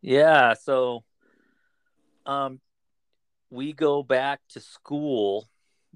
Yeah, 0.00 0.54
so 0.54 1.04
um 2.24 2.60
we 3.56 3.72
go 3.72 4.02
back 4.02 4.40
to 4.50 4.60
school 4.60 5.48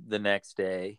the 0.08 0.18
next 0.18 0.56
day 0.56 0.98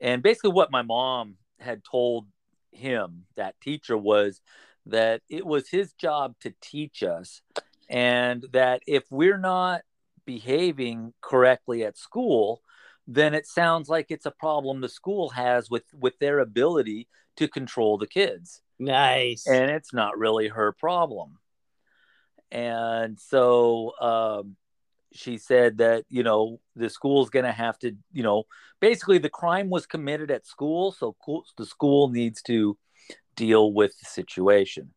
and 0.00 0.22
basically 0.22 0.50
what 0.50 0.72
my 0.72 0.82
mom 0.82 1.36
had 1.60 1.82
told 1.84 2.26
him 2.72 3.24
that 3.36 3.60
teacher 3.60 3.96
was 3.96 4.40
that 4.86 5.20
it 5.28 5.44
was 5.44 5.68
his 5.68 5.92
job 5.92 6.34
to 6.40 6.54
teach 6.60 7.02
us 7.02 7.42
and 7.90 8.46
that 8.52 8.80
if 8.86 9.04
we're 9.10 9.38
not 9.38 9.82
behaving 10.24 11.12
correctly 11.20 11.84
at 11.84 11.96
school 11.96 12.62
then 13.06 13.34
it 13.34 13.46
sounds 13.46 13.88
like 13.88 14.06
it's 14.10 14.26
a 14.26 14.30
problem 14.30 14.80
the 14.80 14.88
school 14.88 15.30
has 15.30 15.70
with 15.70 15.84
with 15.94 16.18
their 16.18 16.38
ability 16.38 17.06
to 17.36 17.48
control 17.48 17.98
the 17.98 18.06
kids 18.06 18.62
nice 18.78 19.46
and 19.46 19.70
it's 19.70 19.92
not 19.92 20.18
really 20.18 20.48
her 20.48 20.72
problem. 20.72 21.38
And 22.50 23.18
so 23.20 23.92
um, 24.00 24.56
she 25.12 25.38
said 25.38 25.78
that 25.78 26.04
you 26.08 26.22
know 26.22 26.60
the 26.76 26.90
school's 26.90 27.30
going 27.30 27.44
to 27.44 27.52
have 27.52 27.78
to 27.78 27.96
you 28.12 28.22
know 28.22 28.44
basically 28.80 29.18
the 29.18 29.28
crime 29.28 29.70
was 29.70 29.86
committed 29.86 30.30
at 30.30 30.46
school, 30.46 30.92
so 30.92 31.16
the 31.56 31.66
school 31.66 32.08
needs 32.08 32.42
to 32.42 32.76
deal 33.36 33.72
with 33.72 33.98
the 33.98 34.06
situation. 34.06 34.90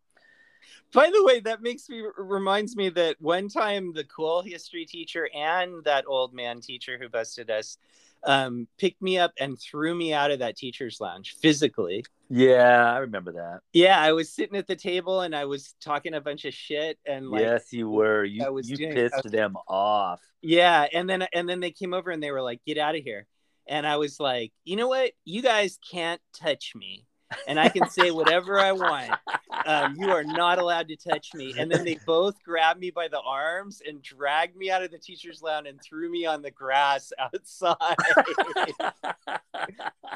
By 0.94 1.10
the 1.10 1.24
way, 1.24 1.40
that 1.42 1.62
makes 1.62 1.88
me 1.90 2.04
reminds 2.18 2.76
me 2.76 2.90
that 2.90 3.16
one 3.20 3.48
time 3.48 3.94
the 3.94 4.04
cool 4.04 4.42
history 4.42 4.86
teacher 4.86 5.30
and 5.34 5.84
that 5.86 6.06
old 6.08 6.34
man 6.34 6.60
teacher 6.60 6.98
who 7.00 7.08
busted 7.08 7.50
us 7.50 7.78
um, 8.24 8.68
picked 8.78 9.02
me 9.02 9.18
up 9.18 9.32
and 9.40 9.60
threw 9.60 9.94
me 9.96 10.14
out 10.14 10.32
of 10.32 10.40
that 10.40 10.56
teacher's 10.58 11.00
lounge 11.02 11.36
physically. 11.42 12.04
Yeah, 12.30 12.94
I 12.94 13.00
remember 13.00 13.34
that. 13.34 13.60
Yeah, 13.74 14.00
I 14.00 14.14
was 14.14 14.32
sitting 14.32 14.56
at 14.58 14.68
the 14.68 14.76
table 14.76 15.22
and 15.22 15.36
I 15.36 15.46
was 15.46 15.76
talking 15.82 16.14
a 16.14 16.22
bunch 16.22 16.46
of 16.46 16.54
shit 16.54 16.98
and 17.06 17.30
like 17.30 17.42
yes, 17.42 17.74
you 17.74 17.90
were. 17.90 18.24
You 18.24 18.46
I 18.46 18.50
was 18.50 18.70
you 18.70 18.78
doing- 18.78 18.94
pissed 18.94 19.24
was- 19.24 19.32
them 19.32 19.58
off. 19.68 20.22
yeah, 20.42 20.88
and 20.94 21.10
then 21.10 21.28
and 21.34 21.50
then 21.50 21.60
they 21.60 21.72
came 21.72 21.94
over 21.94 22.10
and 22.12 22.22
they 22.24 22.32
were 22.32 22.42
like, 22.42 22.62
"Get 22.66 22.78
out 22.78 22.96
of 22.96 23.04
here." 23.04 23.28
And 23.68 23.86
I 23.86 23.98
was 23.98 24.20
like, 24.20 24.52
"You 24.64 24.76
know 24.78 24.88
what? 24.88 25.12
You 25.26 25.42
guys 25.42 25.78
can't 25.92 26.22
touch 26.40 26.72
me." 26.76 27.06
And 27.48 27.60
I 27.60 27.70
can 27.70 27.90
say 27.90 28.12
whatever 28.12 28.60
I 28.60 28.72
want. 28.72 29.12
um, 29.66 29.96
you 29.98 30.10
are 30.10 30.24
not 30.24 30.60
allowed 30.60 30.88
to 30.90 30.96
touch 30.96 31.34
me. 31.34 31.54
And 31.58 31.72
then 31.72 31.84
they 31.84 31.98
both 32.06 32.42
grabbed 32.44 32.80
me 32.80 32.92
by 32.92 33.08
the 33.08 33.20
arms 33.20 33.82
and 33.86 34.02
dragged 34.02 34.56
me 34.56 34.72
out 34.72 34.84
of 34.84 34.92
the 34.92 34.98
teacher's 34.98 35.42
lounge 35.42 35.68
and 35.68 35.80
threw 35.82 36.10
me 36.10 36.26
on 36.26 36.42
the 36.42 36.52
grass 36.52 37.12
outside. 37.20 37.76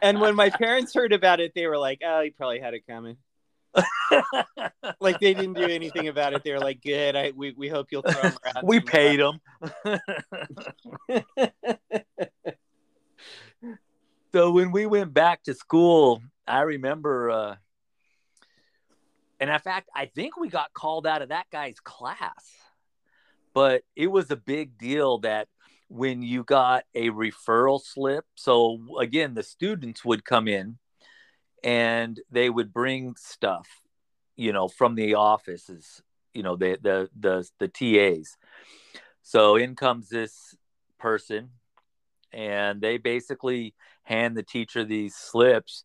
and 0.02 0.20
when 0.20 0.36
my 0.36 0.50
parents 0.50 0.94
heard 0.94 1.14
about 1.14 1.40
it, 1.40 1.54
they 1.56 1.68
were 1.68 1.78
like, 1.78 2.02
oh, 2.06 2.22
he 2.22 2.32
probably 2.32 2.60
had 2.60 2.74
it 2.74 2.86
coming. 2.88 3.18
Like 5.00 5.20
they 5.20 5.34
didn't 5.34 5.54
do 5.54 5.64
anything 5.64 6.08
about 6.08 6.34
it. 6.34 6.44
They 6.44 6.52
were 6.52 6.60
like, 6.60 6.82
good. 6.82 7.16
I, 7.16 7.32
we, 7.36 7.52
we 7.52 7.68
hope 7.68 7.88
you'll 7.92 8.04
throw 8.04 8.22
him 8.22 8.38
around. 8.46 8.64
we 8.64 8.80
paid 8.80 9.20
them. 9.20 9.42
so 14.34 14.52
when 14.52 14.72
we 14.72 14.86
went 14.86 15.14
back 15.14 15.44
to 15.44 15.54
school, 15.54 16.22
I 16.48 16.62
remember, 16.62 17.30
uh, 17.30 17.56
and 19.40 19.50
in 19.50 19.60
fact, 19.60 19.90
I 19.96 20.06
think 20.06 20.38
we 20.38 20.48
got 20.50 20.74
called 20.74 21.08
out 21.08 21.22
of 21.22 21.30
that 21.30 21.48
guy's 21.52 21.80
class. 21.80 22.52
But 23.54 23.84
it 23.96 24.08
was 24.08 24.32
a 24.32 24.36
big 24.36 24.78
deal 24.78 25.20
that 25.20 25.48
when 25.88 26.22
you 26.22 26.44
got 26.44 26.84
a 26.94 27.10
referral 27.10 27.82
slip, 27.82 28.26
so 28.36 28.80
again, 29.00 29.34
the 29.34 29.44
students 29.44 30.04
would 30.04 30.26
come 30.26 30.48
in 30.48 30.78
and 31.64 32.20
they 32.30 32.50
would 32.50 32.74
bring 32.74 33.16
stuff, 33.18 33.68
you 34.36 34.52
know, 34.52 34.68
from 34.68 34.96
the 34.96 35.16
offices, 35.16 36.02
you 36.34 36.44
know, 36.44 36.56
the 36.56 36.78
the 36.82 37.10
the 37.18 37.50
the 37.60 37.68
TAs. 37.68 38.38
So 39.24 39.56
in 39.56 39.76
comes 39.76 40.10
this 40.10 40.56
person, 41.00 41.50
and 42.32 42.82
they 42.82 42.98
basically 42.98 43.74
hand 44.04 44.36
the 44.36 44.44
teacher 44.44 44.84
these 44.84 45.16
slips, 45.16 45.84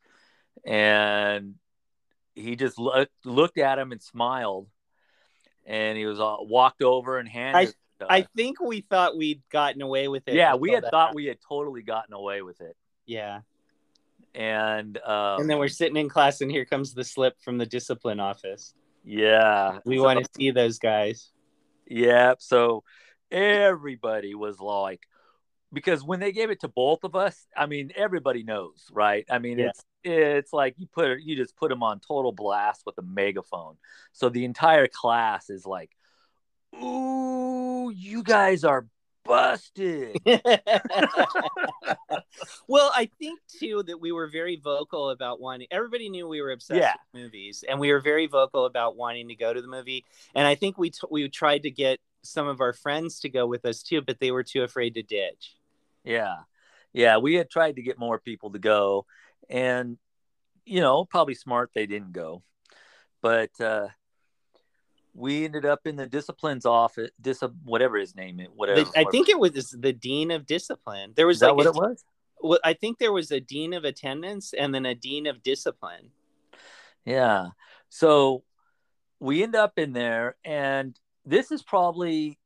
and 0.64 1.54
he 2.34 2.56
just 2.56 2.78
looked 2.78 3.12
looked 3.24 3.58
at 3.58 3.78
him 3.78 3.92
and 3.92 4.02
smiled, 4.02 4.68
and 5.66 5.96
he 5.98 6.06
was 6.06 6.20
all, 6.20 6.46
walked 6.46 6.82
over 6.82 7.18
and 7.18 7.28
handed. 7.28 7.74
to 8.00 8.06
I 8.08 8.22
think 8.36 8.60
we 8.60 8.80
thought 8.80 9.16
we'd 9.16 9.42
gotten 9.50 9.82
away 9.82 10.08
with 10.08 10.26
it. 10.26 10.34
yeah, 10.34 10.54
we 10.54 10.70
had 10.72 10.84
thought 10.84 11.08
happened. 11.08 11.16
we 11.16 11.26
had 11.26 11.38
totally 11.46 11.82
gotten 11.82 12.14
away 12.14 12.40
with 12.42 12.60
it, 12.62 12.76
Yeah. 13.06 13.40
and 14.34 14.96
uh, 14.98 15.36
And 15.38 15.50
then 15.50 15.58
we're 15.58 15.68
sitting 15.68 15.96
in 15.96 16.08
class, 16.08 16.40
and 16.40 16.50
here 16.50 16.64
comes 16.64 16.94
the 16.94 17.04
slip 17.04 17.34
from 17.42 17.58
the 17.58 17.66
discipline 17.66 18.20
office. 18.20 18.74
yeah, 19.04 19.78
We 19.84 19.96
so- 19.98 20.04
want 20.04 20.24
to 20.24 20.30
see 20.36 20.50
those 20.50 20.78
guys. 20.78 21.30
Yeah, 21.86 22.34
so 22.38 22.84
everybody 23.30 24.34
was 24.34 24.60
like, 24.60 25.00
because 25.72 26.02
when 26.04 26.20
they 26.20 26.32
gave 26.32 26.50
it 26.50 26.60
to 26.60 26.68
both 26.68 27.04
of 27.04 27.14
us, 27.16 27.46
I 27.56 27.66
mean, 27.66 27.92
everybody 27.96 28.42
knows, 28.44 28.86
right? 28.92 29.24
I 29.30 29.38
mean, 29.38 29.58
Yeah. 29.58 29.68
it's 29.70 29.84
it's 30.04 30.52
like 30.52 30.74
you 30.78 30.86
put 30.86 31.20
you 31.20 31.36
just 31.36 31.56
put 31.56 31.68
them 31.68 31.82
on 31.82 32.00
total 32.00 32.32
blast 32.32 32.82
with 32.86 32.96
a 32.98 33.02
megaphone, 33.02 33.76
so 34.12 34.28
the 34.28 34.44
entire 34.44 34.88
class 34.88 35.50
is 35.50 35.66
like, 35.66 35.90
"Ooh, 36.74 37.90
you 37.94 38.22
guys 38.22 38.64
are 38.64 38.86
busted. 39.24 40.16
well, 42.66 42.90
I 42.94 43.10
think 43.18 43.40
too 43.48 43.82
that 43.86 44.00
we 44.00 44.12
were 44.12 44.26
very 44.28 44.56
vocal 44.56 45.10
about 45.10 45.40
wanting. 45.40 45.66
Everybody 45.70 46.08
knew 46.08 46.26
we 46.28 46.40
were 46.40 46.52
obsessed 46.52 46.80
Yeah. 46.80 46.94
with 47.12 47.22
movies, 47.22 47.64
and 47.68 47.78
we 47.78 47.92
were 47.92 48.00
very 48.00 48.26
vocal 48.26 48.64
about 48.66 48.96
wanting 48.96 49.28
to 49.28 49.34
go 49.34 49.52
to 49.52 49.60
the 49.60 49.68
movie. 49.68 50.04
And 50.34 50.46
I 50.46 50.54
think 50.54 50.78
we 50.78 50.90
t- 50.90 50.98
we 51.10 51.28
tried 51.28 51.62
to 51.64 51.70
get 51.70 52.00
some 52.22 52.46
of 52.48 52.60
our 52.60 52.72
friends 52.72 53.20
to 53.20 53.28
go 53.28 53.46
with 53.46 53.64
us 53.64 53.82
too, 53.82 54.02
but 54.02 54.20
they 54.20 54.30
were 54.30 54.42
too 54.44 54.62
afraid 54.62 54.94
to 54.94 55.02
ditch. 55.02 55.56
Yeah. 56.04 56.36
Yeah. 56.92 57.18
We 57.18 57.34
had 57.34 57.48
tried 57.50 57.76
to 57.76 57.82
get 57.82 57.98
more 57.98 58.18
people 58.18 58.50
to 58.50 58.58
go. 58.58 59.06
And, 59.50 59.98
you 60.64 60.80
know, 60.80 61.04
probably 61.04 61.34
smart 61.34 61.72
they 61.74 61.86
didn't 61.86 62.12
go. 62.12 62.42
But 63.20 63.50
uh, 63.60 63.88
we 65.12 65.44
ended 65.44 65.66
up 65.66 65.80
in 65.86 65.96
the 65.96 66.06
disciplines 66.06 66.64
office, 66.64 67.10
dis- 67.20 67.42
whatever 67.64 67.98
his 67.98 68.14
name 68.14 68.40
is, 68.40 68.48
whatever. 68.54 68.84
The- 68.84 68.98
I 68.98 69.04
think 69.10 69.28
it 69.28 69.38
was 69.38 69.76
the 69.78 69.92
dean 69.92 70.30
of 70.30 70.46
discipline. 70.46 71.12
There 71.16 71.26
was 71.26 71.38
Is 71.38 71.40
that 71.40 71.48
like 71.48 71.56
what 71.56 71.66
a- 71.66 71.70
it 71.70 71.74
was? 71.74 72.04
well, 72.40 72.58
I 72.64 72.72
think 72.72 72.98
there 72.98 73.12
was 73.12 73.30
a 73.30 73.40
dean 73.40 73.74
of 73.74 73.84
attendance 73.84 74.54
and 74.54 74.74
then 74.74 74.86
a 74.86 74.94
dean 74.94 75.26
of 75.26 75.42
discipline. 75.42 76.10
Yeah. 77.04 77.48
So 77.88 78.44
we 79.18 79.42
end 79.42 79.56
up 79.56 79.78
in 79.78 79.92
there, 79.92 80.36
and 80.44 80.98
this 81.26 81.50
is 81.50 81.62
probably, 81.62 82.38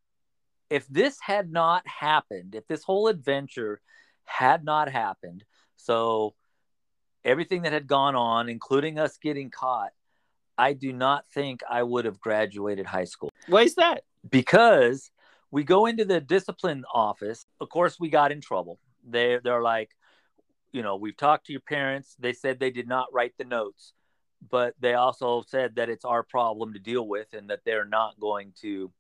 if 0.71 0.87
this 0.89 1.19
had 1.21 1.53
not 1.53 1.87
happened, 1.87 2.55
if 2.55 2.67
this 2.67 2.83
whole 2.83 3.07
adventure 3.09 3.81
had 4.25 4.65
not 4.65 4.91
happened, 4.91 5.45
so 5.77 6.35
everything 7.25 7.63
that 7.63 7.73
had 7.73 7.87
gone 7.87 8.15
on, 8.15 8.49
including 8.49 8.99
us 8.99 9.17
getting 9.19 9.51
caught, 9.51 9.91
I 10.57 10.73
do 10.73 10.93
not 10.93 11.25
think 11.33 11.61
I 11.69 11.83
would 11.83 12.05
have 12.05 12.21
graduated 12.21 12.87
high 12.87 13.05
school 13.07 13.31
Why 13.49 13.63
is 13.63 13.75
that? 13.77 14.05
because 14.31 15.11
we 15.51 15.65
go 15.65 15.87
into 15.87 16.05
the 16.05 16.21
discipline 16.21 16.85
office. 16.93 17.47
Of 17.61 17.69
course, 17.69 17.99
we 17.99 18.09
got 18.09 18.33
in 18.33 18.41
trouble. 18.41 18.79
They 19.09 19.39
they're 19.43 19.63
like, 19.63 19.91
you 20.73 20.83
know, 20.83 20.97
we've 20.97 21.17
talked 21.17 21.47
to 21.47 21.53
your 21.53 21.61
parents. 21.61 22.17
They 22.19 22.33
said 22.33 22.59
they 22.59 22.71
did 22.71 22.89
not 22.89 23.07
write 23.13 23.35
the 23.39 23.45
notes, 23.45 23.93
but 24.51 24.75
they 24.81 24.95
also 24.95 25.43
said 25.47 25.77
that 25.77 25.89
it's 25.89 26.05
our 26.05 26.23
problem 26.23 26.73
to 26.73 26.79
deal 26.81 27.07
with 27.07 27.33
and 27.33 27.51
that 27.51 27.61
they're 27.65 27.85
not 27.85 28.19
going 28.19 28.53
to 28.63 28.91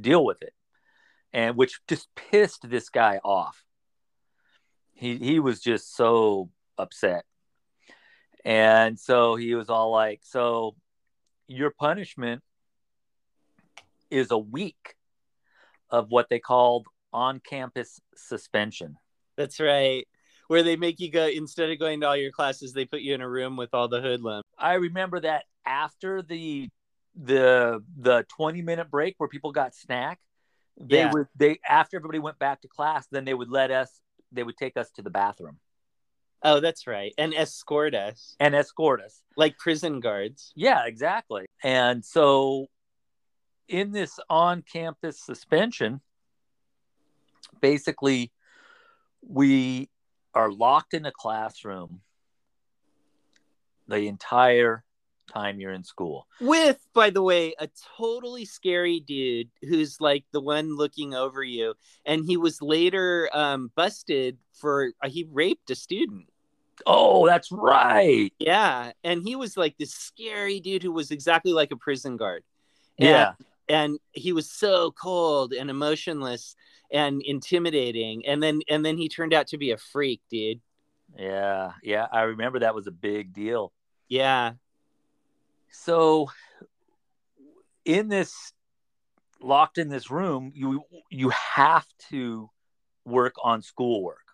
deal 0.00 0.24
with 0.24 0.42
it. 0.42 0.54
And 1.32 1.56
which 1.56 1.80
just 1.86 2.08
pissed 2.14 2.68
this 2.68 2.88
guy 2.88 3.20
off. 3.24 3.62
He 4.94 5.16
he 5.18 5.38
was 5.40 5.60
just 5.60 5.94
so 5.94 6.50
upset. 6.78 7.24
And 8.46 8.96
so 8.96 9.34
he 9.34 9.56
was 9.56 9.68
all 9.68 9.90
like, 9.90 10.20
so 10.22 10.76
your 11.48 11.70
punishment 11.70 12.44
is 14.08 14.30
a 14.30 14.38
week 14.38 14.94
of 15.90 16.10
what 16.10 16.28
they 16.30 16.38
called 16.38 16.86
on 17.12 17.40
campus 17.40 18.00
suspension. 18.14 18.98
That's 19.36 19.58
right. 19.58 20.06
Where 20.46 20.62
they 20.62 20.76
make 20.76 21.00
you 21.00 21.10
go 21.10 21.26
instead 21.26 21.70
of 21.70 21.80
going 21.80 22.00
to 22.02 22.06
all 22.06 22.16
your 22.16 22.30
classes, 22.30 22.72
they 22.72 22.84
put 22.84 23.00
you 23.00 23.14
in 23.14 23.20
a 23.20 23.28
room 23.28 23.56
with 23.56 23.70
all 23.74 23.88
the 23.88 24.00
hoodlums. 24.00 24.44
I 24.56 24.74
remember 24.74 25.18
that 25.20 25.44
after 25.66 26.22
the 26.22 26.70
the 27.16 27.82
the 27.98 28.24
20 28.36 28.62
minute 28.62 28.92
break 28.92 29.16
where 29.18 29.28
people 29.28 29.50
got 29.50 29.74
snack, 29.74 30.20
they 30.78 30.98
Yeah. 30.98 31.10
would 31.10 31.26
they 31.34 31.58
after 31.68 31.96
everybody 31.96 32.20
went 32.20 32.38
back 32.38 32.60
to 32.60 32.68
class, 32.68 33.08
then 33.10 33.24
they 33.24 33.34
would 33.34 33.50
let 33.50 33.72
us 33.72 34.00
they 34.30 34.44
would 34.44 34.56
take 34.56 34.76
us 34.76 34.92
to 34.92 35.02
the 35.02 35.10
bathroom 35.10 35.58
Oh, 36.46 36.60
that's 36.60 36.86
right. 36.86 37.12
And 37.18 37.34
escort 37.34 37.92
us 37.92 38.36
and 38.38 38.54
escort 38.54 39.00
us. 39.00 39.20
like 39.36 39.58
prison 39.58 39.98
guards. 39.98 40.52
Yeah, 40.54 40.86
exactly. 40.86 41.46
And 41.64 42.04
so 42.04 42.68
in 43.68 43.90
this 43.90 44.20
on 44.30 44.62
campus 44.62 45.20
suspension, 45.20 46.00
basically 47.60 48.30
we 49.26 49.90
are 50.34 50.52
locked 50.52 50.94
in 50.94 51.04
a 51.04 51.10
classroom 51.10 52.00
the 53.88 54.06
entire 54.06 54.84
time 55.32 55.58
you're 55.58 55.72
in 55.72 55.82
school. 55.82 56.28
With, 56.40 56.78
by 56.94 57.10
the 57.10 57.22
way, 57.22 57.54
a 57.58 57.68
totally 57.96 58.44
scary 58.44 59.00
dude 59.00 59.48
who's 59.62 60.00
like 60.00 60.24
the 60.32 60.40
one 60.40 60.76
looking 60.76 61.12
over 61.12 61.42
you. 61.42 61.74
And 62.04 62.24
he 62.24 62.36
was 62.36 62.62
later 62.62 63.28
um, 63.32 63.72
busted 63.74 64.38
for, 64.52 64.92
uh, 65.02 65.08
he 65.08 65.26
raped 65.32 65.70
a 65.70 65.74
student. 65.74 66.26
Oh, 66.86 67.26
that's 67.26 67.50
right. 67.52 68.32
Yeah. 68.38 68.92
And 69.04 69.22
he 69.22 69.36
was 69.36 69.56
like 69.56 69.76
this 69.78 69.92
scary 69.94 70.60
dude 70.60 70.82
who 70.82 70.92
was 70.92 71.10
exactly 71.10 71.52
like 71.52 71.72
a 71.72 71.76
prison 71.76 72.16
guard. 72.16 72.42
And- 72.98 73.08
Yeah. 73.08 73.32
and 73.68 73.98
he 74.12 74.32
was 74.32 74.50
so 74.50 74.90
cold 74.92 75.52
and 75.52 75.70
emotionless 75.70 76.54
and 76.92 77.20
intimidating 77.22 78.24
and 78.26 78.40
then 78.42 78.60
and 78.68 78.84
then 78.84 78.96
he 78.96 79.08
turned 79.08 79.34
out 79.34 79.48
to 79.48 79.58
be 79.58 79.72
a 79.72 79.76
freak 79.76 80.20
dude 80.30 80.60
Yeah. 81.18 81.72
Yeah. 81.82 82.06
I 82.12 82.22
remember 82.22 82.60
that 82.60 82.74
was 82.74 82.86
a 82.86 82.92
big 82.92 83.32
deal. 83.32 83.72
yeah 84.08 84.52
So 85.70 86.30
in 87.84 88.08
this 88.08 88.52
locked 89.40 89.78
in 89.78 89.88
this 89.88 90.10
room, 90.10 90.52
you 90.54 90.84
you 91.10 91.30
have 91.30 91.86
to 92.10 92.50
work 93.04 93.34
on 93.42 93.62
schoolwork. 93.62 94.25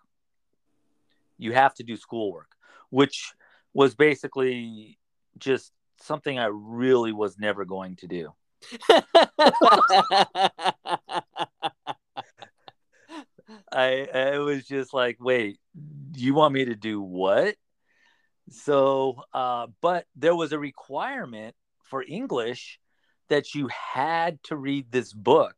You 1.37 1.53
have 1.53 1.73
to 1.75 1.83
do 1.83 1.97
schoolwork, 1.97 2.51
which 2.89 3.33
was 3.73 3.95
basically 3.95 4.99
just 5.37 5.71
something 6.01 6.37
I 6.37 6.49
really 6.51 7.11
was 7.11 7.37
never 7.37 7.65
going 7.65 7.95
to 7.97 8.07
do. 8.07 8.33
I 13.71 14.07
I 14.13 14.37
was 14.39 14.65
just 14.65 14.93
like, 14.93 15.17
wait, 15.19 15.59
you 16.15 16.33
want 16.33 16.53
me 16.53 16.65
to 16.65 16.75
do 16.75 17.01
what? 17.01 17.55
So, 18.49 19.21
uh, 19.33 19.67
but 19.81 20.05
there 20.15 20.35
was 20.35 20.51
a 20.51 20.59
requirement 20.59 21.55
for 21.83 22.03
English 22.03 22.79
that 23.29 23.55
you 23.55 23.69
had 23.69 24.41
to 24.43 24.55
read 24.55 24.91
this 24.91 25.13
book. 25.13 25.55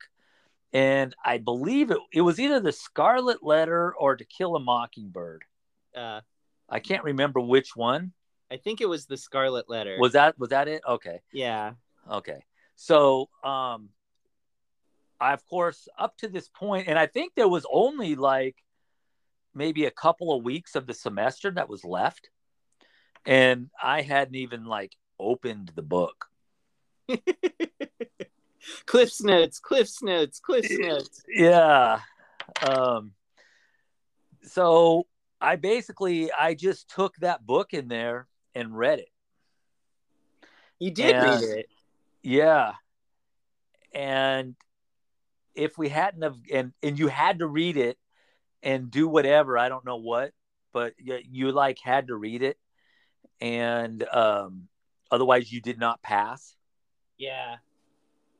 And 0.73 1.15
I 1.23 1.37
believe 1.37 1.91
it, 1.91 1.97
it 2.13 2.21
was 2.21 2.39
either 2.39 2.59
the 2.59 2.71
Scarlet 2.71 3.43
Letter 3.43 3.93
or 3.95 4.15
To 4.15 4.25
Kill 4.25 4.55
a 4.55 4.59
Mockingbird. 4.59 5.43
Uh, 5.95 6.21
I 6.69 6.79
can't 6.79 7.03
remember 7.03 7.39
which 7.39 7.75
one. 7.75 8.13
i 8.51 8.57
think 8.57 8.81
it 8.81 8.89
was 8.89 9.05
the 9.05 9.17
scarlet 9.17 9.69
letter 9.69 9.97
Was 9.99 10.13
that 10.13 10.37
was 10.37 10.49
that 10.49 10.67
it? 10.67 10.81
Okay. 10.87 11.21
yeah 11.31 11.73
Okay. 12.09 12.39
So, 12.75 13.29
um, 13.43 13.89
I, 15.19 15.33
of 15.33 15.45
course, 15.47 15.87
up 15.97 16.17
to 16.17 16.27
this 16.27 16.49
point, 16.49 16.87
and 16.87 16.99
I 16.99 17.07
think 17.07 17.33
there 17.35 17.47
was 17.47 17.65
only 17.71 18.15
like 18.15 18.57
maybe 19.53 19.85
a 19.85 19.91
couple 19.91 20.35
of 20.35 20.43
weeks 20.43 20.75
of 20.75 20.85
the 20.85 20.93
semester 20.93 21.49
that 21.51 21.69
was 21.69 21.83
left. 21.83 22.29
And 23.25 23.69
I 23.81 24.01
hadn't 24.01 24.35
even 24.35 24.65
like 24.65 24.95
opened 25.19 25.71
the 25.75 25.81
book. 25.81 26.27
cliff's 28.85 29.21
notes 29.21 29.59
cliff's 29.59 30.01
notes 30.01 30.39
cliff's 30.39 30.77
notes 30.77 31.23
Yeah. 31.29 31.99
Um, 32.67 33.11
so 34.43 35.05
I 35.45 35.57
basically, 35.57 36.31
I 36.31 36.55
just 36.55 36.89
took 36.89 37.15
that 37.17 37.45
book 37.45 37.73
in 37.73 37.87
there 37.87 38.27
and 38.55 38.75
read 38.75 38.99
it. 38.99 39.09
you 40.79 40.91
did 40.91 41.11
Yeah. 41.11 41.23
read 41.23 41.41
it 41.43 41.69
Yeah. 42.23 42.73
And 43.93 44.55
if 45.53 45.77
we 45.77 45.87
hadn't 45.89 46.23
have 46.23 46.35
and 46.51 46.73
and 46.81 46.97
you 46.97 47.07
had 47.07 47.39
to 47.39 47.47
read 47.47 47.77
it 47.77 47.97
and 48.63 48.89
do 48.89 49.07
whatever, 49.07 49.57
I 49.57 49.69
don't 49.69 49.85
know 49.85 49.97
what, 49.97 50.33
but 50.73 50.95
you, 50.97 51.19
you 51.29 51.51
like 51.51 51.77
had 51.83 52.07
to 52.07 52.15
read 52.15 52.41
it 52.41 52.57
and 53.39 54.03
um 54.09 54.67
otherwise 55.11 55.51
you 55.51 55.61
did 55.61 55.77
not 55.77 56.01
pass. 56.01 56.55
yeah 57.17 57.57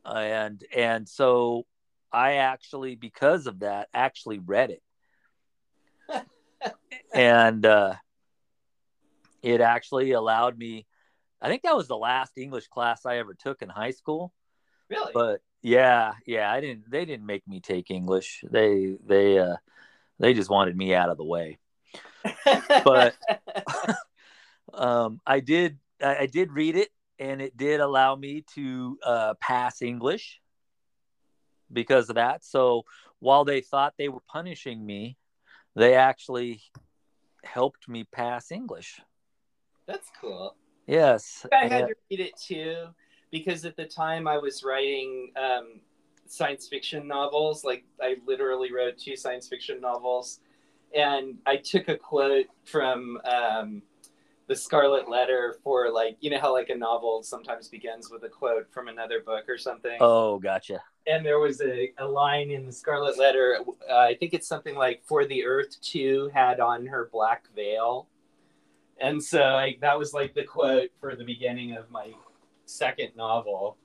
And 0.04 0.64
and 0.76 1.08
so 1.08 1.66
I 2.12 2.34
actually 2.36 2.96
because 2.96 3.46
of 3.48 3.60
that 3.60 3.90
actually 3.94 4.40
read 4.40 4.72
it. 4.72 4.84
and 7.14 7.66
uh 7.66 7.94
it 9.42 9.62
actually 9.62 10.12
allowed 10.12 10.58
me 10.58 10.86
I 11.42 11.48
think 11.48 11.64
that 11.64 11.76
was 11.76 11.88
the 11.88 11.98
last 11.98 12.38
English 12.38 12.68
class 12.68 13.06
I 13.06 13.18
ever 13.18 13.34
took 13.36 13.62
in 13.62 13.70
high 13.70 13.92
school. 13.92 14.34
really? 14.90 15.12
But 15.14 15.42
yeah 15.62 16.14
yeah 16.28 16.52
i 16.52 16.62
didn't 16.62 16.84
they 16.92 17.06
didn't 17.06 17.26
make 17.26 17.48
me 17.48 17.60
take 17.60 17.90
english. 17.90 18.44
They 18.50 18.98
they 19.04 19.40
uh 19.40 19.56
they 20.20 20.34
just 20.34 20.50
wanted 20.50 20.78
me 20.78 20.94
out 20.94 21.10
of 21.10 21.18
the 21.18 21.26
way. 21.26 21.60
But- 22.84 23.16
um 24.74 25.22
i 25.26 25.40
did 25.40 25.78
i, 26.02 26.18
I 26.22 26.26
did 26.26 26.52
read 26.52 26.76
it 26.76 26.90
and 27.20 27.40
it 27.42 27.56
did 27.56 27.80
allow 27.80 28.16
me 28.16 28.44
to 28.56 28.98
uh 29.06 29.34
pass 29.40 29.82
english 29.82 30.42
because 31.72 32.10
of 32.10 32.16
that. 32.16 32.44
So 32.44 32.84
while 33.20 33.46
they 33.46 33.62
thought 33.62 33.94
they 33.98 34.10
were 34.10 34.24
punishing 34.28 34.86
me 34.86 35.18
they 35.76 35.96
actually 35.96 36.62
helped 37.44 37.88
me 37.88 38.04
pass 38.12 38.52
english 38.52 39.00
that's 39.86 40.10
cool 40.20 40.56
yes 40.88 41.46
I 41.52 41.68
had 41.68 41.72
Yeah. 41.72 41.88
to 41.88 41.96
read 42.10 42.20
it 42.20 42.38
too 42.38 42.88
because 43.32 43.66
at 43.66 43.76
the 43.76 43.86
time 43.86 44.28
I 44.28 44.38
was 44.38 44.64
writing 44.64 45.32
um, 45.36 45.82
science 46.26 46.68
fiction 46.68 47.08
novels. 47.08 47.64
Like 47.64 47.84
I 48.02 48.16
literally 48.26 48.72
wrote 48.72 48.98
two 48.98 49.16
science 49.16 49.48
fiction 49.48 49.82
novels, 49.82 50.40
and 50.96 51.38
I 51.46 51.58
took 51.58 51.88
a 51.90 51.98
quote 51.98 52.48
from 52.66 53.20
um, 53.26 53.82
the 54.48 54.56
Scarlet 54.56 55.10
Letter 55.10 55.58
for 55.64 55.92
like 55.92 56.18
you 56.20 56.30
know 56.30 56.40
how 56.40 56.54
like 56.54 56.70
a 56.70 56.76
novel 56.76 57.24
sometimes 57.24 57.68
begins 57.68 58.10
with 58.10 58.24
a 58.24 58.30
quote 58.30 58.72
from 58.72 58.88
another 58.88 59.22
book 59.22 59.46
or 59.50 59.58
something. 59.58 59.98
Oh, 60.00 60.40
gotcha. 60.40 60.82
And 61.08 61.26
there 61.26 61.40
was 61.40 61.62
a, 61.62 61.92
a 61.98 62.06
line 62.06 62.50
in 62.52 62.66
the 62.66 62.72
Scarlet 62.72 63.18
Letter. 63.18 63.60
Uh, 63.90 63.98
I 63.98 64.16
think 64.16 64.34
it's 64.34 64.48
something 64.48 64.76
like 64.76 65.04
"For 65.06 65.26
the 65.26 65.46
Earth 65.46 65.80
too 65.82 66.32
had 66.34 66.60
on 66.60 66.86
her 66.88 67.10
black 67.12 67.48
veil," 67.56 68.08
and 69.00 69.24
so 69.24 69.40
like 69.40 69.80
that 69.82 69.98
was 69.98 70.14
like 70.14 70.34
the 70.34 70.44
quote 70.44 70.90
for 71.00 71.16
the 71.16 71.24
beginning 71.24 71.76
of 71.76 71.92
my 71.92 72.12
second 72.66 73.12
novel. 73.16 73.78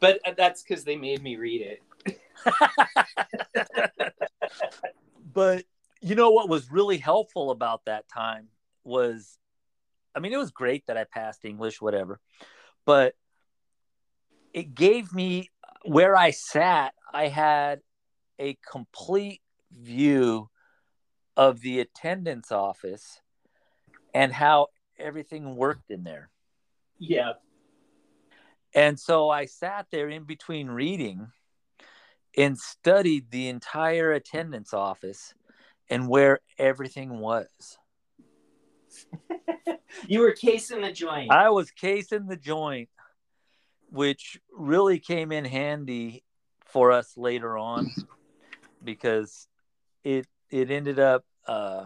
But 0.00 0.20
uh, 0.26 0.32
that's 0.36 0.62
because 0.62 0.84
they 0.84 0.96
made 0.96 1.22
me 1.22 1.36
read 1.36 1.78
it. 2.06 2.20
but 5.34 5.64
you 6.00 6.14
know 6.14 6.30
what 6.30 6.48
was 6.48 6.72
really 6.72 6.98
helpful 6.98 7.50
about 7.50 7.84
that 7.84 8.08
time 8.08 8.48
was 8.84 9.38
I 10.14 10.20
mean, 10.20 10.32
it 10.32 10.38
was 10.38 10.50
great 10.50 10.86
that 10.86 10.96
I 10.96 11.04
passed 11.04 11.44
English, 11.44 11.80
whatever, 11.80 12.20
but 12.84 13.14
it 14.52 14.74
gave 14.74 15.14
me 15.14 15.50
where 15.84 16.16
I 16.16 16.30
sat, 16.30 16.94
I 17.12 17.28
had 17.28 17.80
a 18.38 18.56
complete 18.70 19.40
view 19.70 20.48
of 21.36 21.60
the 21.60 21.80
attendance 21.80 22.52
office 22.52 23.20
and 24.14 24.32
how 24.32 24.68
everything 24.98 25.56
worked 25.56 25.90
in 25.90 26.04
there. 26.04 26.30
Yeah. 26.98 27.32
And 28.74 28.98
so 28.98 29.28
I 29.28 29.46
sat 29.46 29.86
there 29.90 30.08
in 30.08 30.24
between 30.24 30.68
reading 30.68 31.28
and 32.36 32.58
studied 32.58 33.30
the 33.30 33.48
entire 33.48 34.12
attendance 34.12 34.72
office 34.72 35.34
and 35.90 36.08
where 36.08 36.40
everything 36.58 37.18
was. 37.18 37.48
you 40.06 40.20
were 40.20 40.32
casing 40.32 40.80
the 40.80 40.92
joint. 40.92 41.30
I 41.30 41.50
was 41.50 41.70
casing 41.70 42.26
the 42.26 42.36
joint, 42.36 42.88
which 43.92 44.40
really 44.50 44.98
came 44.98 45.30
in 45.32 45.44
handy 45.44 46.24
for 46.64 46.90
us 46.90 47.12
later 47.16 47.58
on 47.58 47.92
because 48.82 49.46
it 50.02 50.26
it 50.50 50.70
ended 50.70 50.98
up 50.98 51.24
uh, 51.46 51.84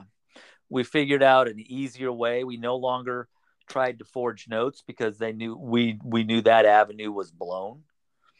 we 0.69 0.85
figured 0.85 1.23
out 1.23 1.49
an 1.49 1.59
easier 1.59 2.13
way. 2.13 2.45
We 2.45 2.57
no 2.57 2.77
longer 2.77 3.29
tried 3.69 3.99
to 3.99 4.05
forge 4.05 4.47
notes 4.49 4.85
because 4.87 5.19
they 5.19 5.33
knew 5.33 5.57
we 5.57 5.99
we 6.05 6.23
knew 6.23 6.41
that 6.43 6.65
avenue 6.65 7.11
was 7.11 7.33
blown. 7.33 7.83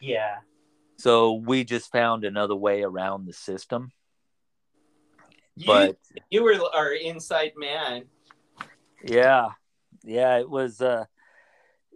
Yeah. 0.01 0.37
So 0.99 1.35
we 1.35 1.65
just 1.65 1.91
found 1.91 2.25
another 2.25 2.57
way 2.57 2.83
around 2.83 3.27
the 3.27 3.33
system. 3.33 3.91
You, 5.57 5.67
but 5.67 5.97
you 6.31 6.43
were 6.45 6.55
our 6.73 6.93
inside 6.93 7.53
man. 7.57 8.05
Yeah, 9.03 9.51
yeah, 10.05 10.39
it 10.39 10.49
was 10.49 10.81
uh 10.81 11.07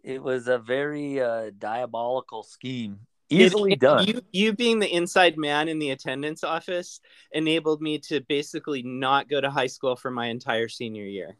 it 0.05 0.22
was 0.22 0.48
a 0.48 0.59
very 0.59 1.20
uh, 1.20 1.51
diabolical 1.59 2.42
scheme. 2.42 3.01
Easily 3.28 3.74
it, 3.74 3.80
done. 3.80 4.07
You, 4.07 4.20
you 4.32 4.53
being 4.53 4.80
the 4.80 4.92
inside 4.92 5.36
man 5.36 5.68
in 5.68 5.78
the 5.78 5.90
attendance 5.90 6.42
office 6.42 7.01
enabled 7.32 7.80
me 7.80 7.98
to 8.01 8.20
basically 8.20 8.82
not 8.82 9.28
go 9.28 9.40
to 9.40 9.51
high 9.51 9.68
school 9.68 9.94
for 9.94 10.11
my 10.11 10.26
entire 10.26 10.68
senior 10.68 11.05
year. 11.05 11.36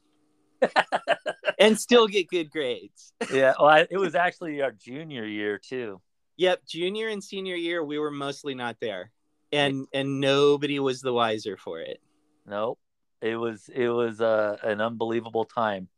and 1.59 1.79
still 1.79 2.07
get 2.07 2.29
good 2.29 2.51
grades. 2.51 3.13
yeah, 3.33 3.55
well, 3.59 3.69
I, 3.69 3.87
it 3.91 3.99
was 3.99 4.15
actually 4.15 4.63
our 4.63 4.73
junior 4.73 5.25
year 5.25 5.59
too. 5.59 6.01
Yep, 6.37 6.65
junior 6.67 7.09
and 7.09 7.25
senior 7.25 7.57
year 7.57 7.85
we 7.85 7.99
were 7.99 8.11
mostly 8.11 8.55
not 8.55 8.77
there, 8.81 9.11
and 9.53 9.87
and 9.93 10.21
nobody 10.21 10.79
was 10.79 11.01
the 11.01 11.13
wiser 11.13 11.57
for 11.57 11.81
it. 11.81 11.99
Nope 12.47 12.79
it 13.21 13.37
was 13.37 13.69
it 13.75 13.89
was 13.89 14.21
uh, 14.21 14.57
an 14.63 14.81
unbelievable 14.81 15.45
time. 15.45 15.89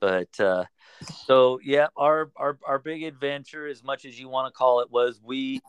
But 0.00 0.38
uh, 0.38 0.64
so 1.08 1.60
yeah, 1.62 1.88
our 1.96 2.30
our 2.36 2.58
our 2.66 2.78
big 2.78 3.02
adventure, 3.02 3.66
as 3.66 3.82
much 3.82 4.04
as 4.04 4.18
you 4.18 4.28
want 4.28 4.52
to 4.52 4.56
call 4.56 4.80
it, 4.80 4.90
was 4.90 5.20
we 5.22 5.60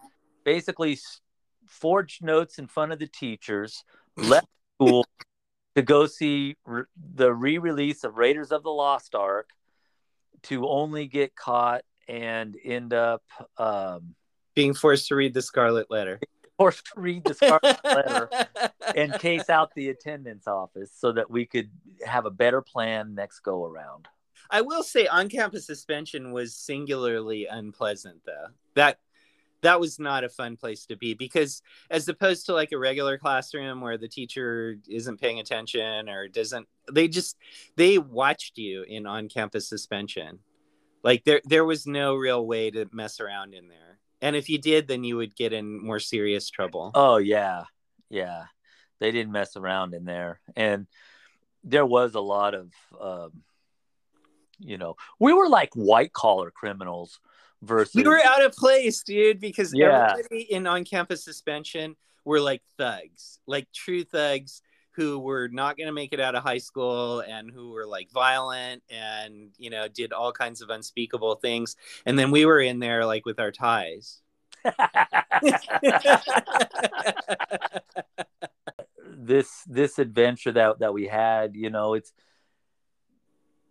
basically 0.44 0.98
forged 1.68 2.24
notes 2.24 2.60
in 2.60 2.68
front 2.68 2.92
of 2.92 3.00
the 3.00 3.08
teachers, 3.08 3.84
left 4.18 4.48
school 4.76 5.06
to 5.76 5.82
go 5.82 6.06
see 6.06 6.56
re- 6.66 6.84
the 7.16 7.34
re-release 7.34 8.04
of 8.04 8.18
Raiders 8.18 8.52
of 8.52 8.64
the 8.64 8.70
Lost 8.70 9.16
Ark, 9.16 9.50
to 10.44 10.68
only 10.68 11.08
get 11.08 11.36
caught 11.36 11.84
and 12.08 12.56
end 12.64 12.94
up 12.94 13.24
um, 13.58 14.16
being 14.54 14.74
forced 14.74 15.08
to 15.08 15.16
read 15.16 15.34
the 15.34 15.42
Scarlet 15.42 15.90
Letter 15.90 16.20
forced 16.58 16.86
to 16.86 17.00
read 17.00 17.24
the 17.24 17.34
Scarlet 17.34 17.80
Letter 17.84 18.30
and 18.96 19.14
case 19.20 19.50
out 19.50 19.74
the 19.76 19.90
attendance 19.90 20.48
office 20.48 20.92
so 20.96 21.12
that 21.12 21.30
we 21.30 21.46
could 21.46 21.70
have 22.06 22.26
a 22.26 22.32
better 22.32 22.62
plan 22.62 23.16
next 23.16 23.40
go 23.40 23.66
around. 23.66 24.08
I 24.50 24.62
will 24.62 24.84
say 24.84 25.08
on 25.08 25.30
campus 25.30 25.66
suspension 25.66 26.32
was 26.32 26.56
singularly 26.56 27.46
unpleasant 27.46 28.22
though. 28.26 28.48
That 28.76 29.00
that 29.62 29.80
was 29.80 30.00
not 30.00 30.24
a 30.24 30.30
fun 30.30 30.58
place 30.58 30.86
to 30.86 30.96
be 30.96 31.14
because 31.14 31.62
as 31.90 32.08
opposed 32.08 32.46
to 32.46 32.54
like 32.54 32.72
a 32.72 32.78
regular 32.78 33.18
classroom 33.18 33.82
where 33.82 33.98
the 33.98 34.08
teacher 34.08 34.78
isn't 34.88 35.20
paying 35.20 35.40
attention 35.40 36.08
or 36.08 36.28
doesn't 36.28 36.68
they 36.92 37.08
just 37.08 37.38
they 37.76 37.98
watched 37.98 38.58
you 38.58 38.84
in 38.84 39.06
on 39.06 39.30
campus 39.30 39.68
suspension. 39.68 40.40
Like 41.04 41.24
there 41.24 41.42
there 41.46 41.66
was 41.66 41.88
no 41.88 42.16
real 42.16 42.46
way 42.46 42.72
to 42.72 42.88
mess 42.92 43.20
around 43.20 43.54
in 43.54 43.68
there. 43.68 44.00
And 44.22 44.36
if 44.36 44.50
you 44.50 44.58
did, 44.58 44.88
then 44.88 45.04
you 45.04 45.18
would 45.18 45.36
get 45.36 45.54
in 45.54 45.86
more 45.86 46.00
serious 46.00 46.50
trouble. 46.50 46.92
Oh 46.96 47.18
yeah, 47.18 47.66
yeah. 48.10 48.46
They 49.00 49.12
didn't 49.12 49.32
mess 49.32 49.58
around 49.58 49.94
in 49.94 50.06
there, 50.06 50.40
and 50.56 50.88
there 51.64 51.86
was 51.86 52.16
a 52.16 52.22
lot 52.22 52.54
of, 52.54 52.72
um, 53.00 53.44
you 54.60 54.78
know, 54.78 54.96
we 55.20 55.34
were 55.34 55.50
like 55.50 55.74
white 55.74 56.14
collar 56.14 56.52
criminals 56.52 57.20
versus. 57.62 57.96
We 57.96 58.04
were 58.04 58.22
out 58.24 58.44
of 58.44 58.54
place, 58.54 59.04
dude, 59.04 59.40
because 59.40 59.74
yeah. 59.74 60.12
everybody 60.12 60.42
in 60.54 60.68
on 60.68 60.86
campus 60.86 61.24
suspension 61.24 61.96
were 62.24 62.40
like 62.40 62.62
thugs, 62.78 63.40
like 63.48 63.68
true 63.72 64.04
thugs 64.04 64.62
who 64.96 65.20
were 65.20 65.48
not 65.50 65.78
going 65.78 65.88
to 65.88 65.94
make 65.94 66.14
it 66.14 66.20
out 66.20 66.36
of 66.36 66.44
high 66.44 66.58
school 66.58 67.20
and 67.22 67.52
who 67.52 67.72
were 67.72 67.86
like 67.86 68.10
violent 68.12 68.82
and 68.90 69.50
you 69.58 69.70
know 69.70 69.88
did 69.88 70.14
all 70.14 70.32
kinds 70.32 70.62
of 70.62 70.70
unspeakable 70.70 71.36
things 71.36 71.76
and 72.06 72.18
then 72.18 72.32
we 72.32 72.46
were 72.46 72.62
in 72.62 72.80
there 72.80 73.06
like 73.06 73.26
with 73.26 73.38
our 73.40 73.52
ties 73.52 74.22
this 79.06 79.64
this 79.68 80.00
adventure 80.00 80.54
that 80.54 80.80
that 80.80 80.94
we 80.94 81.06
had 81.06 81.56
you 81.56 81.70
know 81.70 81.94
it's 81.94 82.14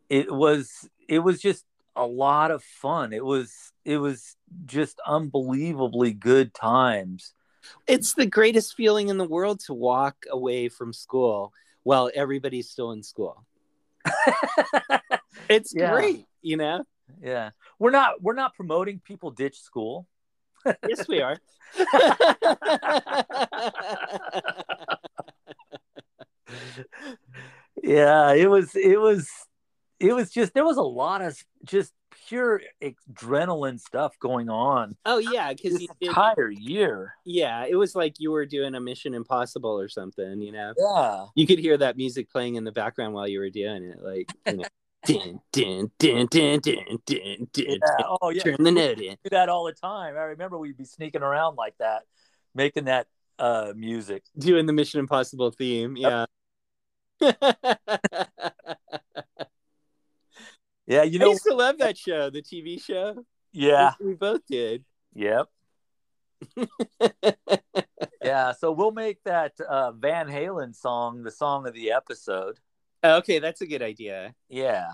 it 0.09 0.33
was 0.33 0.89
it 1.09 1.21
was 1.21 1.41
just 1.41 1.65
a 1.97 2.07
lot 2.07 2.51
of 2.51 2.63
fun 2.63 3.13
it 3.13 3.25
was 3.25 3.73
it 3.85 3.99
was 3.99 4.37
just 4.67 5.01
unbelievably 5.07 6.13
good 6.13 6.53
times 6.55 7.35
it's 7.87 8.15
the 8.15 8.27
greatest 8.27 8.75
feeling 8.75 9.09
in 9.09 9.19
the 9.19 9.29
world 9.29 9.61
to 9.67 9.75
walk 9.75 10.17
away 10.31 10.69
from 10.69 10.93
school 10.93 11.53
while 11.83 12.11
everybody's 12.15 12.71
still 12.71 12.93
in 12.93 13.03
school. 13.03 13.45
it's 15.49 15.75
yeah. 15.75 15.91
great, 15.93 16.27
you 16.43 16.57
know? 16.57 16.85
Yeah. 17.23 17.51
We're 17.79 17.91
not 17.91 18.23
we're 18.23 18.35
not 18.35 18.55
promoting 18.55 19.01
people 19.01 19.31
ditch 19.31 19.61
school. 19.61 20.07
yes, 20.89 21.07
we 21.09 21.21
are. 21.21 21.37
yeah, 27.83 28.33
it 28.33 28.49
was 28.49 28.75
it 28.75 28.99
was 28.99 29.29
it 30.05 30.13
was 30.13 30.31
just 30.31 30.55
there 30.55 30.65
was 30.65 30.77
a 30.77 30.83
lot 30.83 31.23
of 31.23 31.37
just 31.65 31.93
pure 32.29 32.61
adrenaline 32.83 33.81
stuff 33.81 34.19
going 34.19 34.49
on. 34.49 34.97
Oh 35.05 35.19
yeah, 35.19 35.53
because 35.53 35.79
the 35.79 35.89
entire 36.01 36.51
year. 36.51 37.15
Yeah, 37.25 37.65
it 37.67 37.77
was 37.77 37.95
like 37.95 38.17
you 38.19 38.31
were 38.31 38.47
doing 38.47 38.75
a 38.75 38.81
Mission 38.81 39.15
Impossible 39.15 39.79
or 39.79 39.89
something. 39.89 40.41
You 40.41 40.53
know. 40.53 40.75
Yeah. 40.77 41.27
You 41.35 41.47
could 41.47 41.59
hear 41.59 41.77
that 41.79 41.97
music 41.97 42.31
playing 42.31 42.57
in 42.57 42.65
the 42.65 42.73
background 42.73 43.15
while 43.15 43.29
you 43.29 43.41
were 43.41 43.51
doing 43.51 43.85
it, 43.85 44.01
like. 44.03 44.31
You 44.47 44.59
know. 44.59 44.65
Din, 45.07 45.39
din, 45.53 45.91
din, 45.99 46.27
din, 46.29 46.61
din, 46.61 46.99
din, 47.05 47.47
din, 47.53 47.79
yeah. 47.83 48.07
Oh 48.23 48.31
yeah, 48.31 48.43
turn 48.43 48.57
the 48.59 48.73
note 48.73 48.99
in. 49.03 49.19
Do 49.23 49.29
that 49.33 49.51
all 49.51 49.65
the 49.65 49.75
time. 49.75 50.17
I 50.17 50.23
remember 50.33 50.57
we'd 50.57 50.79
be 50.79 50.87
sneaking 50.87 51.21
around 51.21 51.57
like 51.57 51.77
that, 51.77 52.05
making 52.55 52.85
that 52.87 53.07
uh 53.39 53.75
music, 53.77 54.23
doing 54.39 54.65
the 54.65 54.73
Mission 54.73 55.01
Impossible 55.01 55.51
theme. 55.51 55.95
Yeah. 55.99 56.25
Yep. 57.21 57.37
Yeah, 60.87 61.03
you 61.03 61.18
know, 61.18 61.26
I 61.26 61.30
used 61.30 61.45
to 61.45 61.55
love 61.55 61.78
that 61.78 61.97
show, 61.97 62.30
the 62.30 62.43
TV 62.43 62.82
show. 62.82 63.24
Yeah, 63.53 63.93
we 64.01 64.14
both 64.14 64.43
did. 64.47 64.85
Yep. 65.14 65.49
yeah, 68.22 68.53
so 68.53 68.72
we'll 68.72 68.91
make 68.91 69.22
that 69.24 69.53
uh, 69.61 69.93
Van 69.93 70.28
Halen 70.28 70.74
song 70.74 71.22
the 71.22 71.30
song 71.30 71.66
of 71.66 71.74
the 71.74 71.93
episode. 71.93 72.59
Okay, 73.03 73.39
that's 73.39 73.61
a 73.61 73.66
good 73.66 73.82
idea. 73.82 74.35
Yeah. 74.49 74.89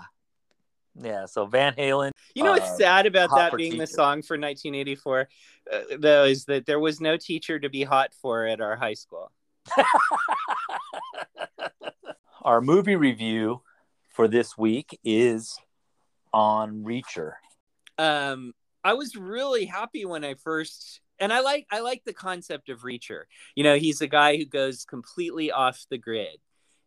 Yeah, 0.95 1.25
so 1.25 1.45
Van 1.45 1.73
Halen. 1.73 2.11
You 2.35 2.43
know 2.43 2.51
what's 2.51 2.71
uh, 2.71 2.77
sad 2.77 3.05
about 3.05 3.29
that 3.35 3.55
being 3.55 3.77
the 3.77 3.87
song 3.87 4.21
for 4.21 4.37
1984, 4.37 5.29
uh, 5.71 5.79
though, 5.97 6.25
is 6.25 6.45
that 6.45 6.65
there 6.65 6.79
was 6.79 6.99
no 6.99 7.15
teacher 7.15 7.59
to 7.59 7.69
be 7.69 7.83
hot 7.83 8.13
for 8.21 8.45
at 8.45 8.59
our 8.59 8.75
high 8.75 8.95
school. 8.95 9.31
Our 12.43 12.59
movie 12.59 12.95
review 12.95 13.61
for 14.09 14.27
this 14.27 14.57
week 14.57 14.99
is 15.03 15.59
on 16.33 16.83
Reacher. 16.83 17.33
um 17.97 18.53
i 18.83 18.93
was 18.93 19.15
really 19.15 19.65
happy 19.65 20.05
when 20.05 20.23
i 20.23 20.33
first 20.35 21.01
and 21.19 21.31
i 21.31 21.41
like 21.41 21.67
i 21.71 21.79
like 21.81 22.03
the 22.05 22.13
concept 22.13 22.69
of 22.69 22.81
reacher 22.81 23.23
you 23.55 23.63
know 23.63 23.75
he's 23.75 24.01
a 24.01 24.07
guy 24.07 24.37
who 24.37 24.45
goes 24.45 24.85
completely 24.85 25.51
off 25.51 25.85
the 25.89 25.97
grid 25.97 26.37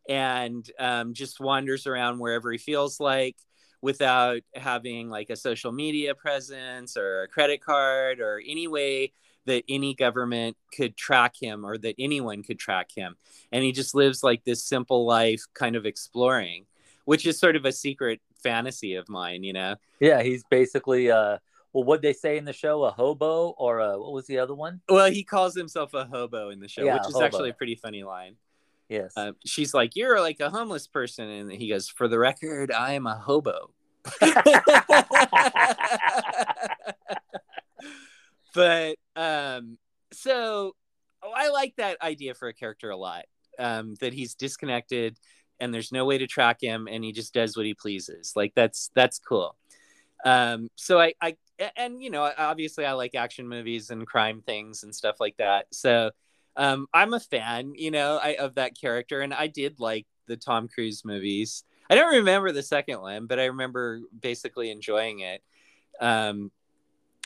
and 0.08 0.70
um, 0.78 1.14
just 1.14 1.40
wanders 1.40 1.86
around 1.86 2.18
wherever 2.18 2.52
he 2.52 2.58
feels 2.58 3.00
like 3.00 3.36
without 3.80 4.42
having 4.54 5.08
like 5.08 5.30
a 5.30 5.36
social 5.36 5.72
media 5.72 6.14
presence 6.14 6.96
or 6.96 7.22
a 7.22 7.28
credit 7.28 7.62
card 7.62 8.20
or 8.20 8.40
any 8.46 8.66
way 8.66 9.12
that 9.46 9.62
any 9.68 9.94
government 9.94 10.56
could 10.74 10.96
track 10.96 11.34
him 11.40 11.64
or 11.64 11.76
that 11.78 11.94
anyone 11.98 12.42
could 12.42 12.58
track 12.58 12.90
him 12.94 13.16
and 13.52 13.62
he 13.62 13.72
just 13.72 13.94
lives 13.94 14.22
like 14.22 14.42
this 14.44 14.64
simple 14.64 15.06
life 15.06 15.42
kind 15.54 15.76
of 15.76 15.86
exploring 15.86 16.64
which 17.04 17.26
is 17.26 17.38
sort 17.38 17.56
of 17.56 17.64
a 17.64 17.72
secret 17.72 18.20
fantasy 18.44 18.94
of 18.94 19.08
mine 19.08 19.42
you 19.42 19.52
know 19.52 19.74
Yeah, 19.98 20.22
he's 20.22 20.44
basically 20.50 21.10
uh 21.10 21.38
well 21.72 21.84
what 21.84 22.02
they 22.02 22.12
say 22.12 22.38
in 22.38 22.44
the 22.44 22.52
show, 22.52 22.84
a 22.84 22.92
hobo 22.92 23.48
or 23.58 23.80
a 23.80 23.98
what 23.98 24.12
was 24.12 24.26
the 24.28 24.38
other 24.38 24.54
one? 24.54 24.80
Well, 24.88 25.10
he 25.10 25.24
calls 25.24 25.56
himself 25.56 25.92
a 25.92 26.04
hobo 26.04 26.50
in 26.50 26.60
the 26.60 26.68
show, 26.68 26.84
Yeah, 26.84 26.94
which 26.94 27.08
is 27.08 27.14
hobo. 27.14 27.24
actually 27.26 27.50
a 27.50 27.54
pretty 27.54 27.74
funny 27.74 28.04
line. 28.04 28.36
Yes. 28.88 29.12
Uh, 29.16 29.32
she's 29.44 29.74
like, 29.74 29.96
"You're 29.96 30.20
like 30.20 30.38
a 30.38 30.50
homeless 30.50 30.86
person," 30.86 31.28
and 31.28 31.50
he 31.50 31.68
goes, 31.68 31.88
"For 31.88 32.06
the 32.06 32.18
record, 32.18 32.70
I 32.70 32.92
am 32.92 33.06
a 33.08 33.16
hobo." 33.16 33.72
but 38.54 38.96
um, 39.16 39.78
so 40.12 40.76
oh, 41.22 41.32
I 41.34 41.48
like 41.48 41.74
that 41.78 42.00
idea 42.02 42.34
for 42.34 42.48
a 42.48 42.54
character 42.54 42.90
a 42.90 42.96
lot. 42.96 43.24
Um, 43.58 43.94
that 44.00 44.12
he's 44.12 44.34
disconnected 44.34 45.18
and 45.60 45.72
there's 45.72 45.92
no 45.92 46.04
way 46.04 46.18
to 46.18 46.26
track 46.26 46.58
him, 46.60 46.88
and 46.90 47.04
he 47.04 47.12
just 47.12 47.34
does 47.34 47.56
what 47.56 47.66
he 47.66 47.74
pleases. 47.74 48.32
Like 48.36 48.52
that's 48.54 48.90
that's 48.94 49.18
cool. 49.18 49.56
Um, 50.24 50.70
so 50.76 51.00
I, 51.00 51.14
I 51.20 51.36
and 51.76 52.02
you 52.02 52.10
know 52.10 52.30
obviously 52.36 52.86
I 52.86 52.92
like 52.92 53.14
action 53.14 53.48
movies 53.48 53.90
and 53.90 54.06
crime 54.06 54.42
things 54.44 54.82
and 54.82 54.94
stuff 54.94 55.16
like 55.20 55.36
that. 55.36 55.66
So 55.72 56.10
um, 56.56 56.86
I'm 56.94 57.14
a 57.14 57.20
fan, 57.20 57.72
you 57.74 57.90
know, 57.90 58.18
I, 58.22 58.36
of 58.36 58.54
that 58.56 58.78
character, 58.78 59.20
and 59.20 59.34
I 59.34 59.48
did 59.48 59.80
like 59.80 60.06
the 60.26 60.36
Tom 60.36 60.68
Cruise 60.68 61.04
movies. 61.04 61.64
I 61.90 61.94
don't 61.96 62.14
remember 62.14 62.52
the 62.52 62.62
second 62.62 63.00
one, 63.00 63.26
but 63.26 63.38
I 63.38 63.46
remember 63.46 64.00
basically 64.18 64.70
enjoying 64.70 65.20
it. 65.20 65.42
Um, 66.00 66.50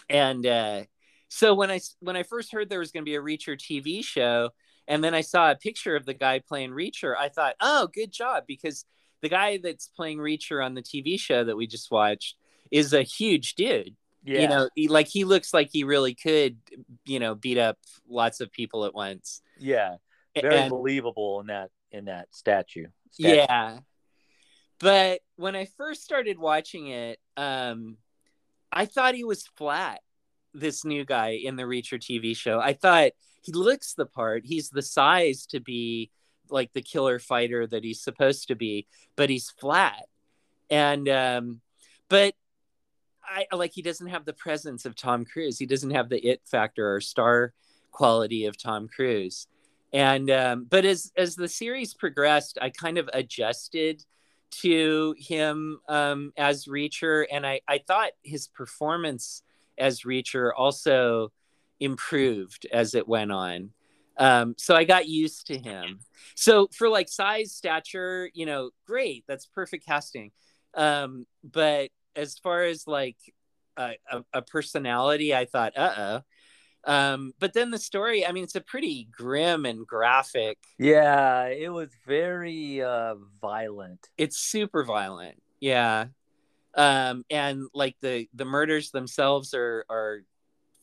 and 0.09 0.47
uh, 0.47 0.83
so 1.29 1.55
when 1.55 1.71
I 1.71 1.81
when 2.01 2.17
I 2.17 2.23
first 2.23 2.53
heard 2.53 2.69
there 2.69 2.81
was 2.81 2.91
going 2.91 3.05
to 3.05 3.11
be 3.11 3.17
a 3.17 3.21
Reacher 3.21 3.57
TV 3.57 4.03
show, 4.03 4.51
and 4.89 5.05
then 5.05 5.15
I 5.15 5.21
saw 5.21 5.51
a 5.53 5.57
picture 5.57 5.95
of 5.95 6.05
the 6.07 6.15
guy 6.15 6.41
playing 6.41 6.71
Reacher, 6.71 7.15
I 7.17 7.29
thought, 7.29 7.55
oh, 7.61 7.87
good 7.93 8.11
job, 8.11 8.45
because 8.49 8.85
the 9.23 9.29
guy 9.29 9.59
that's 9.59 9.87
playing 9.89 10.19
Reacher 10.19 10.65
on 10.65 10.75
the 10.75 10.83
TV 10.83 11.21
show 11.21 11.45
that 11.45 11.57
we 11.57 11.67
just 11.69 11.91
watched 11.93 12.35
is 12.73 12.93
a 12.93 13.03
huge 13.03 13.55
dude. 13.55 13.95
yeah. 14.25 14.41
You 14.41 14.49
know, 14.49 14.69
he, 14.75 14.89
like 14.89 15.07
he 15.09 15.23
looks 15.25 15.55
like 15.55 15.71
he 15.73 15.85
really 15.85 16.15
could, 16.15 16.59
you 17.05 17.21
know, 17.21 17.35
beat 17.37 17.59
up 17.59 17.79
lots 18.09 18.41
of 18.41 18.51
people 18.51 18.85
at 18.87 18.95
once. 18.95 19.43
yeah. 19.59 19.97
Very 20.41 20.57
And- 20.57 20.71
believable 20.71 21.41
in 21.41 21.47
that 21.49 21.71
in 21.93 22.05
that 22.07 22.29
statue. 22.35 22.87
statue. 23.11 23.35
yeah 23.37 23.79
but 24.79 25.21
when 25.37 25.57
i 25.57 25.65
first 25.65 26.05
started 26.05 26.39
watching 26.39 26.87
it 26.89 27.19
um 27.37 27.97
i 28.71 28.85
thought 28.85 29.15
he 29.15 29.25
was 29.25 29.47
flat 29.57 30.01
this 30.61 30.85
new 30.85 31.05
guy 31.05 31.39
in 31.43 31.57
the 31.57 31.65
reacher 31.65 31.99
tv 31.99 32.37
show. 32.37 32.61
I 32.61 32.73
thought 32.73 33.13
he 33.43 33.53
looks 33.53 33.95
the 33.95 34.07
part. 34.07 34.45
He's 34.45 34.71
the 34.71 34.83
size 34.83 35.47
to 35.47 35.61
be 35.61 36.11
like 36.51 36.73
the 36.73 36.83
killer 36.83 37.19
fighter 37.19 37.67
that 37.67 37.85
he's 37.85 38.01
supposed 38.03 38.49
to 38.49 38.55
be 38.55 38.87
but 39.17 39.31
he's 39.31 39.51
flat. 39.51 40.07
And 40.71 41.09
um 41.09 41.61
but 42.09 42.35
i 43.25 43.45
like 43.55 43.73
he 43.75 43.83
doesn't 43.83 44.07
have 44.09 44.25
the 44.25 44.33
presence 44.33 44.85
of 44.85 44.97
tom 44.97 45.25
cruise. 45.25 45.59
He 45.59 45.67
doesn't 45.67 45.91
have 45.91 46.09
the 46.09 46.19
it 46.19 46.43
factor 46.45 46.95
or 46.95 47.01
star 47.01 47.53
quality 47.91 48.47
of 48.47 48.57
tom 48.57 48.89
cruise. 48.89 49.47
And 49.93 50.31
um, 50.31 50.67
but 50.69 50.85
as 50.85 51.13
as 51.17 51.35
the 51.35 51.49
series 51.49 51.95
progressed 51.95 52.59
i 52.61 52.71
kind 52.71 52.99
of 52.99 53.09
adjusted 53.13 54.05
to 54.51 55.15
him 55.19 55.81
um, 55.89 56.33
as 56.37 56.67
reacher 56.67 57.27
and 57.31 57.47
I, 57.47 57.61
I 57.69 57.79
thought 57.79 58.11
his 58.23 58.49
performance 58.49 59.43
as 59.79 60.03
reacher 60.03 60.51
also 60.57 61.31
improved 61.81 62.67
as 62.73 62.95
it 62.95 63.07
went 63.07 63.33
on 63.33 63.71
um, 64.19 64.55
so 64.59 64.75
i 64.75 64.85
got 64.85 65.09
used 65.09 65.47
to 65.47 65.59
him 65.59 66.01
so 66.35 66.69
for 66.73 66.89
like 66.89 67.09
size 67.09 67.53
stature 67.53 68.29
you 68.35 68.47
know 68.47 68.71
great 68.87 69.25
that's 69.29 69.47
perfect 69.47 69.87
casting 69.87 70.31
um, 70.75 71.27
but 71.45 71.91
as 72.15 72.39
far 72.39 72.65
as 72.65 72.87
like 72.87 73.17
a, 73.77 73.93
a, 74.11 74.25
a 74.35 74.43
personality 74.43 75.35
i 75.35 75.45
thought 75.45 75.77
uh-oh 75.77 76.23
um, 76.85 77.33
but 77.39 77.53
then 77.53 77.71
the 77.71 77.79
story, 77.79 78.27
I 78.27 78.33
mean, 78.33 78.45
it's 78.45 78.55
a 78.55 78.61
pretty 78.61 79.09
grim 79.11 79.67
and 79.67 79.87
graphic. 79.87 80.59
Yeah, 80.79 81.47
it 81.47 81.71
was 81.71 81.91
very 82.07 82.83
uh 82.83 83.17
violent. 83.41 84.09
It's 84.17 84.39
super 84.39 84.85
violent. 84.85 85.43
Yeah. 85.61 86.07
Um, 86.79 87.25
and 87.29 87.65
like 87.75 87.97
the 88.01 88.29
the 88.33 88.45
murders 88.45 88.93
themselves 88.93 89.53
are 89.53 89.85
are 89.91 90.21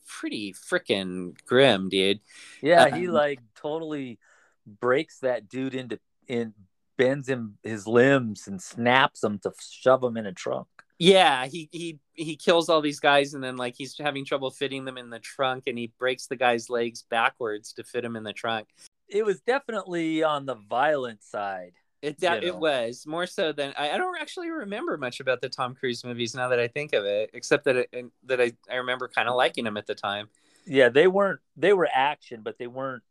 pretty 0.06 0.52
freaking 0.52 1.34
grim, 1.46 1.88
dude. 1.88 2.20
Yeah, 2.60 2.94
he 2.94 3.08
Um, 3.08 3.14
like 3.14 3.40
totally 3.56 4.18
breaks 4.66 5.20
that 5.20 5.48
dude 5.48 5.74
into 5.74 5.98
in 6.28 6.52
bends 6.98 7.28
him 7.28 7.58
his 7.62 7.86
limbs 7.86 8.46
and 8.46 8.60
snaps 8.60 9.24
him 9.24 9.38
to 9.40 9.52
shove 9.58 10.02
him 10.04 10.16
in 10.16 10.26
a 10.26 10.32
trunk. 10.32 10.66
Yeah, 10.98 11.46
he 11.46 11.68
he 11.72 11.98
he 12.12 12.36
kills 12.36 12.68
all 12.68 12.80
these 12.80 13.00
guys 13.00 13.34
and 13.34 13.42
then 13.42 13.56
like 13.56 13.74
he's 13.76 13.96
having 13.98 14.24
trouble 14.24 14.50
fitting 14.50 14.84
them 14.84 14.98
in 14.98 15.10
the 15.10 15.18
trunk 15.18 15.64
and 15.66 15.78
he 15.78 15.92
breaks 15.98 16.26
the 16.26 16.36
guy's 16.36 16.70
legs 16.70 17.04
backwards 17.08 17.72
to 17.74 17.84
fit 17.84 18.04
him 18.04 18.16
in 18.16 18.22
the 18.22 18.32
trunk. 18.32 18.68
It 19.08 19.24
was 19.24 19.40
definitely 19.40 20.22
on 20.22 20.46
the 20.46 20.56
violent 20.56 21.22
side. 21.22 21.74
It 22.06 22.20
that 22.20 22.42
You 22.42 22.48
it 22.50 22.56
was 22.56 23.04
more 23.06 23.26
so 23.26 23.52
than 23.52 23.72
I, 23.76 23.90
I 23.90 23.98
don't 23.98 24.20
actually 24.20 24.50
remember 24.50 24.96
much 24.96 25.20
about 25.20 25.40
the 25.40 25.48
Tom 25.48 25.74
Cruise 25.74 26.04
movies 26.04 26.34
now 26.34 26.48
that 26.48 26.60
I 26.60 26.68
think 26.68 26.92
of 26.92 27.04
it, 27.04 27.30
except 27.34 27.64
that 27.64 27.76
it, 27.76 28.06
that 28.24 28.40
I, 28.40 28.52
I 28.70 28.76
remember 28.76 29.08
kind 29.08 29.28
of 29.28 29.34
liking 29.34 29.64
them 29.64 29.76
at 29.76 29.86
the 29.86 29.94
time. 29.94 30.28
Yeah, 30.66 30.88
they 30.88 31.06
weren't 31.06 31.40
they 31.56 31.72
were 31.72 31.88
action, 31.92 32.42
but 32.42 32.58
they 32.58 32.66
weren't 32.66 33.02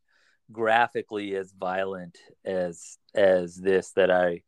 graphically 0.51 1.35
as 1.35 1.51
violent 1.51 2.17
as 2.43 2.97
as 3.13 3.55
this 3.55 3.91
that 3.91 4.11
I 4.11 4.43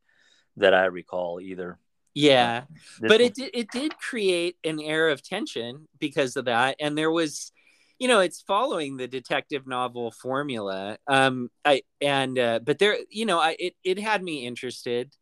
that 0.57 0.73
I 0.73 0.85
recall 0.85 1.39
either. 1.41 1.79
Yeah, 2.13 2.63
This 2.99 3.09
but 3.09 3.19
was- 3.19 3.27
it 3.29 3.35
did 3.35 3.49
it 3.53 3.71
did 3.71 3.97
create 3.97 4.57
an 4.63 4.79
air 4.79 5.09
of 5.09 5.21
tension 5.21 5.87
because 5.99 6.35
of 6.35 6.45
that, 6.45 6.75
and 6.79 6.97
there 6.97 7.11
was, 7.11 7.51
you 7.99 8.07
know, 8.07 8.19
it's 8.19 8.41
following 8.41 8.97
the 8.97 9.07
detective 9.07 9.65
novel 9.65 10.11
formula. 10.11 10.97
Um, 11.07 11.49
I 11.65 11.81
and 12.01 12.37
uh, 12.37 12.59
but 12.63 12.79
there, 12.79 12.97
you 13.09 13.25
know, 13.25 13.39
I 13.39 13.55
it 13.59 13.75
it 13.83 13.99
had 13.99 14.23
me 14.23 14.45
interested. 14.45 15.13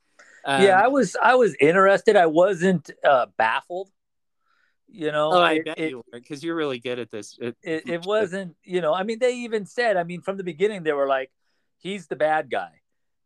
Um, 0.43 0.61
yeah, 0.61 0.79
I 0.81 0.87
was 0.87 1.15
I 1.21 1.35
was 1.35 1.55
interested. 1.59 2.15
I 2.15 2.27
wasn't 2.27 2.89
uh, 3.03 3.27
baffled. 3.37 3.89
You 4.87 5.11
know, 5.11 5.33
oh, 5.33 5.41
I 5.41 5.53
it, 5.53 5.65
bet 5.65 5.79
it, 5.79 5.89
you 5.89 5.97
were 5.97 6.03
because 6.19 6.43
you're 6.43 6.55
really 6.55 6.79
good 6.79 6.99
at 6.99 7.11
this. 7.11 7.37
It- 7.39 7.57
it, 7.63 7.83
it 7.89 8.05
wasn't. 8.05 8.55
You 8.63 8.81
know, 8.81 8.93
I 8.93 9.03
mean, 9.03 9.19
they 9.19 9.35
even 9.37 9.65
said. 9.65 9.97
I 9.97 10.03
mean, 10.03 10.21
from 10.21 10.37
the 10.37 10.43
beginning, 10.43 10.83
they 10.83 10.93
were 10.93 11.07
like, 11.07 11.31
"He's 11.77 12.07
the 12.07 12.15
bad 12.15 12.49
guy." 12.49 12.81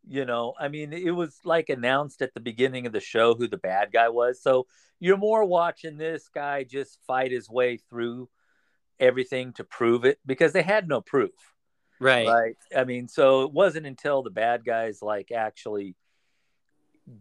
You 0.07 0.25
know, 0.25 0.53
I 0.59 0.69
mean, 0.69 0.93
it 0.93 1.11
was 1.11 1.37
like 1.43 1.69
announced 1.69 2.21
at 2.21 2.33
the 2.33 2.39
beginning 2.39 2.87
of 2.87 2.93
the 2.93 2.99
show 2.99 3.35
who 3.35 3.47
the 3.47 3.57
bad 3.57 3.91
guy 3.91 4.09
was. 4.09 4.41
So 4.41 4.65
you're 4.99 5.17
more 5.17 5.45
watching 5.45 5.97
this 5.97 6.29
guy 6.33 6.63
just 6.63 6.99
fight 7.05 7.31
his 7.31 7.49
way 7.49 7.77
through 7.77 8.29
everything 8.99 9.53
to 9.53 9.63
prove 9.63 10.05
it 10.05 10.19
because 10.25 10.53
they 10.53 10.61
had 10.61 10.87
no 10.87 11.01
proof. 11.01 11.31
right. 11.99 12.27
Right. 12.27 12.55
I 12.75 12.83
mean, 12.83 13.07
so 13.07 13.43
it 13.43 13.51
wasn't 13.51 13.85
until 13.85 14.23
the 14.23 14.29
bad 14.29 14.63
guys 14.65 15.01
like 15.01 15.31
actually 15.31 15.95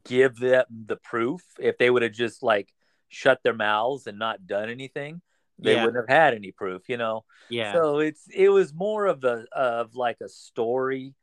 give 0.05 0.37
them 0.37 0.65
the 0.87 0.97
proof. 0.97 1.43
If 1.59 1.79
they 1.79 1.91
would 1.91 2.03
have 2.03 2.13
just 2.13 2.43
like 2.43 2.73
shut 3.09 3.41
their 3.43 3.55
mouths 3.55 4.07
and 4.07 4.19
not 4.19 4.47
done 4.47 4.69
anything, 4.69 5.23
they 5.59 5.75
Yeah. 5.75 5.85
wouldn't 5.85 6.09
have 6.09 6.15
had 6.17 6.35
any 6.35 6.53
proof, 6.53 6.89
you 6.89 6.97
know. 6.97 7.25
Yeah. 7.49 7.73
So 7.73 7.99
it's 8.01 8.27
it 8.33 8.49
was 8.51 8.75
more 8.75 9.07
of 9.07 9.25
a 9.25 9.47
of 9.53 9.95
like 9.95 10.19
a 10.21 10.29
story 10.29 11.15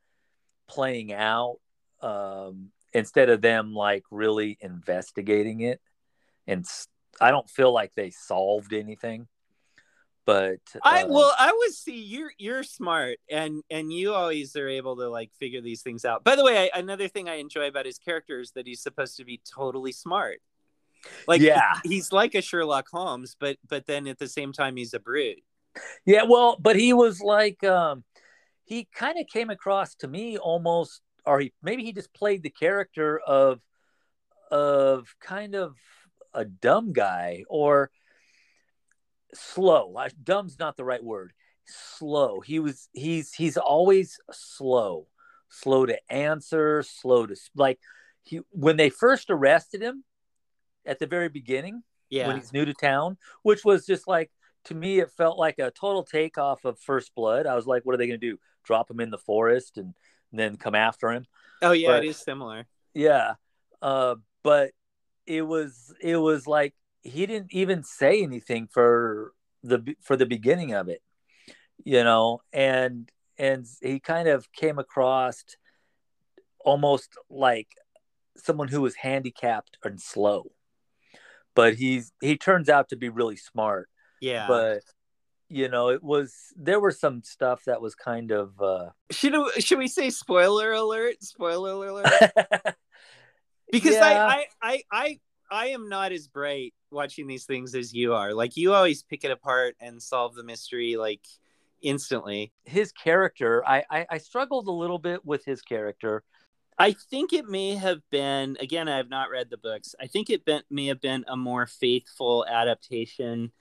playing 0.68 1.14
out 1.14 1.58
um 2.02 2.72
instead 2.94 3.30
of 3.30 3.40
them 3.42 3.74
like 3.74 4.04
really 4.10 4.58
investigating 4.62 5.62
it 5.62 5.80
and 6.48 6.66
I 7.22 7.30
don't 7.32 7.50
feel 7.50 7.72
like 7.72 7.94
they 7.94 8.10
solved 8.10 8.74
anything. 8.74 9.28
But 10.26 10.60
I 10.84 11.04
uh, 11.04 11.08
well, 11.10 11.34
I 11.38 11.52
was 11.52 11.78
see 11.78 12.02
you're 12.02 12.32
you're 12.38 12.64
smart 12.64 13.20
and 13.30 13.64
and 13.70 13.94
you 13.94 14.14
always 14.14 14.56
are 14.56 14.68
able 14.68 14.96
to 14.98 15.10
like 15.10 15.32
figure 15.40 15.62
these 15.62 15.82
things 15.82 16.04
out. 16.04 16.24
By 16.24 16.36
the 16.36 16.44
way, 16.44 16.70
I, 16.74 16.80
another 16.80 17.08
thing 17.08 17.30
I 17.30 17.36
enjoy 17.36 17.68
about 17.68 17.86
his 17.86 18.00
character 18.00 18.40
is 18.40 18.52
that 18.52 18.66
he's 18.66 18.82
supposed 18.82 19.18
to 19.18 19.26
be 19.26 19.42
totally 19.56 19.92
smart. 19.92 20.40
Like 21.28 21.42
Yeah. 21.42 21.74
he's 21.84 22.12
like 22.12 22.36
a 22.36 22.42
Sherlock 22.42 22.88
Holmes, 22.92 23.36
but 23.40 23.58
but 23.68 23.86
then 23.86 24.08
at 24.08 24.18
the 24.18 24.28
same 24.28 24.52
time 24.52 24.76
he's 24.76 24.94
a 24.94 25.00
brute. 25.00 25.44
Yeah, 26.06 26.24
well, 26.24 26.58
but 26.60 26.76
he 26.76 26.94
was 26.94 27.22
like 27.22 27.64
um 27.64 28.04
he 28.64 28.88
kind 28.94 29.20
of 29.20 29.28
came 29.28 29.50
across 29.50 29.96
to 29.96 30.08
me 30.08 30.38
almost 30.38 31.02
or 31.26 31.40
he 31.40 31.54
maybe 31.62 31.84
he 31.84 31.94
just 31.94 32.14
played 32.14 32.44
the 32.44 32.50
character 32.50 33.20
of 33.20 33.60
of 34.52 35.16
kind 35.20 35.56
of 35.56 35.76
a 36.34 36.46
dumb 36.46 36.94
guy 36.94 37.44
or 37.50 37.90
slow. 39.36 39.96
Dumb's 40.24 40.58
not 40.60 40.78
the 40.78 40.84
right 40.84 41.04
word. 41.04 41.34
Slow. 41.66 42.40
He 42.42 42.60
was 42.60 42.90
he's 42.94 43.34
he's 43.34 43.58
always 43.58 44.20
slow. 44.32 45.08
Slow 45.50 45.86
to 45.86 45.98
answer, 46.12 46.84
slow 46.84 47.26
to 47.26 47.36
like 47.56 47.80
he 48.24 48.42
when 48.50 48.78
they 48.78 48.90
first 48.90 49.30
arrested 49.30 49.82
him 49.82 50.04
at 50.86 51.00
the 51.00 51.08
very 51.08 51.30
beginning, 51.30 51.84
Yeah. 52.10 52.28
when 52.28 52.38
he's 52.38 52.54
new 52.54 52.66
to 52.66 52.74
town, 52.74 53.18
which 53.44 53.64
was 53.64 53.86
just 53.86 54.08
like 54.08 54.32
to 54.66 54.76
me, 54.76 55.00
it 55.00 55.12
felt 55.12 55.38
like 55.38 55.60
a 55.60 55.72
total 55.72 56.04
takeoff 56.04 56.66
of 56.66 56.80
First 56.80 57.14
Blood. 57.16 57.46
I 57.46 57.56
was 57.56 57.68
like, 57.68 57.86
what 57.86 57.94
are 57.94 57.98
they 58.00 58.08
going 58.08 58.20
to 58.20 58.32
do? 58.32 58.40
Drop 58.64 58.90
him 58.90 59.00
in 59.00 59.12
the 59.12 59.18
forest 59.20 59.78
and, 59.78 59.94
and 60.32 60.40
then 60.40 60.58
come 60.58 60.74
after 60.74 61.12
him? 61.12 61.26
oh 61.62 61.72
yeah, 61.72 61.90
but- 61.90 62.04
it 62.04 62.10
is 62.10 62.18
similar. 62.18 62.66
Yeah, 62.94 63.34
uh, 63.82 64.16
but 64.44 64.72
it 65.26 65.42
was 65.42 65.94
it 66.02 66.18
was 66.18 66.48
like 66.48 66.74
he 67.06 67.26
didn't 67.26 67.54
even 67.54 67.84
say 67.84 68.22
anything 68.22 68.68
for 68.68 69.34
the 69.64 69.96
for 70.02 70.18
the 70.18 70.26
beginning 70.26 70.74
of 70.74 70.90
it, 70.90 71.02
you 71.84 72.04
know, 72.04 72.42
and 72.52 73.10
and 73.38 73.66
he 73.82 74.00
kind 74.00 74.28
of 74.28 74.52
came 74.52 74.80
across 74.80 75.44
almost 76.60 77.14
like 77.30 77.68
someone 78.38 78.68
who 78.68 78.82
was 78.82 78.96
handicapped 78.96 79.78
and 79.84 80.02
slow 80.02 80.52
but 81.54 81.76
he's 81.76 82.12
he 82.22 82.38
turns 82.38 82.70
out 82.70 82.90
to 82.90 82.96
be 82.96 83.08
really 83.08 83.38
smart 83.38 83.90
Yeah. 84.20 84.48
but 84.48 84.82
you 85.48 85.70
know 85.70 85.90
it 85.90 86.04
was 86.04 86.34
there 86.58 86.80
was 86.80 87.00
some 87.00 87.24
stuff 87.24 87.64
that 87.66 87.82
was 87.82 87.96
kind 87.96 88.32
of 88.32 88.60
uh 88.62 88.90
should 89.12 89.34
should 89.60 89.78
we 89.78 89.88
say 89.88 90.10
spoiler 90.10 90.72
alert? 90.74 91.24
Spoiler 91.24 91.88
alert. 91.88 92.08
because 93.72 93.94
Yeah. 93.94 94.04
I, 94.04 94.36
I 94.36 94.46
I 94.62 94.84
I 94.92 95.20
I 95.52 95.68
am 95.68 95.90
not 95.90 96.12
as 96.12 96.28
bright 96.28 96.74
watching 96.92 97.28
these 97.28 97.46
things 97.46 97.76
as 97.76 97.94
you 97.94 98.14
are. 98.14 98.34
Like 98.34 98.58
you 98.58 98.74
always 98.74 99.04
pick 99.04 99.24
it 99.24 99.32
apart 99.32 99.76
and 99.80 100.02
solve 100.02 100.36
the 100.36 100.44
mystery 100.44 100.96
like 100.98 101.22
instantly. 101.82 102.52
his 102.64 102.92
character 102.92 103.64
I, 103.68 103.84
I 103.92 104.06
i 104.12 104.18
struggled 104.18 104.68
a 104.68 104.72
little 104.72 104.98
bit 104.98 105.24
with 105.26 105.46
his 105.46 105.62
character 105.62 106.24
I 106.78 106.92
think 106.94 107.32
it 107.32 107.46
may 107.48 107.76
have 107.76 108.02
been 108.12 108.58
again. 108.60 108.90
I 108.90 108.98
have 108.98 109.10
not 109.10 109.30
read 109.30 109.50
the 109.50 109.58
books. 109.58 109.96
I 110.00 110.08
think 110.08 110.30
it 110.30 110.44
been, 110.44 110.62
may 110.70 110.88
have 110.88 111.00
been 111.00 111.24
a 111.28 111.38
more 111.38 111.66
faithful 111.68 112.46
adaptation 112.46 113.52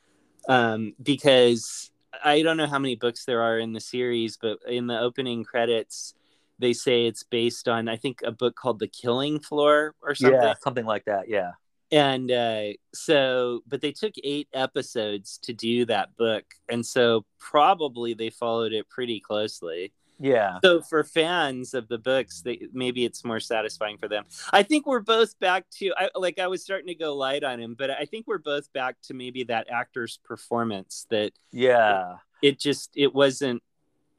um, 0.49 0.95
because 1.01 1.93
I 2.25 2.43
don't 2.43 2.57
know 2.57 2.67
how 2.67 2.79
many 2.81 2.97
books 2.97 3.25
there 3.25 3.43
are 3.43 3.59
in 3.59 3.73
the 3.73 3.81
series, 3.81 4.37
but 4.37 4.59
in 4.67 4.89
the 4.89 4.99
opening 4.99 5.45
credits, 5.45 6.15
they 6.59 6.73
say 6.73 7.07
it's 7.07 7.23
based 7.23 7.69
on 7.69 7.89
I 7.89 7.97
think 7.97 8.21
a 8.25 8.33
book 8.33 8.57
called 8.57 8.79
The 8.81 8.89
Killing 8.89 9.39
Floor 9.39 9.95
or 10.03 10.15
something. 10.15 10.41
yeah 10.41 10.55
something 10.63 10.85
like 10.85 11.05
that 11.05 11.29
yeah 11.29 11.53
and 11.91 12.31
uh, 12.31 12.65
so 12.93 13.61
but 13.67 13.81
they 13.81 13.93
took 13.93 14.15
eight 14.23 14.49
episodes 14.53 15.39
to 15.43 15.53
do 15.53 15.85
that 15.87 16.17
book 16.17 16.45
and 16.69 16.85
so 16.85 17.25
probably 17.39 18.15
they 18.15 18.31
followed 18.31 18.73
it 18.73 18.89
pretty 18.89 19.21
closely. 19.21 19.93
Yeah. 20.21 20.59
So 20.63 20.81
for 20.81 21.03
fans 21.03 21.75
of 21.75 21.89
the 21.89 21.99
books 21.99 22.43
they 22.43 22.69
maybe 22.73 23.05
it's 23.05 23.25
more 23.25 23.41
satisfying 23.41 23.99
for 23.99 24.09
them. 24.09 24.25
I 24.53 24.63
think 24.63 24.87
we're 24.87 25.01
both 25.01 25.39
back 25.39 25.67
to 25.79 25.93
I, 25.97 26.09
like 26.15 26.39
i 26.39 26.47
was 26.47 26.63
starting 26.63 26.87
to 26.89 26.95
go 26.95 27.15
light 27.17 27.45
on 27.45 27.61
him 27.61 27.75
but 27.79 27.91
i 27.91 28.05
think 28.05 28.27
we're 28.27 28.39
both 28.39 28.73
back 28.73 28.97
to 29.03 29.15
maybe 29.15 29.45
that 29.45 29.69
actor's 29.71 30.19
performance 30.25 31.07
that 31.11 31.33
yeah. 31.53 32.17
it 32.43 32.59
just 32.59 32.91
it 32.95 33.15
wasn't 33.15 33.63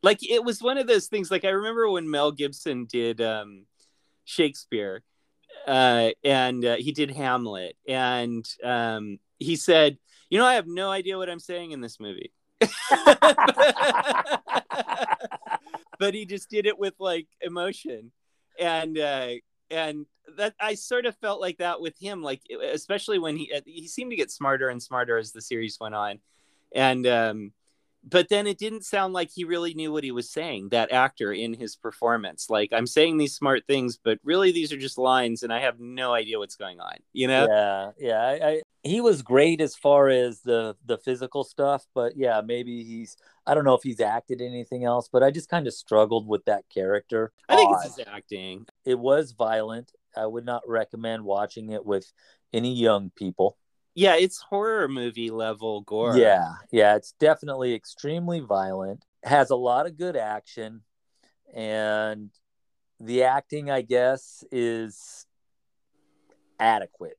like 0.04 0.20
it 0.28 0.44
was 0.44 0.62
one 0.62 0.78
of 0.78 0.88
those 0.88 1.08
things 1.08 1.32
like 1.32 1.46
i 1.46 1.50
remember 1.50 1.90
when 1.90 2.10
mel 2.10 2.32
gibson 2.32 2.86
did 2.86 3.22
um 3.22 3.66
shakespeare 4.26 5.04
uh 5.68 6.10
and 6.24 6.66
uh, 6.66 6.76
he 6.76 6.92
did 6.92 7.12
hamlet. 7.12 7.76
And 7.88 8.48
um 8.64 9.20
he 9.40 9.56
said 9.56 9.98
you 10.30 10.40
know 10.40 10.46
i 10.46 10.56
have 10.56 10.68
no 10.68 10.90
idea 10.90 11.18
what 11.18 11.30
i'm 11.30 11.40
saying 11.40 11.72
in 11.72 11.82
this 11.82 12.00
movie. 12.00 12.32
But 15.98 16.14
he 16.14 16.26
just 16.26 16.50
did 16.50 16.66
it 16.66 16.78
with 16.78 16.94
like 17.00 17.28
emotion. 17.42 18.12
And 18.60 18.98
uh 18.98 19.30
and 19.72 20.06
that 20.38 20.54
i 20.60 20.76
sort 20.76 21.06
of 21.06 21.16
felt 21.18 21.40
like 21.40 21.58
that 21.58 21.82
with 21.82 21.98
him 22.00 22.22
like 22.22 22.42
especially 22.72 23.20
when 23.20 23.38
he 23.38 23.52
he 23.66 23.88
seemed 23.88 24.12
to 24.12 24.16
get 24.16 24.32
smarter 24.32 24.70
and 24.70 24.82
smarter 24.82 25.18
as 25.18 25.32
the 25.32 25.42
series 25.42 25.78
went 25.80 25.96
on. 25.96 26.20
And 26.74 27.08
um 27.08 27.52
but 28.08 28.30
then 28.30 28.48
it 28.48 28.58
didn't 28.58 28.86
sound 28.86 29.14
like 29.14 29.30
he 29.34 29.44
really 29.44 29.74
knew 29.74 29.92
what 29.92 30.04
he 30.04 30.12
was 30.12 30.30
saying 30.30 30.70
that 30.70 30.92
actor 30.92 31.34
in 31.34 31.54
his 31.54 31.76
performance. 31.76 32.50
Like 32.50 32.72
i'm 32.72 32.88
saying 32.88 33.18
these 33.18 33.36
smart 33.36 33.64
things 33.68 33.98
but 34.02 34.20
really 34.24 34.52
these 34.52 34.72
are 34.72 34.78
just 34.78 34.98
lines 34.98 35.44
and 35.44 35.52
i 35.52 35.60
have 35.60 35.80
no 35.80 36.14
idea 36.14 36.40
what's 36.40 36.56
going 36.56 36.80
on 36.80 36.96
you 37.14 37.28
know? 37.28 37.48
Yeah 37.48 37.92
yeah 38.10 38.22
I, 38.22 38.48
I 38.50 38.62
he 38.84 39.02
was 39.02 39.22
great 39.22 39.62
as 39.62 39.76
far 39.76 40.10
as 40.10 40.42
the 40.42 40.76
the 40.86 40.98
physical 40.98 41.44
stuff 41.44 41.86
but 41.94 42.16
yeah 42.16 42.42
maybe 42.46 42.84
he's 42.84 43.18
i 43.46 43.54
don't 43.54 43.66
know 43.66 43.74
if 43.74 43.84
he's 43.84 44.00
acted 44.00 44.42
anything 44.42 44.84
else 44.84 45.10
but 45.12 45.24
i 45.24 45.32
just 45.32 45.50
kind 45.50 45.68
of 45.68 45.74
struggled 45.74 46.28
with 46.28 46.46
that 46.46 46.64
character 46.70 47.32
i 47.50 47.56
think 47.56 47.70
Odd. 47.70 47.86
it's 47.86 47.98
his 47.98 48.06
acting. 48.08 48.66
It 48.86 49.00
was 49.00 49.32
violent. 49.32 49.92
I 50.16 50.26
would 50.26 50.46
not 50.46 50.64
recommend 50.68 51.24
watching 51.24 51.72
it 51.72 51.86
with 51.86 52.12
any 52.54 52.74
young 52.74 53.12
people 53.16 53.58
yeah 53.96 54.16
it's 54.16 54.40
horror 54.40 54.88
movie 54.88 55.32
level 55.32 55.82
gore. 55.82 56.18
Yeah 56.18 56.54
yeah 56.72 56.96
it's 56.96 57.14
definitely 57.14 57.74
extremely 57.74 58.42
violent 58.42 59.04
has 59.24 59.50
a 59.50 59.56
lot 59.56 59.88
of 59.88 59.98
good 59.98 60.16
action 60.16 60.82
and 61.56 62.30
the 63.00 63.24
acting 63.24 63.72
i 63.72 63.82
guess 63.82 64.44
is 64.52 65.26
adequate. 66.60 67.18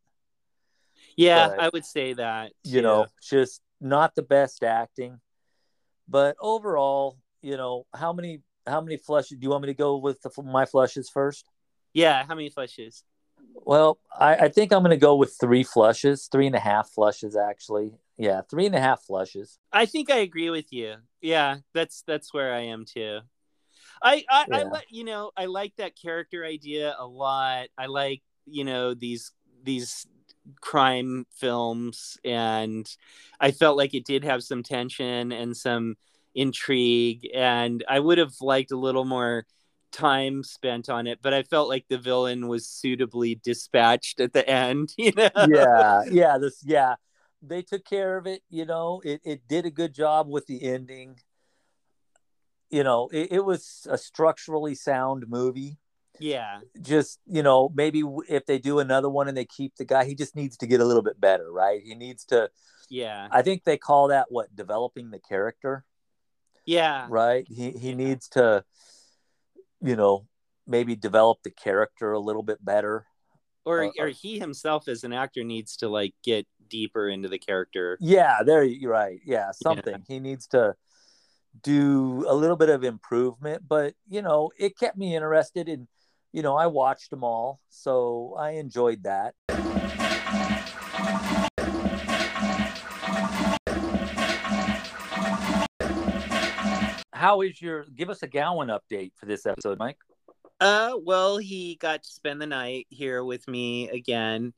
Yeah 1.16 1.49
But, 1.49 1.61
i 1.61 1.70
would 1.72 1.85
say 1.85 2.12
that 2.12 2.53
you 2.62 2.83
know 2.83 3.07
just 3.22 3.61
not 3.81 4.14
the 4.14 4.22
best 4.22 4.62
acting. 4.62 5.20
But 6.09 6.37
overall 6.41 7.16
you 7.43 7.57
know 7.57 7.87
how 7.95 8.12
many 8.12 8.43
how 8.66 8.81
many 8.81 8.97
flushes 8.97 9.39
do 9.39 9.45
you 9.45 9.51
want 9.51 9.62
me 9.62 9.68
to 9.68 9.74
go 9.74 9.97
with 9.97 10.20
the, 10.22 10.31
my 10.43 10.66
flushes 10.66 11.09
first? 11.09 11.49
Yeah 11.95 12.24
how 12.27 12.35
many 12.35 12.51
flushes 12.51 13.03
well 13.55 13.99
I, 14.18 14.34
I 14.36 14.49
think 14.49 14.72
i'm 14.72 14.82
going 14.82 14.90
to 14.90 14.97
go 14.97 15.16
with 15.16 15.36
three 15.40 15.62
flushes 15.62 16.28
three 16.30 16.47
and 16.47 16.57
a 16.57 16.61
half 16.61 16.90
flushes 16.90 17.36
actually 17.36 17.92
yeah 18.18 18.42
three 18.51 18.66
and 18.66 18.74
a 18.74 18.80
half 18.80 19.03
flushes 19.03 19.59
I 19.72 19.84
think 19.84 20.11
I 20.11 20.18
agree 20.18 20.49
with 20.49 20.72
you. 20.72 20.97
Yeah, 21.20 21.57
that's 21.74 22.03
that's 22.07 22.32
where 22.32 22.55
I 22.55 22.61
am 22.61 22.84
too. 22.84 23.20
I 24.03 24.24
I, 24.30 24.47
I 24.53 24.59
Yeah. 24.59 24.64
like 24.64 24.86
you 24.90 25.05
know 25.05 25.32
I 25.36 25.47
like 25.47 25.74
that 25.76 26.01
character 26.01 26.44
idea 26.44 26.94
a 26.99 27.07
lot. 27.07 27.68
I 27.76 27.86
like 27.86 28.22
you 28.47 28.64
know 28.64 28.94
these 28.94 29.32
these 29.62 30.07
crime 30.61 31.26
films, 31.32 32.18
and 32.24 32.88
I 33.40 33.51
felt 33.51 33.76
like 33.76 33.94
it 33.94 34.07
did 34.07 34.24
have 34.24 34.42
some 34.42 34.62
tension 34.62 35.32
and 35.32 35.57
some 35.57 35.97
intrigue, 36.34 37.28
and 37.34 37.84
I 37.88 38.01
would 38.01 38.18
have 38.18 38.34
liked 38.40 38.70
a 38.72 38.78
little 38.78 39.05
more 39.05 39.47
time 39.97 40.42
spent 40.44 40.90
on 40.90 41.07
it 41.07 41.18
but 41.22 41.32
i 41.32 41.42
felt 41.42 41.70
like 41.70 41.86
the 41.88 41.97
villain 41.97 42.49
was 42.49 42.68
suitably 42.68 43.34
dispatched 43.36 44.20
at 44.20 44.34
the 44.34 44.47
end 44.47 44.92
you 44.99 45.11
know? 45.16 45.30
Yeah 45.49 46.03
yeah 46.11 46.38
this 46.38 46.62
yeah. 46.64 46.97
They 47.42 47.62
took 47.62 47.84
care 47.84 48.16
of 48.18 48.26
it 48.26 48.42
you 48.51 48.66
know? 48.66 49.01
It, 49.05 49.20
it 49.24 49.49
did 49.49 49.64
a 49.64 49.70
good 49.70 49.94
job 49.94 50.28
with 50.28 50.47
the 50.47 50.62
ending. 50.64 51.18
You 52.70 52.82
know 52.84 53.09
it, 53.12 53.28
it 53.30 53.44
was 53.44 53.86
a 53.88 53.97
structurally 53.97 54.74
sound 54.74 55.24
movie. 55.28 55.78
Yeah. 56.18 56.61
Just 56.82 57.20
you 57.26 57.42
know 57.42 57.70
maybe 57.74 58.03
if 58.28 58.44
they 58.47 58.59
do 58.59 58.80
another 58.80 59.09
one 59.09 59.28
and 59.28 59.36
they 59.36 59.44
keep 59.44 59.76
the 59.76 59.84
guy 59.84 60.05
he 60.05 60.14
just 60.14 60.34
needs 60.36 60.57
to 60.59 60.66
get 60.66 60.80
a 60.80 60.84
little 60.84 61.03
bit 61.03 61.20
better 61.20 61.51
right? 61.51 61.80
He 61.82 61.94
needs 61.94 62.24
to 62.26 62.51
yeah. 62.90 63.28
I 63.30 63.42
think 63.42 63.64
they 63.64 63.78
call 63.78 64.09
that 64.09 64.26
what 64.28 64.55
developing 64.55 65.11
the 65.11 65.20
character? 65.20 65.84
Yeah. 66.64 67.07
Right? 67.09 67.47
He 67.49 67.70
he 67.70 67.90
Yeah. 67.90 67.94
needs 67.97 68.28
to 68.30 68.64
you 69.81 69.97
know 69.97 70.27
maybe 70.66 70.97
develop 70.97 71.39
the 71.45 71.51
character 71.51 72.12
a 72.12 72.18
little 72.18 72.43
bit 72.43 72.64
better. 72.64 73.07
Or 73.64 73.85
Uh, 73.85 73.91
or 73.99 74.09
he 74.09 74.39
himself 74.39 74.89
as 74.89 75.05
an 75.05 75.12
actor 75.12 75.43
needs 75.45 75.77
to 75.79 75.89
like 75.89 76.14
get 76.22 76.47
deeper 76.68 77.09
into 77.09 77.29
the 77.29 77.39
character. 77.39 77.99
Yeah 78.01 78.43
there 78.45 78.62
you're 78.64 78.93
right. 78.93 79.20
Yeah 79.24 79.51
something. 79.53 80.05
He 80.09 80.20
needs 80.20 80.47
to 80.49 80.74
do 81.62 82.24
a 82.29 82.35
little 82.35 82.57
bit 82.57 82.68
of 82.68 82.85
improvement 82.85 83.62
but 83.66 83.95
you 84.09 84.22
know 84.22 84.51
it 84.59 84.79
kept 84.79 84.97
me 84.97 85.14
interested 85.16 85.68
and 85.68 85.89
you 86.33 86.43
know 86.43 86.57
i 86.57 86.66
watched 86.66 87.11
them 87.11 87.24
all 87.24 87.61
so 87.70 88.35
i 88.39 88.51
enjoyed 88.51 89.03
that 89.05 89.35
how 97.17 97.41
is 97.41 97.61
your 97.61 97.85
give 97.95 98.11
us 98.11 98.23
a 98.23 98.27
gowan 98.27 98.69
update 98.69 99.12
for 99.17 99.27
this 99.27 99.47
episode 99.47 99.79
mike 99.79 99.97
uh 100.61 100.93
well 101.05 101.39
he 101.39 101.77
got 101.77 102.03
to 102.03 102.09
spend 102.11 102.41
the 102.41 102.47
night 102.47 102.87
here 102.91 103.25
with 103.25 103.47
me 103.49 103.89
again 103.91 104.53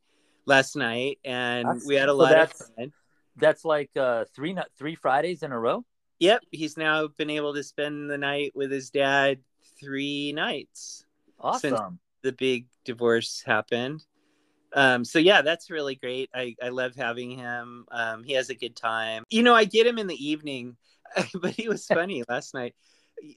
last 0.47 0.77
night, 0.77 1.19
and 1.25 1.67
That's- 1.69 1.87
we 1.87 1.95
had 1.95 2.09
a 2.09 2.13
so 2.13 2.17
lot 2.17 2.33
of 2.33 2.39
that's- 2.39 2.71
fun. 2.77 2.93
That's 3.37 3.65
like 3.65 3.91
uh, 3.97 4.25
three 4.35 4.57
three 4.79 4.97
Fridays 4.97 5.43
in 5.45 5.53
a 5.53 5.59
row. 5.61 5.85
Yep, 6.19 6.43
he's 6.51 6.77
now 6.77 7.07
been 7.07 7.31
able 7.31 7.55
to 7.55 7.63
spend 7.63 8.11
the 8.11 8.19
night 8.19 8.51
with 8.57 8.73
his 8.73 8.91
dad 8.91 9.39
three 9.79 10.33
nights. 10.33 11.05
Awesome. 11.39 12.01
The 12.23 12.33
big 12.33 12.67
divorce 12.85 13.43
happened. 13.47 14.05
Um, 14.73 15.05
so 15.05 15.19
yeah, 15.21 15.43
that's 15.43 15.71
really 15.71 15.95
great. 15.95 16.31
I, 16.35 16.57
I 16.61 16.71
love 16.71 16.97
having 16.97 17.31
him. 17.31 17.87
Um, 17.93 18.25
he 18.25 18.33
has 18.33 18.51
a 18.51 18.55
good 18.55 18.75
time. 18.75 19.23
You 19.31 19.45
know, 19.45 19.55
I 19.55 19.65
get 19.65 19.87
him 19.87 19.99
in 19.99 20.09
the 20.09 20.27
evening, 20.27 20.77
but 21.41 21.53
he 21.53 21.69
was 21.69 21.87
funny 21.87 22.25
last 22.29 22.55
night. 22.55 22.75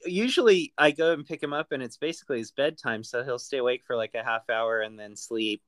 Usually 0.06 0.72
I 0.78 0.92
go 0.92 1.12
and 1.12 1.26
pick 1.26 1.42
him 1.42 1.52
up 1.52 1.72
and 1.72 1.82
it's 1.82 1.96
basically 1.96 2.38
his 2.38 2.52
bedtime. 2.52 3.02
So 3.02 3.24
he'll 3.24 3.38
stay 3.38 3.58
awake 3.58 3.82
for 3.86 3.96
like 3.96 4.14
a 4.14 4.22
half 4.22 4.48
hour 4.48 4.80
and 4.80 4.98
then 4.98 5.16
sleep. 5.16 5.62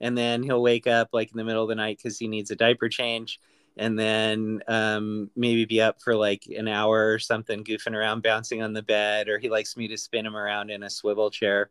And 0.00 0.16
then 0.16 0.42
he'll 0.42 0.62
wake 0.62 0.86
up 0.86 1.08
like 1.12 1.30
in 1.30 1.38
the 1.38 1.44
middle 1.44 1.62
of 1.62 1.68
the 1.68 1.74
night 1.74 1.98
because 1.98 2.18
he 2.18 2.28
needs 2.28 2.50
a 2.50 2.56
diaper 2.56 2.88
change. 2.88 3.40
And 3.78 3.98
then 3.98 4.62
um, 4.68 5.30
maybe 5.36 5.64
be 5.64 5.82
up 5.82 6.00
for 6.00 6.14
like 6.14 6.46
an 6.46 6.68
hour 6.68 7.12
or 7.12 7.18
something, 7.18 7.64
goofing 7.64 7.94
around, 7.94 8.22
bouncing 8.22 8.62
on 8.62 8.72
the 8.72 8.82
bed, 8.82 9.28
or 9.28 9.38
he 9.38 9.50
likes 9.50 9.76
me 9.76 9.88
to 9.88 9.98
spin 9.98 10.24
him 10.24 10.36
around 10.36 10.70
in 10.70 10.82
a 10.82 10.90
swivel 10.90 11.30
chair 11.30 11.70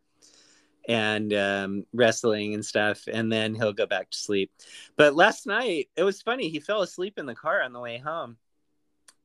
and 0.88 1.32
um, 1.34 1.84
wrestling 1.92 2.54
and 2.54 2.64
stuff, 2.64 3.08
and 3.12 3.30
then 3.30 3.54
he'll 3.54 3.72
go 3.72 3.86
back 3.86 4.10
to 4.10 4.18
sleep. 4.18 4.50
But 4.96 5.14
last 5.14 5.46
night 5.46 5.88
it 5.96 6.02
was 6.02 6.22
funny. 6.22 6.48
He 6.48 6.60
fell 6.60 6.82
asleep 6.82 7.18
in 7.18 7.26
the 7.26 7.34
car 7.34 7.62
on 7.62 7.72
the 7.72 7.80
way 7.80 7.98
home, 7.98 8.36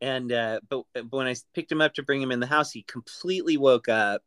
and 0.01 0.31
uh, 0.31 0.59
but, 0.67 0.83
but 0.93 1.11
when 1.11 1.27
I 1.27 1.35
picked 1.53 1.71
him 1.71 1.81
up 1.81 1.93
to 1.95 2.03
bring 2.03 2.21
him 2.21 2.31
in 2.31 2.39
the 2.39 2.47
house, 2.47 2.71
he 2.71 2.83
completely 2.83 3.57
woke 3.57 3.87
up, 3.87 4.23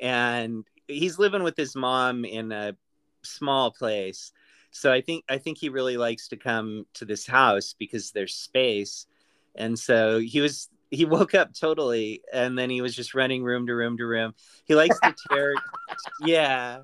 and 0.00 0.64
he's 0.88 1.18
living 1.18 1.42
with 1.42 1.56
his 1.56 1.76
mom 1.76 2.24
in 2.24 2.52
a 2.52 2.76
small 3.22 3.70
place. 3.70 4.32
So 4.70 4.92
I 4.92 5.00
think 5.00 5.24
I 5.28 5.38
think 5.38 5.58
he 5.58 5.68
really 5.68 5.96
likes 5.96 6.28
to 6.28 6.36
come 6.36 6.86
to 6.94 7.04
this 7.04 7.26
house 7.26 7.74
because 7.78 8.10
there's 8.10 8.34
space, 8.34 9.06
and 9.54 9.78
so 9.78 10.18
he 10.18 10.40
was 10.40 10.68
he 10.90 11.04
woke 11.06 11.34
up 11.34 11.54
totally, 11.54 12.22
and 12.32 12.58
then 12.58 12.68
he 12.70 12.80
was 12.80 12.94
just 12.94 13.14
running 13.14 13.44
room 13.44 13.66
to 13.68 13.74
room 13.74 13.96
to 13.98 14.06
room. 14.06 14.34
He 14.64 14.74
likes 14.74 14.98
to 15.00 15.14
tear 15.30 15.54
yeah. 16.24 16.80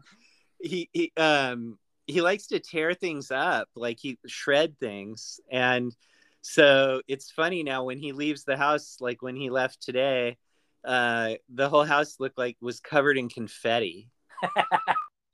He, 0.60 0.88
he 0.92 1.12
um 1.16 1.76
he 2.06 2.20
likes 2.20 2.46
to 2.48 2.60
tear 2.60 2.94
things 2.94 3.30
up. 3.30 3.68
Like 3.74 3.98
he 4.00 4.18
shred 4.26 4.78
things. 4.78 5.40
And 5.50 5.94
so 6.42 7.00
it's 7.08 7.30
funny 7.30 7.62
now 7.62 7.84
when 7.84 7.98
he 7.98 8.12
leaves 8.12 8.44
the 8.44 8.56
house 8.56 8.98
like 9.00 9.22
when 9.22 9.36
he 9.36 9.48
left 9.50 9.80
today 9.80 10.36
uh 10.84 11.34
the 11.48 11.68
whole 11.68 11.84
house 11.84 12.16
looked 12.18 12.36
like 12.36 12.56
was 12.60 12.80
covered 12.80 13.16
in 13.16 13.28
confetti. 13.28 14.10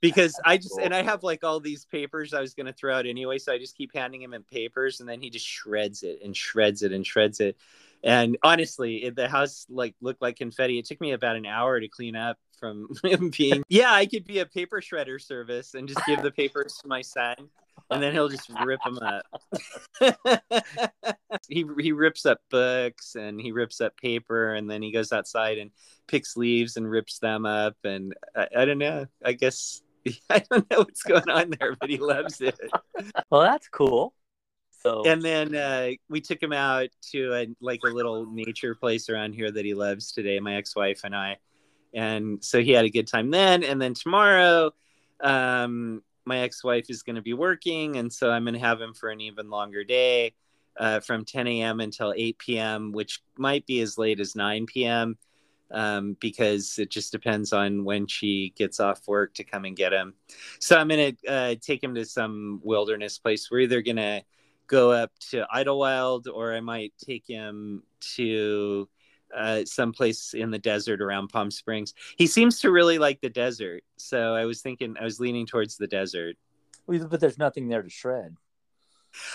Because 0.01 0.39
i 0.45 0.57
just 0.57 0.77
cool. 0.77 0.85
and 0.85 0.95
i 0.95 1.03
have 1.03 1.25
like 1.25 1.43
all 1.43 1.59
these 1.59 1.85
papers 1.85 2.33
i 2.33 2.41
was 2.41 2.55
going 2.55 2.69
to 2.69 2.73
throw 2.73 2.95
out 2.95 3.05
anyway 3.05 3.37
so 3.37 3.53
i 3.53 3.59
just 3.59 3.77
keep 3.77 3.91
handing 3.93 4.23
him 4.23 4.33
in 4.33 4.45
papers 4.45 5.01
and 5.01 5.09
then 5.09 5.21
he 5.21 5.29
just 5.29 5.45
shreds 5.45 6.05
it 6.05 6.21
and 6.23 6.37
shreds 6.37 6.85
it 6.85 6.93
and 6.93 7.05
shreds 7.05 7.41
it. 7.41 7.57
And 8.05 8.39
honestly 8.45 9.03
it, 9.03 9.17
the 9.17 9.27
house 9.29 9.67
like 9.69 9.97
looked 10.01 10.23
like 10.23 10.37
confetti. 10.37 10.79
It 10.79 10.85
took 10.85 11.01
me 11.01 11.11
about 11.11 11.35
an 11.35 11.47
hour 11.47 11.81
to 11.81 11.89
clean 11.89 12.15
up 12.15 12.39
from 12.59 12.89
him 13.03 13.31
being 13.37 13.65
yeah 13.69 13.93
i 13.93 14.07
could 14.07 14.25
be 14.25 14.41
a 14.41 14.47
paper 14.47 14.81
shredder 14.81 15.21
service 15.21 15.75
and 15.75 15.89
just 15.89 16.01
give 16.07 16.23
the 16.23 16.31
papers 16.31 16.79
to 16.83 16.89
my 16.89 17.03
son 17.03 17.37
and 17.91 18.03
then 18.03 18.12
he'll 18.12 18.28
just 18.28 18.51
rip 18.64 18.80
them 18.82 18.99
up. 18.99 19.24
He, 21.49 21.64
he 21.78 21.93
rips 21.93 22.26
up 22.26 22.41
books 22.51 23.14
and 23.14 23.41
he 23.41 23.53
rips 23.53 23.80
up 23.80 23.97
paper 23.97 24.55
and 24.55 24.68
then 24.68 24.82
he 24.82 24.93
goes 24.93 25.12
outside 25.12 25.57
and 25.57 25.70
picks 26.07 26.36
leaves 26.36 26.76
and 26.76 26.89
rips 26.89 27.18
them 27.18 27.47
up 27.47 27.76
and 27.84 28.14
i, 28.36 28.49
I 28.59 28.64
don't 28.64 28.78
know. 28.78 29.07
I 29.24 29.32
guess 29.32 29.82
i 30.30 30.43
don't 30.51 30.70
know 30.70 30.78
what's 30.78 31.03
going 31.03 31.28
on 31.30 31.53
there 31.59 31.74
but 31.80 31.89
he 31.89 31.97
loves 31.97 32.41
it. 32.41 32.59
Well, 33.30 33.43
that's 33.43 33.68
cool. 33.68 34.14
So 34.82 35.05
and 35.07 35.22
then 35.22 35.55
uh, 35.55 35.91
we 36.09 36.20
took 36.20 36.43
him 36.43 36.53
out 36.53 36.89
to 37.12 37.34
a 37.34 37.47
like 37.61 37.80
a 37.84 37.89
little 37.89 38.26
nature 38.26 38.74
place 38.74 39.09
around 39.09 39.34
here 39.34 39.51
that 39.51 39.64
he 39.64 39.74
loves 39.74 40.12
today 40.12 40.39
my 40.41 40.57
ex-wife 40.57 41.01
and 41.05 41.16
i. 41.16 41.36
And 41.95 42.45
so 42.45 42.61
he 42.61 42.72
had 42.72 42.84
a 42.84 42.91
good 42.91 43.07
time 43.07 43.30
then. 43.30 43.64
And 43.64 43.80
then 43.80 43.95
tomorrow 43.95 44.72
um, 45.20 46.03
my 46.29 46.41
ex-wife 46.41 46.87
is 46.89 47.03
going 47.03 47.16
to 47.16 47.22
be 47.22 47.35
working 47.35 47.97
and 47.97 48.12
so 48.12 48.31
i'm 48.31 48.45
going 48.45 48.55
to 48.55 48.61
have 48.61 48.81
him 48.81 48.95
for 48.95 49.11
an 49.11 49.20
even 49.20 49.51
longer 49.51 49.83
day 49.83 50.33
uh, 50.79 51.01
from 51.01 51.24
10 51.24 51.49
a.m 51.49 51.81
until 51.81 52.14
8 52.16 52.39
p.m 52.39 52.93
which 52.93 53.22
might 53.37 53.66
be 53.66 53.81
as 53.81 53.99
late 53.99 54.20
as 54.20 54.37
9 54.37 54.66
p.m 54.66 55.18
um, 55.70 56.16
because 56.20 56.79
it 56.79 56.91
just 56.91 57.12
depends 57.12 57.53
on 57.53 57.85
when 57.85 58.07
she 58.07 58.53
gets 58.57 58.81
off 58.81 59.07
work 59.07 59.35
to 59.35 59.45
come 59.45 59.64
and 59.64 59.76
get 59.76 59.93
him. 59.93 60.14
So 60.61 60.79
i'm 60.79 60.89
going 60.89 61.16
to 61.16 61.31
uh, 61.31 61.55
take 61.61 61.83
him 61.83 61.95
to 61.95 62.05
some 62.05 62.61
wilderness 62.62 63.18
place. 63.18 63.51
We're 63.51 63.61
either 63.61 63.83
going 63.83 63.97
to 63.97 64.22
go 64.66 64.93
up 64.93 65.12
to 65.31 65.47
Idyllwild 65.55 66.26
or 66.33 66.55
i 66.55 66.61
might 66.61 66.93
take 66.99 67.26
him 67.26 67.83
to 68.16 68.89
uh, 69.37 69.64
someplace 69.64 70.35
in 70.35 70.51
the 70.51 70.59
desert 70.59 71.01
around 71.01 71.29
Palm 71.29 71.51
Springs. 71.51 71.95
He 72.16 72.26
seems 72.26 72.61
to 72.61 72.70
really 72.70 72.99
like 72.99 73.20
the 73.20 73.31
desert, 73.31 73.85
so 73.97 74.35
I 74.35 74.45
was 74.45 74.61
thinking 74.61 74.97
I 75.01 75.05
was 75.05 75.20
leaning 75.20 75.47
towards 75.47 75.76
the 75.76 75.87
desert. 75.87 76.37
but 76.87 77.20
there's 77.20 77.39
nothing 77.39 77.68
there 77.68 77.83
to 77.83 77.91
shred. 77.91 78.37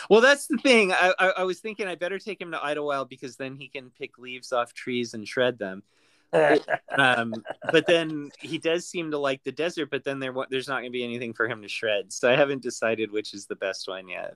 Well, 0.10 0.22
that's 0.22 0.48
the 0.48 0.58
thing. 0.58 0.92
I, 0.92 1.14
I, 1.20 1.28
I 1.38 1.44
was 1.44 1.60
thinking 1.60 1.88
I 1.88 1.96
better 1.96 2.20
take 2.20 2.40
him 2.40 2.52
to 2.52 2.58
Idyllwild 2.58 3.10
because 3.10 3.36
then 3.36 3.56
he 3.56 3.68
can 3.68 3.90
pick 3.90 4.18
leaves 4.18 4.52
off 4.54 4.74
trees 4.74 5.14
and 5.14 5.28
shred 5.28 5.58
them. 5.58 5.84
Um, 6.96 7.34
but 7.72 7.86
then 7.88 8.32
he 8.40 8.58
does 8.58 8.88
seem 8.88 9.12
to 9.12 9.18
like 9.18 9.44
the 9.44 9.52
desert, 9.52 9.90
but 9.92 10.04
then 10.04 10.20
there 10.20 10.34
there's 10.50 10.68
not 10.68 10.82
going 10.82 10.86
to 10.86 10.92
be 10.92 11.04
anything 11.04 11.34
for 11.34 11.48
him 11.48 11.62
to 11.62 11.68
shred. 11.68 12.14
So 12.14 12.32
I 12.32 12.36
haven't 12.36 12.62
decided 12.62 13.12
which 13.12 13.34
is 13.34 13.46
the 13.46 13.56
best 13.56 13.88
one 13.88 14.08
yet. 14.08 14.36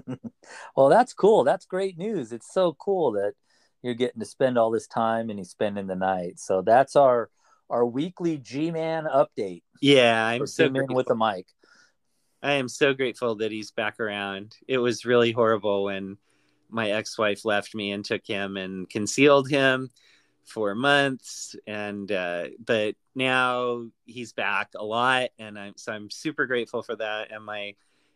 well, 0.76 0.88
that's 0.88 1.12
cool. 1.14 1.44
That's 1.44 1.64
great 1.66 1.98
news. 1.98 2.32
It's 2.32 2.52
so 2.52 2.74
cool 2.74 3.12
that 3.12 3.34
you're 3.82 3.94
getting 3.94 4.20
to 4.20 4.26
spend 4.26 4.58
all 4.58 4.70
this 4.70 4.86
time 4.86 5.30
and 5.30 5.38
he's 5.38 5.50
spending 5.50 5.86
the 5.86 5.96
night. 5.96 6.38
So 6.38 6.62
that's 6.62 6.96
our 6.96 7.30
our 7.68 7.84
weekly 7.84 8.38
G 8.38 8.70
Man 8.70 9.04
update. 9.04 9.62
Yeah, 9.80 10.24
I'm 10.24 10.46
so 10.46 10.68
grateful. 10.68 10.96
with 10.96 11.06
the 11.06 11.16
mic. 11.16 11.46
I 12.42 12.54
am 12.54 12.68
so 12.68 12.92
grateful 12.92 13.36
that 13.36 13.52
he's 13.52 13.70
back 13.70 14.00
around. 14.00 14.56
It 14.66 14.78
was 14.78 15.04
really 15.04 15.32
horrible 15.32 15.84
when 15.84 16.18
my 16.68 16.90
ex-wife 16.90 17.44
left 17.44 17.74
me 17.74 17.92
and 17.92 18.04
took 18.04 18.26
him 18.26 18.56
and 18.56 18.88
concealed 18.88 19.48
him 19.48 19.90
for 20.44 20.74
months 20.74 21.54
and 21.66 22.10
uh, 22.10 22.46
but 22.64 22.96
now 23.14 23.84
he's 24.06 24.32
back 24.32 24.70
a 24.74 24.84
lot 24.84 25.30
and 25.38 25.58
I'm 25.58 25.74
so 25.76 25.92
I'm 25.92 26.10
super 26.10 26.46
grateful 26.46 26.82
for 26.82 26.96
that 26.96 27.30
and 27.30 27.44
my 27.44 27.74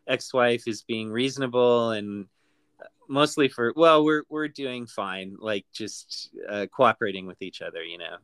ex-wife 0.08 0.66
is 0.66 0.82
being 0.82 1.10
reasonable 1.10 1.90
and 1.90 2.26
mostly 3.08 3.48
for 3.48 3.72
well 3.76 4.04
we're 4.04 4.22
we're 4.28 4.48
doing 4.48 4.86
fine 4.86 5.36
like 5.38 5.64
just 5.72 6.30
uh, 6.48 6.66
cooperating 6.74 7.26
with 7.26 7.40
each 7.40 7.62
other 7.62 7.82
you 7.82 7.98
know 7.98 8.16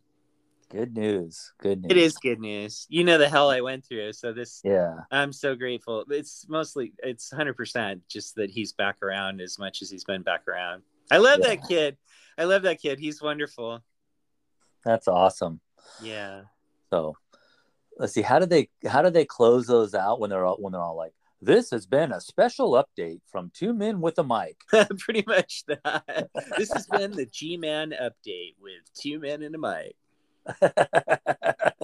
Good 0.71 0.97
news. 0.97 1.53
Good 1.59 1.83
news. 1.83 1.91
it 1.91 1.97
is 1.99 2.17
good 2.17 2.41
news 2.41 2.87
you 2.89 3.05
know 3.05 3.19
the 3.19 3.29
hell 3.29 3.51
I 3.51 3.61
went 3.61 3.85
through 3.85 4.15
so 4.15 4.33
this 4.33 4.63
Yeah. 4.65 5.01
I'm 5.11 5.31
so 5.33 5.55
grateful. 5.55 6.05
It's 6.09 6.47
mostly 6.49 6.95
it's 7.03 7.31
100% 7.31 8.01
just 8.09 8.37
that 8.37 8.49
he's 8.51 8.73
back 8.73 9.03
around 9.03 9.43
as 9.43 9.59
much 9.59 9.83
as 9.83 9.91
he's 9.91 10.05
been 10.05 10.23
back 10.23 10.49
around. 10.49 10.83
I 11.11 11.19
love 11.19 11.41
Yeah. 11.43 11.49
that 11.49 11.69
kid. 11.69 11.99
I 12.39 12.45
love 12.45 12.63
that 12.63 12.81
kid. 12.81 12.99
He's 12.99 13.21
wonderful. 13.21 13.83
That's 14.83 15.09
awesome. 15.09 15.61
Yeah. 16.03 16.43
So 16.91 17.17
let's 17.99 18.15
see. 18.15 18.23
How 18.23 18.39
do 18.39 18.47
they 18.47 18.71
how 18.89 19.03
do 19.03 19.11
they 19.11 19.27
close 19.27 19.67
those 19.67 19.95
out 19.95 20.21
when 20.21 20.31
they're 20.31 20.47
all 20.47 20.57
when 20.57 20.73
they're 20.73 20.81
all 20.81 20.97
like, 20.97 21.13
this 21.45 21.70
has 21.72 21.86
been 21.86 22.12
a 22.12 22.20
special 22.20 22.72
update 22.82 23.20
from 23.30 23.51
two 23.53 23.72
men 23.74 24.01
with 24.01 24.16
a 24.18 24.24
mic. 24.24 24.57
Pretty 24.99 25.24
much 25.26 25.64
that. 25.66 26.30
This 26.57 26.72
has 26.72 26.86
been 26.86 27.11
the 27.11 27.26
G-Man 27.26 27.93
update 28.01 28.55
with 28.61 28.80
two 28.95 29.18
men 29.18 29.43
and 29.43 29.55
a 29.55 29.59
mic. 29.59 29.97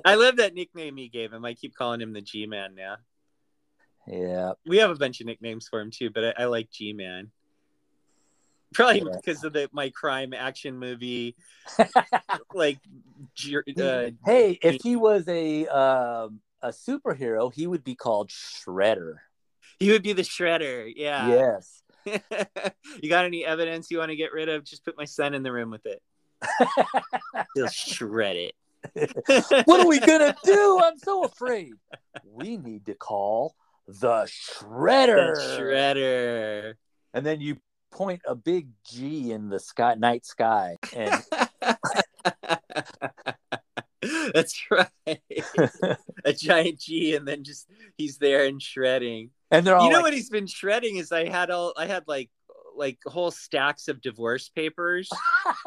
I 0.04 0.14
love 0.14 0.36
that 0.36 0.54
nickname 0.54 0.96
he 0.96 1.08
gave 1.08 1.32
him. 1.32 1.44
I 1.44 1.54
keep 1.54 1.74
calling 1.74 2.00
him 2.00 2.12
the 2.12 2.20
G-Man 2.20 2.74
now. 2.76 2.96
yeah. 4.06 4.52
We 4.64 4.78
have 4.78 4.90
a 4.90 4.94
bunch 4.96 5.20
of 5.20 5.26
nicknames 5.26 5.66
for 5.68 5.80
him 5.80 5.90
too, 5.90 6.10
but 6.10 6.24
I, 6.38 6.42
I 6.42 6.44
like 6.46 6.70
G-Man. 6.70 7.30
Probably 8.74 9.00
Yeah. 9.00 9.16
because 9.16 9.42
of 9.44 9.54
the 9.54 9.68
my 9.72 9.90
crime 9.90 10.32
action 10.34 10.78
movie, 10.78 11.34
like, 12.54 12.78
uh, 13.80 14.10
hey, 14.26 14.58
if 14.62 14.82
he 14.82 14.94
was 14.94 15.26
a 15.26 15.66
um, 15.68 16.40
a 16.60 16.68
superhero, 16.68 17.52
he 17.52 17.66
would 17.66 17.82
be 17.82 17.94
called 17.94 18.28
Shredder. 18.28 19.14
he 19.80 19.90
would 19.90 20.02
be 20.02 20.12
the 20.12 20.22
Shredder. 20.22 20.92
Yeah. 20.94 21.28
Yes. 21.28 21.82
you 22.06 23.08
got 23.08 23.24
any 23.24 23.44
evidence 23.44 23.90
you 23.90 23.98
want 23.98 24.10
to 24.10 24.16
get 24.16 24.32
rid 24.32 24.48
of? 24.48 24.64
Just 24.64 24.84
put 24.84 24.96
my 24.96 25.04
son 25.04 25.34
in 25.34 25.42
the 25.42 25.52
room 25.52 25.70
with 25.70 25.86
it. 25.86 26.02
He'll 27.54 27.68
shred 27.68 28.36
it. 28.36 28.54
what 29.66 29.80
are 29.80 29.86
we 29.86 29.98
gonna 29.98 30.34
do? 30.44 30.80
I'm 30.82 30.98
so 30.98 31.24
afraid. 31.24 31.72
We 32.24 32.56
need 32.56 32.86
to 32.86 32.94
call 32.94 33.54
the 33.86 34.28
Shredder. 34.30 35.34
The 35.34 35.58
shredder. 35.58 36.74
And 37.12 37.26
then 37.26 37.40
you 37.40 37.58
point 37.90 38.22
a 38.26 38.34
big 38.34 38.68
G 38.88 39.32
in 39.32 39.48
the 39.48 39.58
sky, 39.58 39.94
night 39.94 40.24
sky, 40.24 40.76
and 40.94 41.22
That's 44.34 44.60
right. 44.70 44.88
a 46.24 46.32
giant 46.32 46.78
G, 46.80 47.14
and 47.16 47.26
then 47.26 47.44
just 47.44 47.68
he's 47.96 48.18
there 48.18 48.44
and 48.44 48.62
shredding. 48.62 49.30
And 49.50 49.66
they're 49.66 49.76
all 49.76 49.84
you 49.84 49.90
know 49.90 49.96
like, 49.96 50.04
what 50.04 50.12
he's 50.14 50.30
been 50.30 50.46
shredding 50.46 50.96
is 50.96 51.10
I 51.10 51.28
had 51.28 51.50
all 51.50 51.72
I 51.76 51.86
had 51.86 52.04
like 52.06 52.30
like 52.78 52.98
whole 53.04 53.30
stacks 53.30 53.88
of 53.88 54.00
divorce 54.00 54.48
papers 54.48 55.10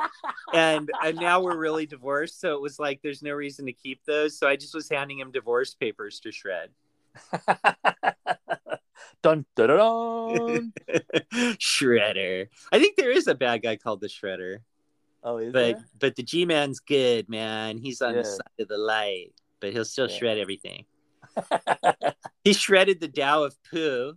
and 0.54 0.90
and 1.04 1.18
now 1.18 1.42
we're 1.42 1.58
really 1.58 1.86
divorced 1.86 2.40
so 2.40 2.54
it 2.54 2.62
was 2.62 2.80
like 2.80 3.02
there's 3.04 3.22
no 3.22 3.34
reason 3.34 3.66
to 3.66 3.74
keep 3.74 4.00
those 4.06 4.40
so 4.40 4.48
i 4.48 4.56
just 4.56 4.74
was 4.74 4.90
handing 4.90 5.20
him 5.20 5.32
divorce 5.32 5.76
papers 5.76 6.22
to 6.22 6.32
shred 6.32 6.70
dun, 9.22 9.46
dun, 9.56 9.68
dun, 9.68 9.78
dun. 9.78 10.74
shredder 11.60 12.48
i 12.72 12.80
think 12.80 12.96
there 12.96 13.12
is 13.12 13.28
a 13.28 13.36
bad 13.36 13.62
guy 13.62 13.76
called 13.76 14.00
the 14.00 14.08
shredder 14.08 14.60
Oh, 15.24 15.38
is 15.38 15.54
but 15.54 15.76
there? 15.76 15.86
but 16.00 16.16
the 16.16 16.24
g-man's 16.24 16.80
good 16.80 17.30
man 17.30 17.78
he's 17.78 18.02
on 18.02 18.16
Yeah. 18.16 18.22
the 18.22 18.26
side 18.28 18.60
of 18.60 18.68
the 18.68 18.78
light 18.78 19.34
but 19.60 19.72
he'll 19.74 19.86
still 19.86 20.10
Yeah. 20.10 20.18
shred 20.18 20.38
everything 20.38 20.86
he 22.44 22.54
shredded 22.54 23.00
the 23.00 23.08
Tao 23.08 23.44
of 23.44 23.56
Pooh, 23.70 24.14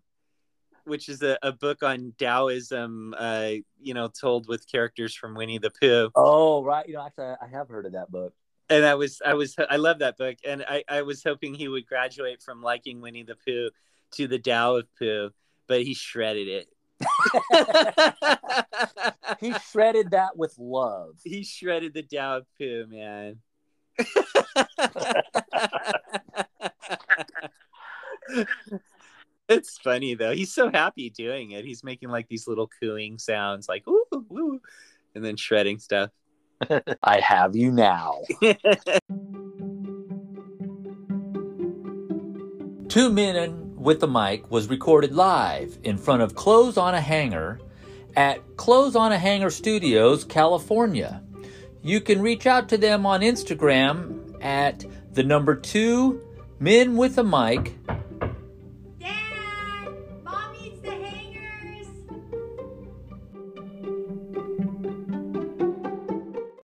which 0.84 1.09
is 1.09 1.22
a, 1.22 1.38
a 1.42 1.52
book 1.52 1.82
on 1.82 2.12
Taoism, 2.18 3.14
uh, 3.16 3.50
you 3.80 3.94
know, 3.94 4.09
told 4.09 4.48
with 4.48 4.70
characters 4.70 5.14
from 5.14 5.34
Winnie 5.34 5.59
the 5.59 5.70
Pooh. 5.70 6.11
oh, 6.16 6.64
right. 6.64 6.86
You 6.88 6.94
know, 6.94 7.07
actually, 7.07 7.34
I 7.40 7.46
have 7.52 7.68
heard 7.68 7.86
of 7.86 7.92
that 7.92 8.11
book. 8.11 8.34
And 8.70 8.84
I 8.84 8.94
was, 8.94 9.20
I 9.24 9.34
was, 9.34 9.55
I 9.59 9.76
love 9.76 9.98
that 10.00 10.16
book, 10.16 10.38
and 10.44 10.64
I, 10.66 10.82
I 10.88 11.02
was 11.02 11.22
hoping 11.22 11.55
he 11.55 11.68
would 11.68 11.86
graduate 11.86 12.42
from 12.42 12.62
liking 12.62 13.00
Winnie 13.00 13.22
the 13.22 13.36
Pooh 13.46 13.70
to 14.12 14.26
the 14.26 14.38
Tao 14.38 14.76
of 14.76 14.86
Pooh, 14.98 15.30
but 15.68 15.82
he 15.82 15.94
shredded 15.94 16.48
it. 16.48 16.66
He 19.40 19.52
shredded 19.70 20.11
that 20.12 20.36
with 20.36 20.55
love. 20.59 21.16
he 21.24 21.42
shredded 21.44 21.94
the 21.94 22.02
Tao 22.02 22.42
Pooh, 22.59 22.86
man. 22.88 23.38
it's 29.48 29.78
funny 29.78 30.14
though. 30.14 30.32
He's 30.32 30.52
so 30.52 30.70
happy 30.70 31.09
doing 31.11 31.52
it. 31.52 31.64
He's 31.64 31.84
making 31.84 32.09
like 32.11 32.28
these 32.28 32.48
little 32.48 32.68
cooing 32.80 33.18
sounds, 33.18 33.68
like 33.68 33.86
ooh, 33.88 34.05
ooh, 34.14 34.61
and 35.14 35.24
then 35.24 35.36
shredding 35.36 35.78
stuff. 35.78 36.11
I 37.02 37.20
have 37.20 37.57
you 37.57 37.70
now. 37.70 38.20
Two 42.88 43.11
Men 43.11 43.36
with 43.85 44.01
the 44.01 44.09
Mic 44.09 44.51
was 44.51 44.70
recorded 44.70 45.12
live 45.12 45.76
in 45.85 45.99
front 45.99 46.22
of 46.22 46.35
Clothes 46.35 46.78
on 46.78 46.95
a 46.95 47.01
Hanger 47.03 47.61
at 48.16 48.57
Clothes 48.57 48.97
on 48.97 49.12
a 49.12 49.18
Hanger 49.18 49.51
Studios, 49.51 50.24
California. 50.24 51.22
You 51.82 52.01
can 52.01 52.22
reach 52.22 52.47
out 52.47 52.70
to 52.70 52.78
them 52.78 53.05
on 53.05 53.20
Instagram 53.20 54.43
at 54.43 54.87
the 55.12 55.22
number 55.22 55.55
two 55.55 56.22
Men 56.59 56.97
with 56.97 57.18
a 57.18 57.24
Mic 57.24 57.76